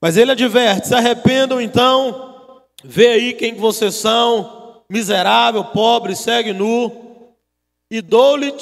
Mas 0.03 0.17
ele 0.17 0.33
adverte: 0.33 0.89
se 0.89 0.93
arrependam 0.93 1.61
então, 1.61 2.61
vê 2.83 3.07
aí 3.07 3.33
quem 3.33 3.55
vocês 3.55 3.95
são, 3.95 4.83
miserável, 4.89 5.63
pobre, 5.63 6.13
segue 6.13 6.51
nu, 6.51 6.91
e 7.89 8.01
dou-lhe 8.01 8.53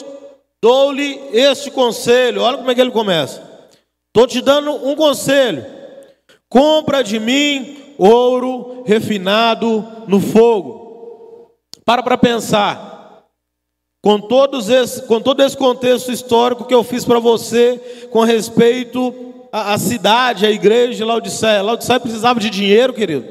dou 0.61 0.93
este 1.33 1.71
conselho. 1.71 2.43
Olha 2.43 2.59
como 2.59 2.69
é 2.69 2.75
que 2.75 2.81
ele 2.81 2.91
começa. 2.91 3.41
Estou 4.09 4.27
te 4.27 4.39
dando 4.39 4.87
um 4.87 4.95
conselho. 4.95 5.65
Compra 6.47 7.01
de 7.03 7.19
mim 7.19 7.95
ouro 7.97 8.83
refinado 8.85 9.83
no 10.07 10.19
fogo. 10.21 11.49
Para 11.83 12.03
para 12.03 12.19
pensar. 12.19 13.25
Com, 14.03 14.21
todos 14.21 14.69
esse, 14.69 15.07
com 15.07 15.19
todo 15.19 15.41
esse 15.41 15.57
contexto 15.57 16.11
histórico 16.11 16.65
que 16.65 16.73
eu 16.73 16.83
fiz 16.83 17.03
para 17.03 17.17
você 17.17 18.07
com 18.11 18.21
respeito 18.23 19.30
à, 19.51 19.73
à 19.73 19.77
cidade, 19.77 20.45
à 20.45 20.51
igreja 20.51 20.93
de 20.93 21.03
Laodiceia. 21.03 21.61
Laodiceia 21.61 21.99
precisava 21.99 22.39
de 22.39 22.49
dinheiro, 22.49 22.93
querido? 22.93 23.27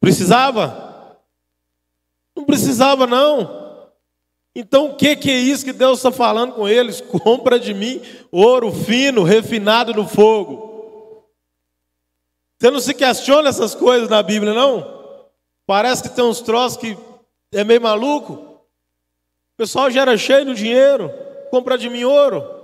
Precisava? 0.00 1.18
Não 2.34 2.44
precisava, 2.44 3.06
não. 3.06 3.62
Então, 4.54 4.86
o 4.86 4.96
que, 4.96 5.16
que 5.16 5.30
é 5.30 5.38
isso 5.38 5.64
que 5.64 5.72
Deus 5.72 5.98
está 5.98 6.10
falando 6.10 6.54
com 6.54 6.68
eles? 6.68 7.00
Compra 7.22 7.58
de 7.58 7.72
mim 7.72 8.02
ouro 8.30 8.72
fino, 8.72 9.22
refinado 9.22 9.94
no 9.94 10.06
fogo. 10.06 10.70
Você 12.58 12.70
não 12.70 12.80
se 12.80 12.94
questiona 12.94 13.48
essas 13.48 13.74
coisas 13.74 14.08
na 14.08 14.22
Bíblia, 14.22 14.54
não? 14.54 15.02
Parece 15.66 16.02
que 16.02 16.10
tem 16.10 16.24
uns 16.24 16.40
troços 16.40 16.78
que 16.78 16.96
é 17.52 17.64
meio 17.64 17.80
maluco. 17.80 18.34
O 18.34 19.56
pessoal 19.56 19.90
já 19.90 20.02
era 20.02 20.16
cheio 20.16 20.44
do 20.44 20.54
dinheiro, 20.54 21.10
compra 21.50 21.76
de 21.76 21.88
mim 21.88 22.04
ouro. 22.04 22.61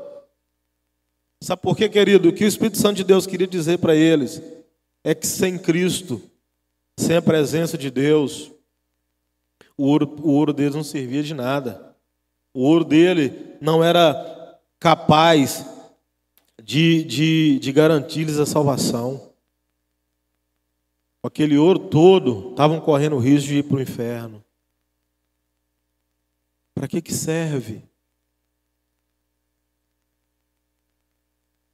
Sabe 1.40 1.62
por 1.62 1.76
quê, 1.76 1.88
querido? 1.88 2.28
O 2.28 2.32
que 2.32 2.44
o 2.44 2.48
Espírito 2.48 2.78
Santo 2.78 2.96
de 2.96 3.04
Deus 3.04 3.26
queria 3.26 3.46
dizer 3.46 3.78
para 3.78 3.94
eles 3.94 4.42
é 5.04 5.14
que 5.14 5.26
sem 5.26 5.58
Cristo, 5.58 6.20
sem 6.96 7.16
a 7.16 7.22
presença 7.22 7.78
de 7.78 7.90
Deus, 7.90 8.50
o 9.76 9.84
ouro, 9.84 10.16
o 10.22 10.32
ouro 10.32 10.52
deles 10.52 10.74
não 10.74 10.84
servia 10.84 11.22
de 11.22 11.34
nada. 11.34 11.96
O 12.52 12.62
ouro 12.62 12.84
dele 12.84 13.56
não 13.60 13.84
era 13.84 14.58
capaz 14.80 15.64
de, 16.62 17.04
de, 17.04 17.58
de 17.60 17.72
garantir-lhes 17.72 18.38
a 18.38 18.46
salvação 18.46 19.28
aquele 21.22 21.56
ouro 21.56 21.78
todo, 21.78 22.50
estavam 22.50 22.80
correndo 22.80 23.16
o 23.16 23.20
risco 23.20 23.48
de 23.48 23.58
ir 23.58 23.62
para 23.62 23.76
o 23.76 23.80
inferno. 23.80 24.44
Para 26.74 26.88
que, 26.88 27.00
que 27.00 27.12
serve? 27.12 27.82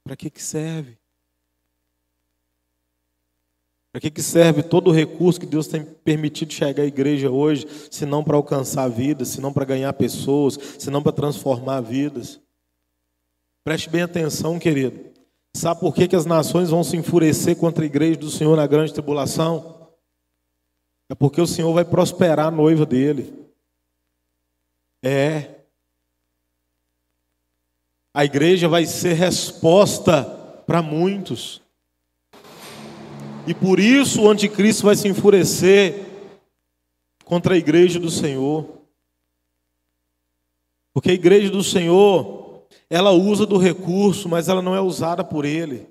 Para 0.04 0.14
que, 0.14 0.28
que 0.28 0.42
serve? 0.42 0.98
Para 3.90 4.00
que, 4.00 4.10
que 4.10 4.22
serve 4.22 4.62
todo 4.62 4.90
o 4.90 4.92
recurso 4.92 5.40
que 5.40 5.46
Deus 5.46 5.66
tem 5.66 5.84
permitido 5.84 6.52
chegar 6.52 6.82
à 6.82 6.86
igreja 6.86 7.30
hoje, 7.30 7.66
se 7.90 8.04
não 8.04 8.22
para 8.22 8.36
alcançar 8.36 8.88
vidas, 8.88 9.28
se 9.28 9.40
não 9.40 9.52
para 9.52 9.64
ganhar 9.64 9.92
pessoas, 9.94 10.58
se 10.78 10.90
não 10.90 11.02
para 11.02 11.12
transformar 11.12 11.80
vidas? 11.80 12.40
Preste 13.64 13.88
bem 13.88 14.02
atenção, 14.02 14.58
querido. 14.58 15.12
Sabe 15.54 15.80
por 15.80 15.94
que, 15.94 16.08
que 16.08 16.16
as 16.16 16.26
nações 16.26 16.70
vão 16.70 16.82
se 16.82 16.96
enfurecer 16.96 17.56
contra 17.56 17.84
a 17.84 17.86
igreja 17.86 18.18
do 18.18 18.28
Senhor 18.28 18.56
na 18.56 18.66
grande 18.66 18.92
tribulação? 18.92 19.88
É 21.08 21.14
porque 21.14 21.40
o 21.40 21.46
Senhor 21.46 21.72
vai 21.72 21.84
prosperar 21.84 22.48
a 22.48 22.50
noiva 22.50 22.84
dele. 22.84 23.32
É. 25.02 25.53
A 28.14 28.24
igreja 28.24 28.68
vai 28.68 28.86
ser 28.86 29.14
resposta 29.14 30.22
para 30.66 30.80
muitos. 30.80 31.60
E 33.44 33.52
por 33.52 33.80
isso 33.80 34.22
o 34.22 34.30
anticristo 34.30 34.84
vai 34.84 34.94
se 34.94 35.08
enfurecer 35.08 36.06
contra 37.24 37.54
a 37.54 37.58
igreja 37.58 37.98
do 37.98 38.10
Senhor. 38.10 38.78
Porque 40.92 41.10
a 41.10 41.14
igreja 41.14 41.50
do 41.50 41.64
Senhor 41.64 42.64
ela 42.88 43.10
usa 43.10 43.44
do 43.44 43.58
recurso, 43.58 44.28
mas 44.28 44.48
ela 44.48 44.62
não 44.62 44.74
é 44.74 44.80
usada 44.80 45.24
por 45.24 45.44
ele. 45.44 45.88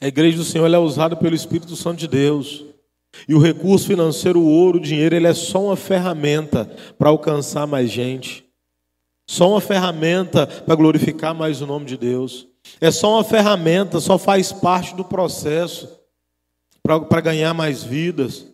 A 0.00 0.08
igreja 0.08 0.38
do 0.38 0.44
Senhor 0.44 0.72
é 0.72 0.78
usada 0.78 1.14
pelo 1.14 1.34
Espírito 1.34 1.76
Santo 1.76 1.98
de 1.98 2.08
Deus. 2.08 2.64
E 3.28 3.34
o 3.34 3.38
recurso 3.38 3.86
financeiro, 3.86 4.40
o 4.40 4.48
ouro, 4.48 4.78
o 4.78 4.82
dinheiro, 4.82 5.14
ele 5.14 5.26
é 5.26 5.34
só 5.34 5.66
uma 5.66 5.76
ferramenta 5.76 6.64
para 6.96 7.10
alcançar 7.10 7.66
mais 7.66 7.90
gente. 7.90 8.44
Só 9.26 9.50
uma 9.50 9.60
ferramenta 9.60 10.46
para 10.46 10.74
glorificar 10.74 11.34
mais 11.34 11.60
o 11.60 11.66
nome 11.66 11.86
de 11.86 11.96
Deus. 11.96 12.48
É 12.80 12.90
só 12.90 13.14
uma 13.14 13.24
ferramenta, 13.24 14.00
só 14.00 14.18
faz 14.18 14.52
parte 14.52 14.94
do 14.94 15.04
processo 15.04 15.88
para 16.82 17.20
ganhar 17.20 17.54
mais 17.54 17.82
vidas, 17.82 18.46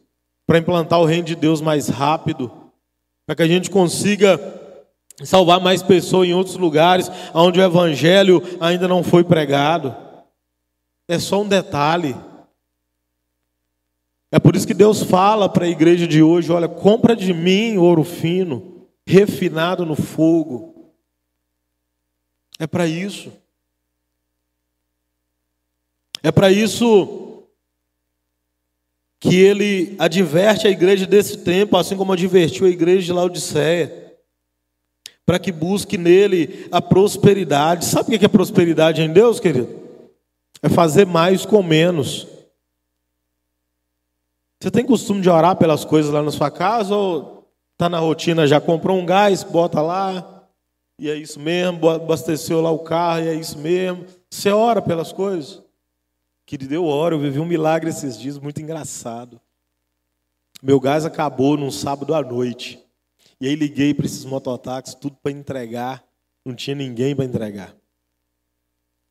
para 0.46 0.58
implantar 0.58 1.00
o 1.00 1.04
reino 1.04 1.24
de 1.24 1.34
Deus 1.34 1.60
mais 1.60 1.88
rápido, 1.88 2.50
para 3.26 3.36
que 3.36 3.42
a 3.42 3.48
gente 3.48 3.70
consiga 3.70 4.38
salvar 5.24 5.60
mais 5.60 5.82
pessoas 5.82 6.28
em 6.28 6.34
outros 6.34 6.56
lugares 6.56 7.10
onde 7.34 7.58
o 7.58 7.62
evangelho 7.62 8.42
ainda 8.60 8.86
não 8.86 9.02
foi 9.02 9.24
pregado. 9.24 9.94
É 11.08 11.18
só 11.18 11.42
um 11.42 11.48
detalhe. 11.48 12.14
É 14.30 14.38
por 14.38 14.54
isso 14.54 14.66
que 14.66 14.74
Deus 14.74 15.02
fala 15.02 15.48
para 15.48 15.64
a 15.64 15.68
igreja 15.68 16.06
de 16.06 16.22
hoje: 16.22 16.52
olha, 16.52 16.68
compra 16.68 17.16
de 17.16 17.32
mim 17.32 17.78
ouro 17.78 18.04
fino, 18.04 18.67
refinado 19.08 19.86
no 19.86 19.96
fogo. 19.96 20.92
É 22.58 22.66
para 22.66 22.86
isso. 22.86 23.32
É 26.22 26.30
para 26.30 26.52
isso 26.52 27.46
que 29.18 29.34
ele 29.34 29.96
adverte 29.98 30.66
a 30.66 30.70
igreja 30.70 31.06
desse 31.06 31.38
tempo, 31.38 31.76
assim 31.76 31.96
como 31.96 32.12
advertiu 32.12 32.66
a 32.66 32.70
igreja 32.70 33.06
de 33.06 33.12
Laodiceia 33.12 34.06
para 35.24 35.38
que 35.38 35.52
busque 35.52 35.96
nele 35.96 36.68
a 36.70 36.80
prosperidade. 36.80 37.86
Sabe 37.86 38.14
o 38.14 38.18
que 38.18 38.24
é 38.24 38.28
prosperidade 38.28 39.00
em 39.02 39.12
Deus, 39.12 39.40
querido? 39.40 39.68
É 40.62 40.68
fazer 40.68 41.06
mais 41.06 41.46
com 41.46 41.62
menos. 41.62 42.26
Você 44.60 44.70
tem 44.70 44.84
costume 44.84 45.20
de 45.20 45.30
orar 45.30 45.56
pelas 45.56 45.84
coisas 45.84 46.12
lá 46.12 46.22
na 46.22 46.30
sua 46.30 46.50
casa 46.50 46.94
ou 46.94 47.37
está 47.78 47.88
na 47.88 48.00
rotina, 48.00 48.44
já 48.44 48.60
comprou 48.60 48.98
um 48.98 49.06
gás, 49.06 49.44
bota 49.44 49.80
lá, 49.80 50.44
e 50.98 51.08
é 51.08 51.14
isso 51.14 51.38
mesmo, 51.38 51.88
abasteceu 51.88 52.60
lá 52.60 52.72
o 52.72 52.80
carro, 52.80 53.20
e 53.20 53.28
é 53.28 53.34
isso 53.34 53.56
mesmo. 53.56 54.04
Você 54.28 54.50
ora 54.50 54.82
pelas 54.82 55.12
coisas. 55.12 55.62
Querido, 56.44 56.74
eu 56.74 56.84
oro, 56.84 57.14
eu 57.14 57.20
vivi 57.20 57.38
um 57.38 57.46
milagre 57.46 57.88
esses 57.88 58.18
dias, 58.18 58.36
muito 58.36 58.60
engraçado. 58.60 59.40
Meu 60.60 60.80
gás 60.80 61.06
acabou 61.06 61.56
num 61.56 61.70
sábado 61.70 62.12
à 62.16 62.20
noite. 62.20 62.84
E 63.40 63.46
aí 63.46 63.54
liguei 63.54 63.94
para 63.94 64.06
esses 64.06 64.24
mototáxis, 64.24 64.96
tudo 64.96 65.16
para 65.22 65.30
entregar. 65.30 66.02
Não 66.44 66.56
tinha 66.56 66.74
ninguém 66.74 67.14
para 67.14 67.24
entregar. 67.24 67.76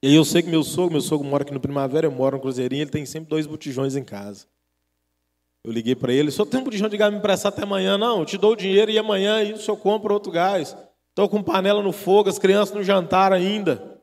E 0.04 0.08
aí 0.10 0.16
eu 0.16 0.26
sei 0.26 0.42
que 0.44 0.50
meu 0.50 0.62
sogro, 0.62 0.92
meu 0.92 1.02
sogro 1.02 1.26
mora 1.26 1.44
aqui 1.44 1.54
no 1.54 1.62
Primavera, 1.62 2.06
eu 2.06 2.12
moro 2.12 2.36
no 2.36 2.42
Cruzeirinho, 2.42 2.82
ele 2.82 2.92
tem 2.92 3.06
sempre 3.06 3.30
dois 3.30 3.48
botijões 3.48 3.96
em 3.96 4.04
casa. 4.04 4.46
Eu 5.68 5.74
liguei 5.74 5.96
para 5.96 6.14
ele, 6.14 6.32
só 6.32 6.46
tem 6.46 6.62
um 6.62 6.64
botijão 6.64 6.88
de 6.88 6.96
gás 6.96 7.12
me 7.12 7.18
emprestar 7.18 7.52
até 7.52 7.64
amanhã? 7.64 7.98
Não, 7.98 8.20
eu 8.20 8.26
te 8.26 8.38
dou 8.38 8.54
o 8.54 8.56
dinheiro 8.56 8.90
e 8.90 8.98
amanhã 8.98 9.36
aí 9.36 9.52
o 9.52 9.60
senhor 9.60 9.76
compra 9.76 10.14
outro 10.14 10.32
gás. 10.32 10.74
Estou 11.10 11.28
com 11.28 11.44
panela 11.44 11.84
no 11.84 11.92
fogo, 11.92 12.30
as 12.30 12.40
crianças 12.40 12.74
não 12.74 12.82
jantaram 12.82 13.36
ainda. 13.36 14.00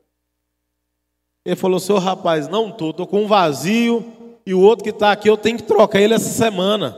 Ele 1.43 1.55
falou, 1.55 1.79
seu 1.79 1.97
rapaz, 1.97 2.47
não 2.47 2.69
estou, 2.69 2.91
estou 2.91 3.07
com 3.07 3.23
um 3.23 3.27
vazio 3.27 4.05
e 4.45 4.53
o 4.53 4.61
outro 4.61 4.83
que 4.83 4.91
está 4.91 5.11
aqui 5.11 5.27
eu 5.27 5.35
tenho 5.35 5.57
que 5.57 5.63
trocar 5.63 5.99
ele 5.99 6.13
essa 6.13 6.29
semana. 6.29 6.95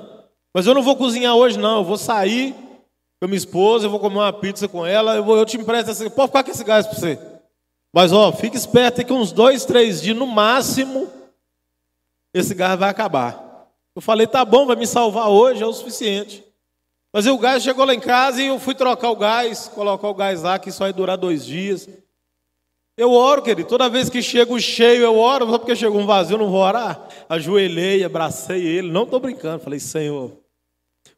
Mas 0.53 0.68
eu 0.68 0.74
não 0.74 0.84
vou 0.84 0.97
cozinhar 0.97 1.34
hoje 1.34 1.57
não, 1.57 1.78
eu 1.78 1.86
vou 1.86 1.97
sair 1.97 2.53
com 3.22 3.28
minha 3.28 3.38
esposa, 3.38 3.86
eu 3.86 3.89
vou 3.89 4.01
comer 4.01 4.18
uma 4.18 4.34
pizza 4.34 4.68
com 4.68 4.86
ela, 4.86 5.15
eu, 5.15 5.24
vou, 5.24 5.38
eu 5.38 5.45
te 5.45 5.55
empresto 5.55 5.91
esse, 5.91 6.09
pode 6.09 6.28
ficar 6.28 6.43
com 6.43 6.51
esse 6.51 6.63
gás 6.65 6.86
para 6.86 6.99
você. 6.99 7.18
Mas 7.95 8.11
ó, 8.11 8.34
fique 8.34 8.57
esperto 8.57 9.05
que 9.05 9.13
uns 9.13 9.32
dois, 9.32 9.63
três 9.63 10.01
dias 10.01 10.18
no 10.18 10.28
máximo, 10.28 11.07
esse 12.34 12.53
gás 12.53 12.78
vai 12.78 12.89
acabar. 12.89 13.47
Eu 13.98 14.02
falei, 14.02 14.28
tá 14.28 14.45
bom, 14.45 14.68
vai 14.68 14.76
me 14.76 14.86
salvar 14.86 15.28
hoje, 15.28 15.64
é 15.64 15.66
o 15.66 15.74
suficiente. 15.74 16.45
Mas 17.12 17.26
o 17.26 17.36
gás 17.38 17.64
chegou 17.64 17.84
lá 17.84 17.95
em 17.95 18.00
casa 18.00 18.39
e 18.39 18.45
eu 18.45 18.60
fui 18.60 18.76
trocar 18.76 19.10
o 19.10 19.16
gás, 19.16 19.68
colocar 19.74 20.08
o 20.08 20.14
gás 20.14 20.43
lá, 20.43 20.60
que 20.60 20.72
só 20.72 20.86
ia 20.86 20.93
durar 20.93 21.18
dois 21.18 21.43
dias. 21.43 21.89
Eu 22.95 23.12
oro, 23.12 23.41
querido, 23.41 23.68
toda 23.68 23.89
vez 23.89 24.08
que 24.08 24.22
chega 24.22 24.54
o 24.54 24.60
cheio, 24.60 25.02
eu 25.02 25.18
oro, 25.18 25.50
só 25.50 25.58
porque 25.58 25.76
chegou 25.76 26.00
um 26.00 26.06
vazio, 26.06 26.36
eu 26.36 26.38
não 26.38 26.52
vou 26.52 26.62
orar. 26.62 27.08
Ajoelhei, 27.28 28.04
abracei 28.04 28.64
ele, 28.64 28.91
não 28.91 29.02
estou 29.02 29.20
brincando. 29.20 29.64
Falei, 29.64 29.80
Senhor, 29.80 30.32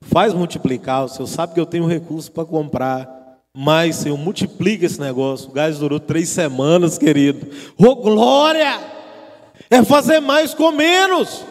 Faz 0.02 0.34
multiplicar, 0.34 1.04
o 1.04 1.10
Senhor 1.10 1.28
sabe 1.28 1.54
que 1.54 1.60
eu 1.60 1.66
tenho 1.66 1.86
recurso 1.86 2.32
para 2.32 2.46
comprar. 2.46 3.20
mais, 3.54 3.98
Senhor, 3.98 4.18
multiplica 4.18 4.86
esse 4.86 5.02
negócio. 5.02 5.50
O 5.50 5.52
gás 5.52 5.80
durou 5.80 6.00
três 6.00 6.30
semanas, 6.30 6.98
querido. 6.98 7.46
Ô 7.78 7.88
oh, 7.88 7.96
glória! 7.96 8.80
É 9.70 9.84
fazer 9.84 10.22
mais 10.22 10.54
com 10.54 10.72
menos. 10.72 11.44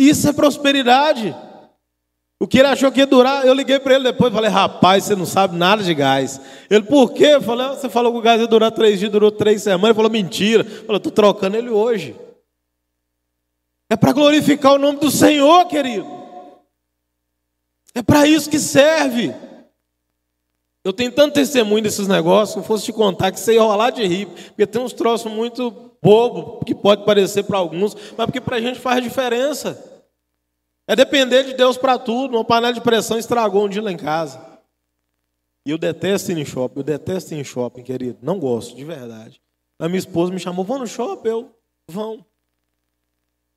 Isso 0.00 0.26
é 0.26 0.32
prosperidade. 0.32 1.36
O 2.40 2.48
que 2.48 2.58
ele 2.58 2.68
achou 2.68 2.90
que 2.90 3.00
ia 3.00 3.06
durar, 3.06 3.46
eu 3.46 3.52
liguei 3.52 3.78
para 3.78 3.96
ele 3.96 4.04
depois 4.04 4.32
falei, 4.32 4.48
rapaz, 4.48 5.04
você 5.04 5.14
não 5.14 5.26
sabe 5.26 5.58
nada 5.58 5.82
de 5.82 5.92
gás. 5.92 6.40
Ele, 6.70 6.84
por 6.84 7.12
quê? 7.12 7.26
Eu 7.26 7.42
falei, 7.42 7.66
ah, 7.66 7.74
você 7.74 7.86
falou 7.90 8.10
que 8.10 8.18
o 8.18 8.22
gás 8.22 8.40
ia 8.40 8.46
durar 8.46 8.72
três 8.72 8.98
dias, 8.98 9.12
durou 9.12 9.30
três 9.30 9.62
semanas. 9.62 9.90
Ele 9.90 9.94
falou, 9.94 10.10
mentira. 10.10 10.62
Eu 10.62 10.86
falei, 10.86 10.96
estou 10.96 11.12
trocando 11.12 11.54
ele 11.58 11.68
hoje. 11.68 12.16
É 13.90 13.96
para 13.96 14.14
glorificar 14.14 14.72
o 14.72 14.78
nome 14.78 15.00
do 15.00 15.10
Senhor, 15.10 15.66
querido. 15.66 16.06
É 17.94 18.02
para 18.02 18.26
isso 18.26 18.48
que 18.48 18.58
serve. 18.58 19.34
Eu 20.82 20.94
tenho 20.94 21.12
tanto 21.12 21.34
testemunho 21.34 21.82
desses 21.82 22.08
negócios, 22.08 22.54
se 22.54 22.58
eu 22.58 22.62
fosse 22.62 22.86
te 22.86 22.92
contar 22.94 23.32
que 23.32 23.38
você 23.38 23.52
ia 23.52 23.62
rolar 23.62 23.90
de 23.90 24.06
rir, 24.06 24.24
porque 24.24 24.66
tem 24.66 24.80
uns 24.80 24.94
troços 24.94 25.30
muito 25.30 25.92
bobo 26.02 26.64
que 26.64 26.74
pode 26.74 27.04
parecer 27.04 27.42
para 27.42 27.58
alguns, 27.58 27.94
mas 28.16 28.24
porque 28.24 28.40
para 28.40 28.56
a 28.56 28.60
gente 28.62 28.78
faz 28.78 29.04
diferença. 29.04 29.89
É 30.90 30.96
depender 30.96 31.44
de 31.44 31.54
Deus 31.54 31.78
para 31.78 31.96
tudo. 32.00 32.34
Uma 32.36 32.44
panela 32.44 32.74
de 32.74 32.80
pressão 32.80 33.16
estragou 33.16 33.64
um 33.64 33.68
dia 33.68 33.80
lá 33.80 33.92
em 33.92 33.96
casa. 33.96 34.44
E 35.64 35.70
eu 35.70 35.78
detesto 35.78 36.32
ir 36.32 36.38
em 36.38 36.44
shopping, 36.44 36.80
eu 36.80 36.82
detesto 36.82 37.32
ir 37.32 37.38
em 37.38 37.44
shopping, 37.44 37.84
querido. 37.84 38.18
Não 38.20 38.40
gosto, 38.40 38.74
de 38.74 38.84
verdade. 38.84 39.40
A 39.78 39.86
minha 39.86 40.00
esposa 40.00 40.32
me 40.32 40.40
chamou, 40.40 40.64
vamos 40.64 40.80
no 40.80 40.86
shopping? 40.88 41.28
Eu, 41.28 41.54
vão. 41.88 42.26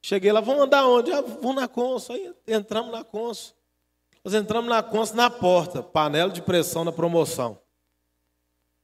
Cheguei 0.04 0.32
lá, 0.32 0.42
vamos 0.42 0.62
andar 0.62 0.86
onde? 0.86 1.12
Ah, 1.12 1.22
vamos 1.22 1.56
na 1.56 1.68
Conso. 1.68 2.14
Aí 2.14 2.32
entramos 2.48 2.92
na 2.92 3.04
Conso. 3.04 3.56
Nós 4.24 4.36
entramos 4.36 4.70
na 4.70 4.84
Conso 4.84 5.16
na 5.16 5.28
porta, 5.28 5.82
panela 5.82 6.32
de 6.32 6.44
pressão 6.44 6.84
na 6.84 6.92
promoção. 6.92 7.58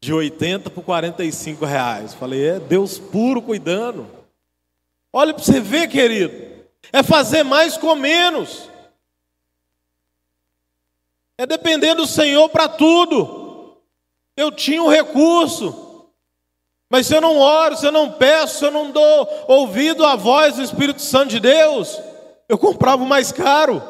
De 0.04 0.12
80 0.12 0.72
por 0.72 0.84
45 0.84 1.66
reais. 1.66 2.16
Falei, 2.16 2.48
é 2.48 2.60
Deus 2.60 2.98
puro 2.98 3.44
cuidando. 3.44 4.10
Olha 5.14 5.36
para 5.36 5.44
você 5.44 5.60
ver, 5.60 5.88
querido. 5.88 6.49
É 6.92 7.04
fazer 7.04 7.44
mais 7.44 7.78
com 7.78 7.96
menos. 7.96 8.70
É 11.38 11.46
depender 11.46 11.94
do 11.96 12.08
Senhor 12.08 12.50
para 12.50 12.68
tudo. 12.68 13.78
Eu 14.36 14.52
tinha 14.52 14.82
um 14.82 14.90
recurso, 14.90 15.90
mas 16.90 17.06
se 17.06 17.16
eu 17.16 17.22
não 17.22 17.38
oro, 17.38 17.78
se 17.78 17.86
eu 17.86 17.92
não 17.92 18.12
peço, 18.12 18.60
se 18.60 18.66
eu 18.66 18.72
não 18.72 18.90
dou 18.90 19.46
ouvido 19.48 20.06
à 20.06 20.16
voz 20.16 20.56
do 20.56 20.64
Espírito 20.64 21.02
Santo 21.02 21.30
de 21.30 21.40
Deus, 21.40 22.02
eu 22.48 22.58
comprava 22.58 23.04
o 23.04 23.06
mais 23.06 23.32
caro. 23.32 23.82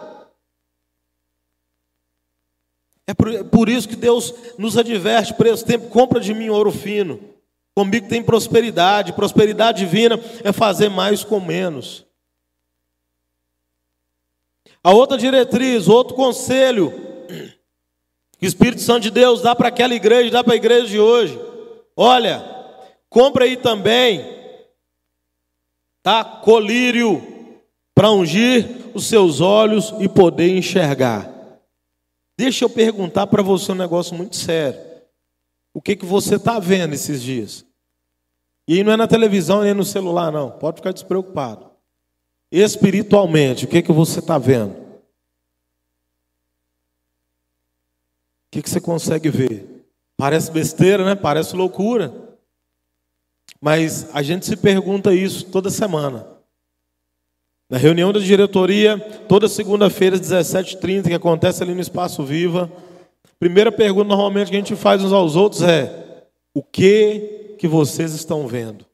É 3.08 3.14
por, 3.14 3.70
é 3.70 3.72
isso 3.72 3.88
que 3.88 3.96
Deus 3.96 4.34
nos 4.58 4.78
adverte 4.78 5.34
por 5.34 5.48
esse 5.48 5.64
tempo: 5.64 5.90
compra 5.90 6.20
de 6.20 6.34
mim 6.34 6.50
ouro 6.50 6.72
fino. 6.72 7.20
Comigo 7.76 8.10
tem 8.10 8.22
prosperidade, 8.22 9.14
prosperidade 9.14 9.80
divina 9.80 10.20
é 10.44 10.52
fazer 10.52 10.90
mais 10.90 11.24
com 11.24 11.40
menos. 11.40 12.06
A 14.84 14.94
outra 14.94 15.18
diretriz, 15.18 15.88
outro 15.88 16.16
conselho 16.16 16.94
que 18.38 18.46
o 18.46 18.48
Espírito 18.48 18.82
Santo 18.82 19.02
de 19.02 19.12
Deus 19.12 19.42
dá 19.42 19.54
para 19.54 19.68
aquela 19.68 19.94
igreja, 19.94 20.32
dá 20.32 20.44
para 20.44 20.54
a 20.54 20.58
igreja 20.58 20.88
de 20.88 21.00
hoje. 21.00 21.38
Olha, 21.96 22.42
compra 23.10 23.44
aí 23.44 23.58
também, 23.58 24.26
tá? 26.02 26.24
Colírio 26.24 27.22
para 27.94 28.10
ungir 28.12 28.66
os 28.94 29.08
seus 29.08 29.42
olhos 29.42 29.94
e 30.00 30.08
poder 30.08 30.58
enxergar. 30.58 31.30
Deixa 32.38 32.64
eu 32.64 32.70
perguntar 32.70 33.28
para 33.28 33.44
você 33.44 33.74
um 33.74 33.76
negócio 33.76 34.16
muito 34.16 34.38
sério. 34.38 34.80
O 35.74 35.82
que 35.82 35.98
que 35.98 36.06
você 36.06 36.36
está 36.36 36.58
vendo 36.58 36.94
esses 36.94 37.22
dias? 37.22 37.66
E 38.66 38.82
não 38.86 38.94
é 38.94 38.98
na 38.98 39.08
televisão 39.08 39.64
nem 39.64 39.74
no 39.74 39.84
celular, 39.84 40.32
não. 40.32 40.52
Pode 40.52 40.78
ficar 40.78 40.94
despreocupado. 40.94 41.69
Espiritualmente, 42.52 43.66
o 43.66 43.68
que, 43.68 43.82
que 43.82 43.92
você 43.92 44.20
está 44.20 44.38
vendo? 44.38 44.72
O 48.48 48.52
que, 48.52 48.62
que 48.64 48.70
você 48.70 48.82
consegue 48.82 49.30
ver? 49.30 49.86
Parece 50.18 50.52
besteira, 50.52 51.06
né? 51.06 51.16
Parece 51.16 51.56
loucura. 51.56 52.12
Mas 53.62 54.10
a 54.14 54.24
gente 54.24 54.46
se 54.46 54.58
pergunta 54.58 55.14
isso 55.14 55.46
toda 55.46 55.70
semana. 55.70 56.26
Na 57.70 57.78
reunião 57.78 58.12
da 58.12 58.20
diretoria, 58.20 58.98
toda 59.28 59.48
segunda-feira, 59.48 60.16
às 60.16 60.22
17h30, 60.22 61.08
que 61.08 61.14
acontece 61.14 61.62
ali 61.62 61.76
no 61.76 61.82
Espaço 61.82 62.24
Viva, 62.24 62.72
primeira 63.40 63.72
pergunta 63.72 64.08
normalmente 64.08 64.50
que 64.50 64.56
a 64.56 64.60
gente 64.60 64.76
faz 64.76 65.04
uns 65.04 65.14
aos 65.14 65.36
outros 65.36 65.62
é: 65.62 66.26
o 66.54 66.64
que 66.64 67.56
que 67.60 67.68
vocês 67.68 68.14
estão 68.14 68.48
vendo? 68.48 68.89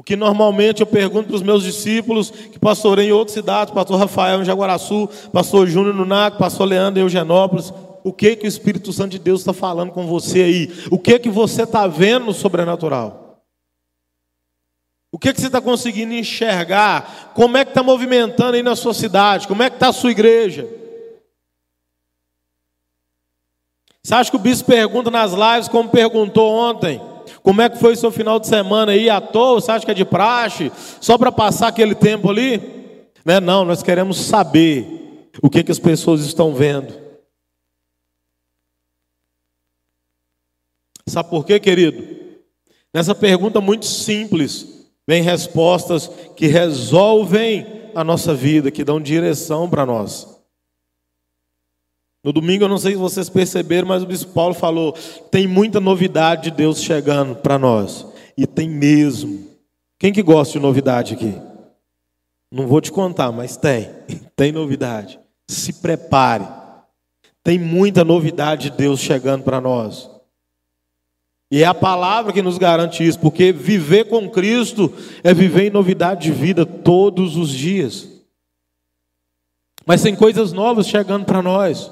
O 0.00 0.02
que 0.02 0.16
normalmente 0.16 0.80
eu 0.80 0.86
pergunto 0.86 1.26
para 1.26 1.36
os 1.36 1.42
meus 1.42 1.62
discípulos, 1.62 2.30
que 2.30 2.58
pastorei 2.58 3.08
em 3.08 3.12
outras 3.12 3.34
cidades, 3.34 3.74
pastor 3.74 3.98
Rafael 3.98 4.40
em 4.40 4.46
Jaguaraçu, 4.46 5.06
pastor 5.30 5.66
Júnior 5.68 5.94
no 5.94 6.06
NAC, 6.06 6.38
pastor 6.38 6.66
Leandro 6.66 7.00
em 7.00 7.02
Eugenópolis, 7.02 7.70
o 8.02 8.10
que 8.10 8.34
que 8.34 8.46
o 8.46 8.48
Espírito 8.48 8.94
Santo 8.94 9.10
de 9.10 9.18
Deus 9.18 9.40
está 9.42 9.52
falando 9.52 9.92
com 9.92 10.06
você 10.06 10.42
aí? 10.42 10.72
O 10.90 10.98
que 10.98 11.18
que 11.18 11.28
você 11.28 11.64
está 11.64 11.86
vendo 11.86 12.24
no 12.24 12.32
sobrenatural? 12.32 13.42
O 15.12 15.18
que 15.18 15.34
que 15.34 15.40
você 15.42 15.48
está 15.48 15.60
conseguindo 15.60 16.14
enxergar? 16.14 17.32
Como 17.34 17.58
é 17.58 17.64
que 17.66 17.72
está 17.72 17.82
movimentando 17.82 18.56
aí 18.56 18.62
na 18.62 18.76
sua 18.76 18.94
cidade? 18.94 19.46
Como 19.46 19.62
é 19.62 19.68
que 19.68 19.76
está 19.76 19.88
a 19.88 19.92
sua 19.92 20.12
igreja? 20.12 20.66
Você 24.02 24.14
acha 24.14 24.30
que 24.30 24.36
o 24.36 24.40
bispo 24.40 24.70
pergunta 24.70 25.10
nas 25.10 25.32
lives 25.32 25.68
como 25.68 25.90
perguntou 25.90 26.50
ontem? 26.50 27.09
Como 27.42 27.62
é 27.62 27.68
que 27.68 27.78
foi 27.78 27.94
o 27.94 27.96
seu 27.96 28.10
final 28.10 28.38
de 28.38 28.46
semana 28.46 28.92
aí 28.92 29.08
à 29.08 29.20
toa? 29.20 29.60
Você 29.60 29.70
acha 29.70 29.84
que 29.84 29.90
é 29.90 29.94
de 29.94 30.04
praxe? 30.04 30.70
Só 31.00 31.16
para 31.16 31.32
passar 31.32 31.68
aquele 31.68 31.94
tempo 31.94 32.30
ali? 32.30 32.60
Né? 33.24 33.40
Não, 33.40 33.64
nós 33.64 33.82
queremos 33.82 34.18
saber 34.18 35.28
o 35.42 35.48
que, 35.48 35.62
que 35.62 35.72
as 35.72 35.78
pessoas 35.78 36.20
estão 36.24 36.54
vendo. 36.54 36.94
Sabe 41.06 41.28
por 41.28 41.44
quê, 41.44 41.58
querido? 41.58 42.20
Nessa 42.92 43.14
pergunta 43.14 43.60
muito 43.60 43.86
simples, 43.86 44.88
vem 45.06 45.22
respostas 45.22 46.08
que 46.36 46.46
resolvem 46.46 47.90
a 47.94 48.04
nossa 48.04 48.34
vida, 48.34 48.70
que 48.70 48.84
dão 48.84 49.00
direção 49.00 49.68
para 49.68 49.86
nós. 49.86 50.39
No 52.22 52.32
domingo, 52.32 52.64
eu 52.64 52.68
não 52.68 52.76
sei 52.78 52.92
se 52.92 52.98
vocês 52.98 53.30
perceberam, 53.30 53.88
mas 53.88 54.02
o 54.02 54.06
bispo 54.06 54.32
Paulo 54.32 54.54
falou: 54.54 54.92
tem 55.30 55.46
muita 55.46 55.80
novidade 55.80 56.44
de 56.44 56.50
Deus 56.50 56.82
chegando 56.82 57.36
para 57.36 57.58
nós. 57.58 58.06
E 58.36 58.46
tem 58.46 58.68
mesmo. 58.68 59.48
Quem 59.98 60.12
que 60.12 60.22
gosta 60.22 60.52
de 60.52 60.60
novidade 60.60 61.14
aqui? 61.14 61.34
Não 62.50 62.66
vou 62.66 62.80
te 62.80 62.90
contar, 62.90 63.30
mas 63.32 63.56
tem. 63.56 63.88
Tem 64.34 64.50
novidade. 64.50 65.20
Se 65.46 65.74
prepare. 65.74 66.46
Tem 67.44 67.58
muita 67.58 68.02
novidade 68.02 68.70
de 68.70 68.76
Deus 68.76 69.00
chegando 69.00 69.44
para 69.44 69.60
nós. 69.60 70.10
E 71.50 71.62
é 71.62 71.66
a 71.66 71.74
palavra 71.74 72.32
que 72.32 72.42
nos 72.42 72.58
garante 72.58 73.06
isso, 73.06 73.18
porque 73.18 73.52
viver 73.52 74.04
com 74.04 74.30
Cristo 74.30 74.92
é 75.22 75.34
viver 75.34 75.66
em 75.66 75.70
novidade 75.70 76.22
de 76.22 76.32
vida 76.32 76.64
todos 76.64 77.36
os 77.36 77.50
dias. 77.50 78.08
Mas 79.84 80.02
tem 80.02 80.14
coisas 80.14 80.52
novas 80.52 80.86
chegando 80.86 81.24
para 81.24 81.42
nós. 81.42 81.90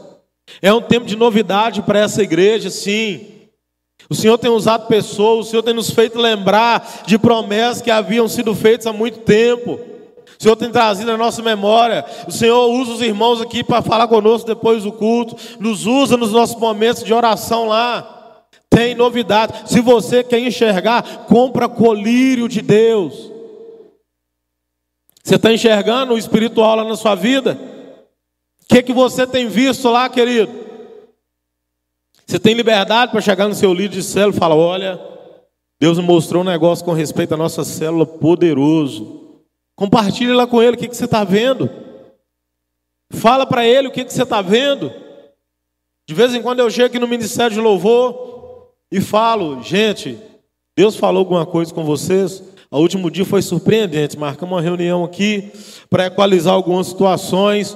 É 0.61 0.73
um 0.73 0.81
tempo 0.81 1.07
de 1.07 1.17
novidade 1.17 1.83
para 1.83 1.99
essa 1.99 2.23
igreja, 2.23 2.71
sim. 2.71 3.27
O 4.11 4.15
Senhor 4.15 4.39
tem 4.39 4.51
usado 4.51 4.87
pessoas, 4.87 5.47
o 5.47 5.51
Senhor 5.51 5.63
tem 5.63 5.75
nos 5.75 5.91
feito 5.91 6.19
lembrar 6.19 7.03
de 7.07 7.19
promessas 7.19 7.83
que 7.83 7.91
haviam 7.91 8.27
sido 8.27 8.55
feitas 8.55 8.87
há 8.87 8.93
muito 8.93 9.19
tempo. 9.21 9.79
O 10.39 10.43
Senhor 10.43 10.57
tem 10.57 10.71
trazido 10.71 11.11
a 11.11 11.17
nossa 11.17 11.43
memória. 11.43 12.05
O 12.27 12.31
Senhor 12.31 12.69
usa 12.69 12.93
os 12.93 13.03
irmãos 13.03 13.41
aqui 13.41 13.65
para 13.65 13.83
falar 13.83 14.07
conosco 14.07 14.47
depois 14.47 14.85
do 14.85 14.93
culto. 14.93 15.37
Nos 15.59 15.85
usa 15.85 16.17
nos 16.17 16.33
nossos 16.33 16.57
momentos 16.59 17.03
de 17.03 17.13
oração 17.13 17.67
lá. 17.67 18.45
Tem 18.71 18.95
novidade. 18.95 19.69
Se 19.69 19.81
você 19.81 20.23
quer 20.23 20.39
enxergar, 20.39 21.27
compra 21.27 21.69
colírio 21.69 22.49
de 22.49 22.63
Deus. 22.63 23.33
Você 25.25 25.35
está 25.35 25.53
enxergando 25.53 26.15
o 26.15 26.19
espiritual 26.19 26.77
lá 26.77 26.85
na 26.85 26.97
sua 26.97 27.15
vida? 27.15 27.59
O 28.71 28.75
que, 28.75 28.83
que 28.83 28.93
você 28.93 29.27
tem 29.27 29.49
visto 29.49 29.89
lá, 29.89 30.09
querido? 30.11 30.53
Você 32.27 32.39
tem 32.39 32.53
liberdade 32.53 33.11
para 33.11 33.23
chegar 33.23 33.49
no 33.49 33.55
seu 33.55 33.73
líder 33.73 33.97
de 33.97 34.03
célula 34.03 34.37
e 34.37 34.39
falar: 34.39 34.57
olha, 34.57 35.01
Deus 35.81 35.97
me 35.99 36.05
mostrou 36.05 36.43
um 36.43 36.47
negócio 36.47 36.85
com 36.85 36.93
respeito 36.93 37.33
à 37.33 37.37
nossa 37.37 37.65
célula 37.65 38.05
poderoso. 38.05 39.41
Compartilhe 39.75 40.33
lá 40.33 40.47
com 40.47 40.61
ele 40.63 40.77
o 40.77 40.79
que, 40.79 40.89
que 40.89 40.97
você 40.97 41.07
está 41.07 41.25
vendo. 41.25 41.71
Fala 43.11 43.47
para 43.47 43.67
ele 43.67 43.89
o 43.89 43.91
que, 43.91 44.05
que 44.05 44.13
você 44.13 44.25
está 44.25 44.43
vendo. 44.43 44.93
De 46.07 46.15
vez 46.15 46.35
em 46.35 46.43
quando 46.43 46.59
eu 46.59 46.71
chego 46.71 46.89
aqui 46.89 46.99
no 46.99 47.09
Ministério 47.09 47.55
de 47.55 47.61
Louvor 47.61 48.73
e 48.91 49.01
falo, 49.01 49.63
gente, 49.63 50.19
Deus 50.77 50.97
falou 50.97 51.21
alguma 51.21 51.47
coisa 51.47 51.73
com 51.73 51.85
vocês? 51.85 52.43
O 52.71 52.79
último 52.79 53.11
dia 53.11 53.25
foi 53.25 53.41
surpreendente. 53.41 54.19
Marcamos 54.19 54.55
uma 54.55 54.61
reunião 54.61 55.05
aqui 55.05 55.51
para 55.89 56.07
equalizar 56.07 56.53
algumas 56.53 56.89
situações. 56.89 57.75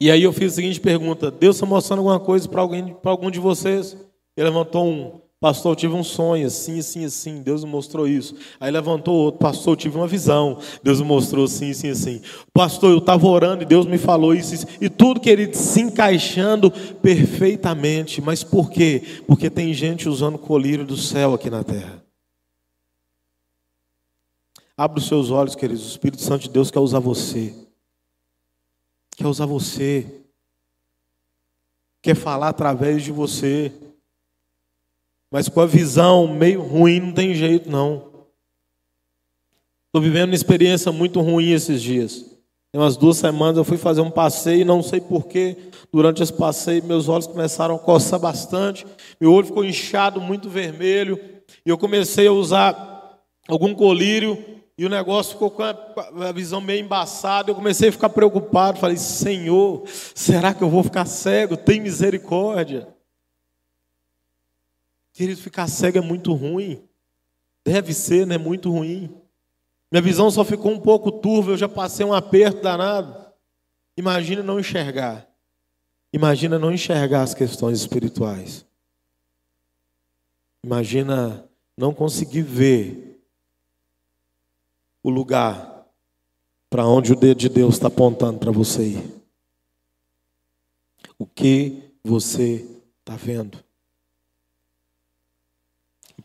E 0.00 0.10
aí 0.10 0.22
eu 0.22 0.32
fiz 0.32 0.52
a 0.52 0.56
seguinte 0.56 0.80
pergunta: 0.80 1.30
Deus 1.30 1.56
está 1.56 1.66
mostrando 1.66 2.00
alguma 2.00 2.20
coisa 2.20 2.48
para 2.48 2.60
alguém, 2.60 2.94
para 2.94 3.10
algum 3.10 3.30
de 3.30 3.40
vocês? 3.40 3.96
Ele 4.36 4.48
levantou 4.48 4.86
um, 4.86 5.20
pastor, 5.40 5.72
eu 5.72 5.76
tive 5.76 5.94
um 5.94 6.04
sonho, 6.04 6.46
assim, 6.46 6.78
assim, 6.78 7.04
assim, 7.04 7.42
Deus 7.42 7.64
me 7.64 7.70
mostrou 7.70 8.06
isso. 8.06 8.34
Aí 8.60 8.70
levantou 8.70 9.14
outro, 9.14 9.40
pastor, 9.40 9.72
eu 9.72 9.76
tive 9.76 9.96
uma 9.96 10.06
visão, 10.06 10.58
Deus 10.82 11.00
me 11.00 11.06
mostrou 11.06 11.44
assim, 11.44 11.70
assim, 11.70 11.88
assim. 11.88 12.20
Pastor, 12.52 12.90
eu 12.90 12.98
estava 12.98 13.26
orando 13.26 13.62
e 13.62 13.66
Deus 13.66 13.86
me 13.86 13.96
falou 13.96 14.34
isso, 14.34 14.54
isso, 14.54 14.66
e 14.80 14.90
tudo, 14.90 15.20
querido, 15.20 15.56
se 15.56 15.80
encaixando 15.80 16.70
perfeitamente. 17.00 18.20
Mas 18.20 18.44
por 18.44 18.70
quê? 18.70 19.02
Porque 19.26 19.48
tem 19.48 19.72
gente 19.72 20.08
usando 20.08 20.36
colírio 20.36 20.84
do 20.84 20.96
céu 20.96 21.32
aqui 21.32 21.48
na 21.48 21.64
terra. 21.64 22.04
Abra 24.76 24.98
os 24.98 25.06
seus 25.06 25.30
olhos, 25.30 25.54
queridos, 25.54 25.86
o 25.86 25.88
Espírito 25.88 26.20
Santo 26.20 26.42
de 26.42 26.50
Deus 26.50 26.70
quer 26.70 26.80
usar 26.80 26.98
você. 26.98 27.65
Quer 29.16 29.26
usar 29.26 29.46
você. 29.46 30.06
Quer 32.02 32.14
falar 32.14 32.50
através 32.50 33.02
de 33.02 33.10
você. 33.10 33.72
Mas 35.30 35.48
com 35.48 35.60
a 35.60 35.66
visão 35.66 36.28
meio 36.28 36.62
ruim 36.62 37.00
não 37.00 37.12
tem 37.12 37.34
jeito, 37.34 37.68
não. 37.68 38.12
Estou 39.86 40.02
vivendo 40.02 40.28
uma 40.28 40.34
experiência 40.34 40.92
muito 40.92 41.20
ruim 41.20 41.50
esses 41.50 41.82
dias. 41.82 42.36
Tem 42.70 42.80
umas 42.80 42.98
duas 42.98 43.16
semanas 43.16 43.56
eu 43.56 43.64
fui 43.64 43.78
fazer 43.78 44.02
um 44.02 44.10
passeio, 44.10 44.66
não 44.66 44.82
sei 44.82 45.00
porquê. 45.00 45.56
Durante 45.90 46.22
esse 46.22 46.32
passeio, 46.32 46.84
meus 46.84 47.08
olhos 47.08 47.26
começaram 47.26 47.76
a 47.76 47.78
coçar 47.78 48.20
bastante. 48.20 48.86
Meu 49.18 49.32
olho 49.32 49.46
ficou 49.46 49.64
inchado, 49.64 50.20
muito 50.20 50.50
vermelho. 50.50 51.18
E 51.64 51.70
eu 51.70 51.78
comecei 51.78 52.26
a 52.26 52.32
usar 52.32 53.18
algum 53.48 53.74
colírio. 53.74 54.38
E 54.78 54.84
o 54.84 54.90
negócio 54.90 55.32
ficou 55.32 55.50
com 55.50 55.62
a 55.62 56.32
visão 56.32 56.60
meio 56.60 56.84
embaçada. 56.84 57.50
Eu 57.50 57.54
comecei 57.54 57.88
a 57.88 57.92
ficar 57.92 58.10
preocupado. 58.10 58.78
Falei, 58.78 58.98
Senhor, 58.98 59.84
será 60.14 60.52
que 60.52 60.62
eu 60.62 60.68
vou 60.68 60.82
ficar 60.82 61.06
cego? 61.06 61.56
Tem 61.56 61.80
misericórdia. 61.80 62.86
Querido, 65.14 65.40
ficar 65.40 65.66
cego 65.66 65.96
é 65.96 66.02
muito 66.02 66.34
ruim. 66.34 66.86
Deve 67.64 67.94
ser, 67.94 68.26
né? 68.26 68.36
Muito 68.36 68.70
ruim. 68.70 69.10
Minha 69.90 70.02
visão 70.02 70.30
só 70.30 70.44
ficou 70.44 70.72
um 70.72 70.80
pouco 70.80 71.10
turva, 71.10 71.52
eu 71.52 71.56
já 71.56 71.68
passei 71.68 72.04
um 72.04 72.12
aperto 72.12 72.60
danado. 72.60 73.32
Imagina 73.96 74.42
não 74.42 74.60
enxergar. 74.60 75.26
Imagina 76.12 76.58
não 76.58 76.70
enxergar 76.70 77.22
as 77.22 77.32
questões 77.32 77.78
espirituais. 77.80 78.66
Imagina 80.62 81.48
não 81.78 81.94
conseguir 81.94 82.42
ver 82.42 83.05
o 85.06 85.10
lugar 85.10 85.86
para 86.68 86.84
onde 86.84 87.12
o 87.12 87.16
dedo 87.16 87.38
de 87.38 87.48
Deus 87.48 87.74
está 87.74 87.86
apontando 87.86 88.38
para 88.40 88.50
você 88.50 88.82
ir. 88.88 89.14
O 91.16 91.24
que 91.24 91.80
você 92.02 92.66
está 93.00 93.14
vendo? 93.14 93.64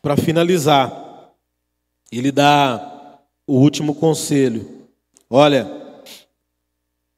para 0.02 0.16
finalizar, 0.16 1.32
ele 2.10 2.32
dá 2.32 3.20
o 3.46 3.54
último 3.54 3.94
conselho. 3.94 4.88
Olha, 5.30 5.70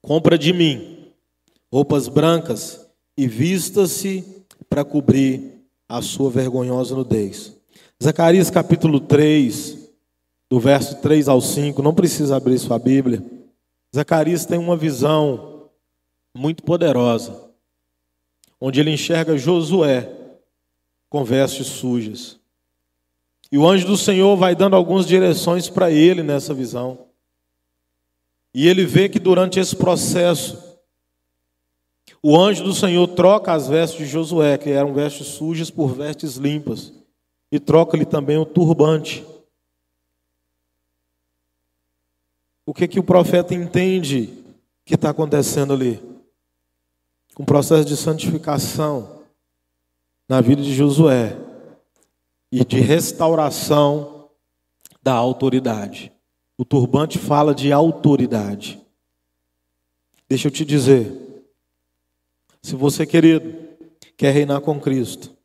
compra 0.02 0.36
de 0.36 0.52
mim 0.52 1.10
roupas 1.72 2.08
brancas 2.08 2.86
e 3.16 3.26
vista-se 3.26 4.44
para 4.68 4.84
cobrir 4.84 5.64
a 5.88 6.02
sua 6.02 6.30
vergonhosa 6.30 6.94
nudez. 6.94 7.56
Zacarias 8.02 8.50
capítulo 8.50 9.00
3, 9.00 9.83
do 10.54 10.60
verso 10.60 10.94
3 10.98 11.26
ao 11.26 11.40
5, 11.40 11.82
não 11.82 11.92
precisa 11.92 12.36
abrir 12.36 12.56
sua 12.60 12.78
Bíblia. 12.78 13.20
Zacarias 13.92 14.46
tem 14.46 14.56
uma 14.56 14.76
visão 14.76 15.68
muito 16.32 16.62
poderosa, 16.62 17.50
onde 18.60 18.78
ele 18.78 18.92
enxerga 18.92 19.36
Josué 19.36 20.08
com 21.10 21.24
vestes 21.24 21.66
sujas. 21.66 22.38
E 23.50 23.58
o 23.58 23.66
anjo 23.66 23.84
do 23.84 23.96
Senhor 23.96 24.36
vai 24.36 24.54
dando 24.54 24.76
algumas 24.76 25.06
direções 25.06 25.68
para 25.68 25.90
ele 25.90 26.22
nessa 26.22 26.54
visão. 26.54 27.00
E 28.54 28.68
ele 28.68 28.86
vê 28.86 29.08
que 29.08 29.18
durante 29.18 29.58
esse 29.58 29.74
processo, 29.74 30.78
o 32.22 32.38
anjo 32.38 32.62
do 32.62 32.72
Senhor 32.72 33.08
troca 33.08 33.52
as 33.52 33.66
vestes 33.66 33.98
de 33.98 34.06
Josué, 34.06 34.56
que 34.56 34.70
eram 34.70 34.94
vestes 34.94 35.26
sujas, 35.26 35.68
por 35.68 35.96
vestes 35.96 36.36
limpas, 36.36 36.92
e 37.50 37.58
troca-lhe 37.58 38.04
também 38.04 38.38
o 38.38 38.46
turbante. 38.46 39.33
O 42.66 42.72
que, 42.72 42.88
que 42.88 42.98
o 42.98 43.04
profeta 43.04 43.54
entende 43.54 44.32
que 44.84 44.94
está 44.94 45.10
acontecendo 45.10 45.72
ali? 45.72 46.02
Um 47.38 47.44
processo 47.44 47.84
de 47.84 47.96
santificação 47.96 49.22
na 50.28 50.40
vida 50.40 50.62
de 50.62 50.72
Josué 50.72 51.36
e 52.50 52.64
de 52.64 52.80
restauração 52.80 54.30
da 55.02 55.12
autoridade. 55.12 56.12
O 56.56 56.64
turbante 56.64 57.18
fala 57.18 57.54
de 57.54 57.72
autoridade. 57.72 58.80
Deixa 60.28 60.48
eu 60.48 60.52
te 60.52 60.64
dizer, 60.64 61.12
se 62.62 62.74
você, 62.74 63.04
querido, 63.04 63.52
quer 64.16 64.32
reinar 64.32 64.60
com 64.62 64.80
Cristo, 64.80 65.36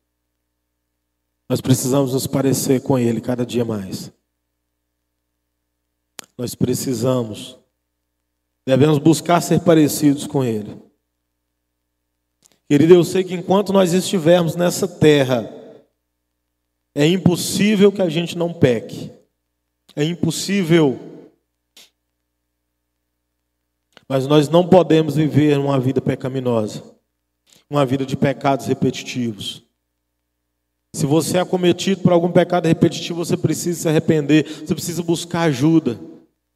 nós 1.49 1.59
precisamos 1.59 2.13
nos 2.13 2.28
parecer 2.28 2.82
com 2.82 2.97
Ele 2.97 3.20
cada 3.20 3.45
dia 3.45 3.65
mais. 3.65 4.11
Nós 6.40 6.56
precisamos, 6.56 7.60
devemos 8.66 8.98
buscar 8.98 9.42
ser 9.42 9.60
parecidos 9.60 10.26
com 10.26 10.42
Ele. 10.42 10.74
Querido, 12.66 12.94
eu 12.94 13.04
sei 13.04 13.26
que 13.26 13.34
enquanto 13.34 13.74
nós 13.74 13.92
estivermos 13.92 14.56
nessa 14.56 14.88
terra, 14.88 15.54
é 16.96 17.06
impossível 17.06 17.92
que 17.92 18.02
a 18.02 18.08
gente 18.08 18.38
não 18.38 18.54
peque. 18.54 19.12
É 19.94 20.02
impossível. 20.06 20.98
Mas 24.08 24.26
nós 24.26 24.48
não 24.48 24.66
podemos 24.66 25.16
viver 25.18 25.60
uma 25.60 25.78
vida 25.78 26.00
pecaminosa, 26.00 26.82
uma 27.70 27.86
vida 27.86 28.06
de 28.06 28.16
pecados 28.16 28.66
repetitivos. 28.66 29.62
Se 30.96 31.06
você 31.06 31.36
é 31.36 31.42
acometido 31.42 32.02
por 32.02 32.14
algum 32.14 32.32
pecado 32.32 32.66
repetitivo, 32.66 33.26
você 33.26 33.36
precisa 33.36 33.82
se 33.82 33.90
arrepender, 33.90 34.48
você 34.48 34.74
precisa 34.74 35.04
buscar 35.04 35.42
ajuda. 35.42 36.00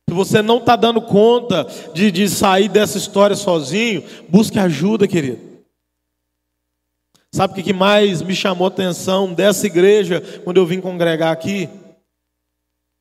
Se 0.07 0.13
você 0.13 0.41
não 0.41 0.57
está 0.57 0.75
dando 0.75 1.01
conta 1.01 1.65
de, 1.93 2.11
de 2.11 2.29
sair 2.29 2.69
dessa 2.69 2.97
história 2.97 3.35
sozinho, 3.35 4.03
busque 4.29 4.59
ajuda, 4.59 5.07
querido. 5.07 5.53
Sabe 7.31 7.59
o 7.59 7.63
que 7.63 7.73
mais 7.73 8.21
me 8.21 8.35
chamou 8.35 8.65
a 8.65 8.67
atenção 8.67 9.33
dessa 9.33 9.65
igreja 9.65 10.21
quando 10.43 10.57
eu 10.57 10.67
vim 10.67 10.79
congregar 10.79 11.31
aqui? 11.31 11.67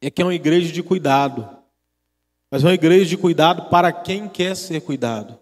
É 0.00 0.10
que 0.10 0.22
é 0.22 0.24
uma 0.24 0.34
igreja 0.34 0.72
de 0.72 0.82
cuidado. 0.82 1.46
Mas 2.50 2.62
é 2.62 2.66
uma 2.66 2.74
igreja 2.74 3.04
de 3.04 3.16
cuidado 3.16 3.68
para 3.68 3.92
quem 3.92 4.28
quer 4.28 4.56
ser 4.56 4.80
cuidado. 4.80 5.38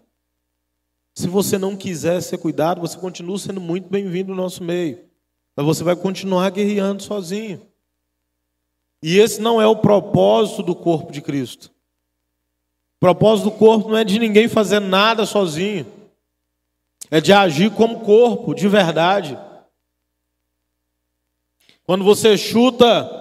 Se 1.13 1.27
você 1.27 1.57
não 1.57 1.75
quiser 1.75 2.21
ser 2.21 2.37
cuidado, 2.37 2.81
você 2.81 2.97
continua 2.97 3.37
sendo 3.37 3.61
muito 3.61 3.89
bem-vindo 3.89 4.31
no 4.31 4.41
nosso 4.41 4.63
meio. 4.63 4.99
Mas 5.55 5.65
você 5.65 5.83
vai 5.83 5.95
continuar 5.95 6.49
guerreando 6.49 7.01
sozinho. 7.03 7.61
E 9.01 9.17
esse 9.17 9.41
não 9.41 9.61
é 9.61 9.67
o 9.67 9.75
propósito 9.75 10.61
do 10.61 10.75
corpo 10.75 11.11
de 11.11 11.21
Cristo. 11.21 11.71
O 12.97 12.99
propósito 12.99 13.49
do 13.49 13.57
corpo 13.57 13.89
não 13.89 13.97
é 13.97 14.03
de 14.03 14.19
ninguém 14.19 14.47
fazer 14.47 14.79
nada 14.79 15.25
sozinho 15.25 16.01
é 17.11 17.19
de 17.19 17.33
agir 17.33 17.69
como 17.71 17.99
corpo, 17.99 18.55
de 18.55 18.69
verdade. 18.69 19.37
Quando 21.85 22.05
você 22.05 22.37
chuta 22.37 23.19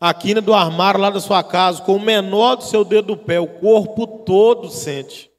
a 0.00 0.14
quina 0.14 0.40
do 0.40 0.54
armário 0.54 0.98
lá 0.98 1.10
da 1.10 1.20
sua 1.20 1.44
casa 1.44 1.82
com 1.82 1.96
o 1.96 2.00
menor 2.00 2.56
do 2.56 2.64
seu 2.64 2.84
dedo 2.84 3.08
do 3.08 3.16
pé, 3.16 3.38
o 3.38 3.46
corpo 3.46 4.06
todo 4.06 4.70
sente. 4.70 5.30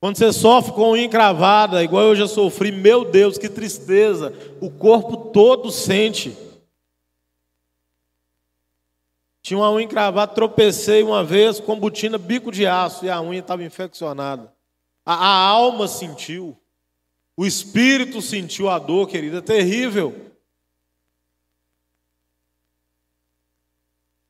Quando 0.00 0.16
você 0.16 0.32
sofre 0.32 0.72
com 0.72 0.92
unha 0.92 1.04
encravada, 1.04 1.84
igual 1.84 2.04
eu 2.04 2.16
já 2.16 2.26
sofri, 2.26 2.72
meu 2.72 3.04
Deus, 3.04 3.36
que 3.36 3.48
tristeza, 3.48 4.32
o 4.60 4.70
corpo 4.70 5.30
todo 5.30 5.70
sente. 5.70 6.34
Tinha 9.44 9.58
uma 9.58 9.70
unha 9.70 9.84
encravada, 9.84 10.32
tropecei 10.32 11.02
uma 11.02 11.22
vez 11.22 11.60
com 11.60 11.78
botina 11.78 12.16
bico 12.16 12.50
de 12.50 12.66
aço 12.66 13.04
e 13.04 13.10
a 13.10 13.20
unha 13.20 13.40
estava 13.40 13.62
infeccionada. 13.62 14.50
A, 15.04 15.12
a 15.12 15.48
alma 15.48 15.86
sentiu. 15.86 16.56
O 17.36 17.44
espírito 17.44 18.22
sentiu 18.22 18.70
a 18.70 18.78
dor, 18.78 19.06
querida, 19.06 19.38
é 19.38 19.42
terrível. 19.42 20.32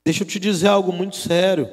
Deixa 0.05 0.25
eu 0.25 0.27
te 0.27 0.41
dizer 0.41 0.67
algo 0.67 0.93
muito 0.93 1.15
sério. 1.15 1.69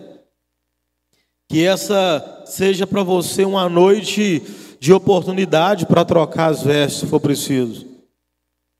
Que 1.50 1.66
essa 1.66 2.44
seja 2.46 2.86
para 2.86 3.02
você 3.02 3.44
uma 3.44 3.68
noite 3.68 4.44
de 4.80 4.94
oportunidade 4.94 5.88
para 5.88 6.06
trocar 6.06 6.52
as 6.52 6.62
vestes, 6.62 7.00
se 7.00 7.08
for 7.08 7.20
preciso. 7.20 7.88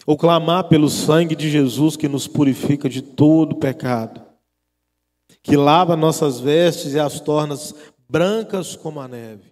Ou 0.06 0.16
clamar 0.16 0.66
pelo 0.66 0.88
sangue 0.88 1.36
de 1.36 1.50
Jesus 1.50 1.98
que 1.98 2.08
nos 2.08 2.28
purifica 2.28 2.88
de 2.88 3.02
todo 3.02 3.56
pecado. 3.56 4.30
Que 5.44 5.58
lava 5.58 5.96
nossas 5.96 6.40
vestes 6.40 6.94
e 6.94 7.00
as 7.00 7.20
torna 7.20 7.56
brancas 8.10 8.76
como 8.76 9.00
a 9.00 9.08
neve. 9.08 9.51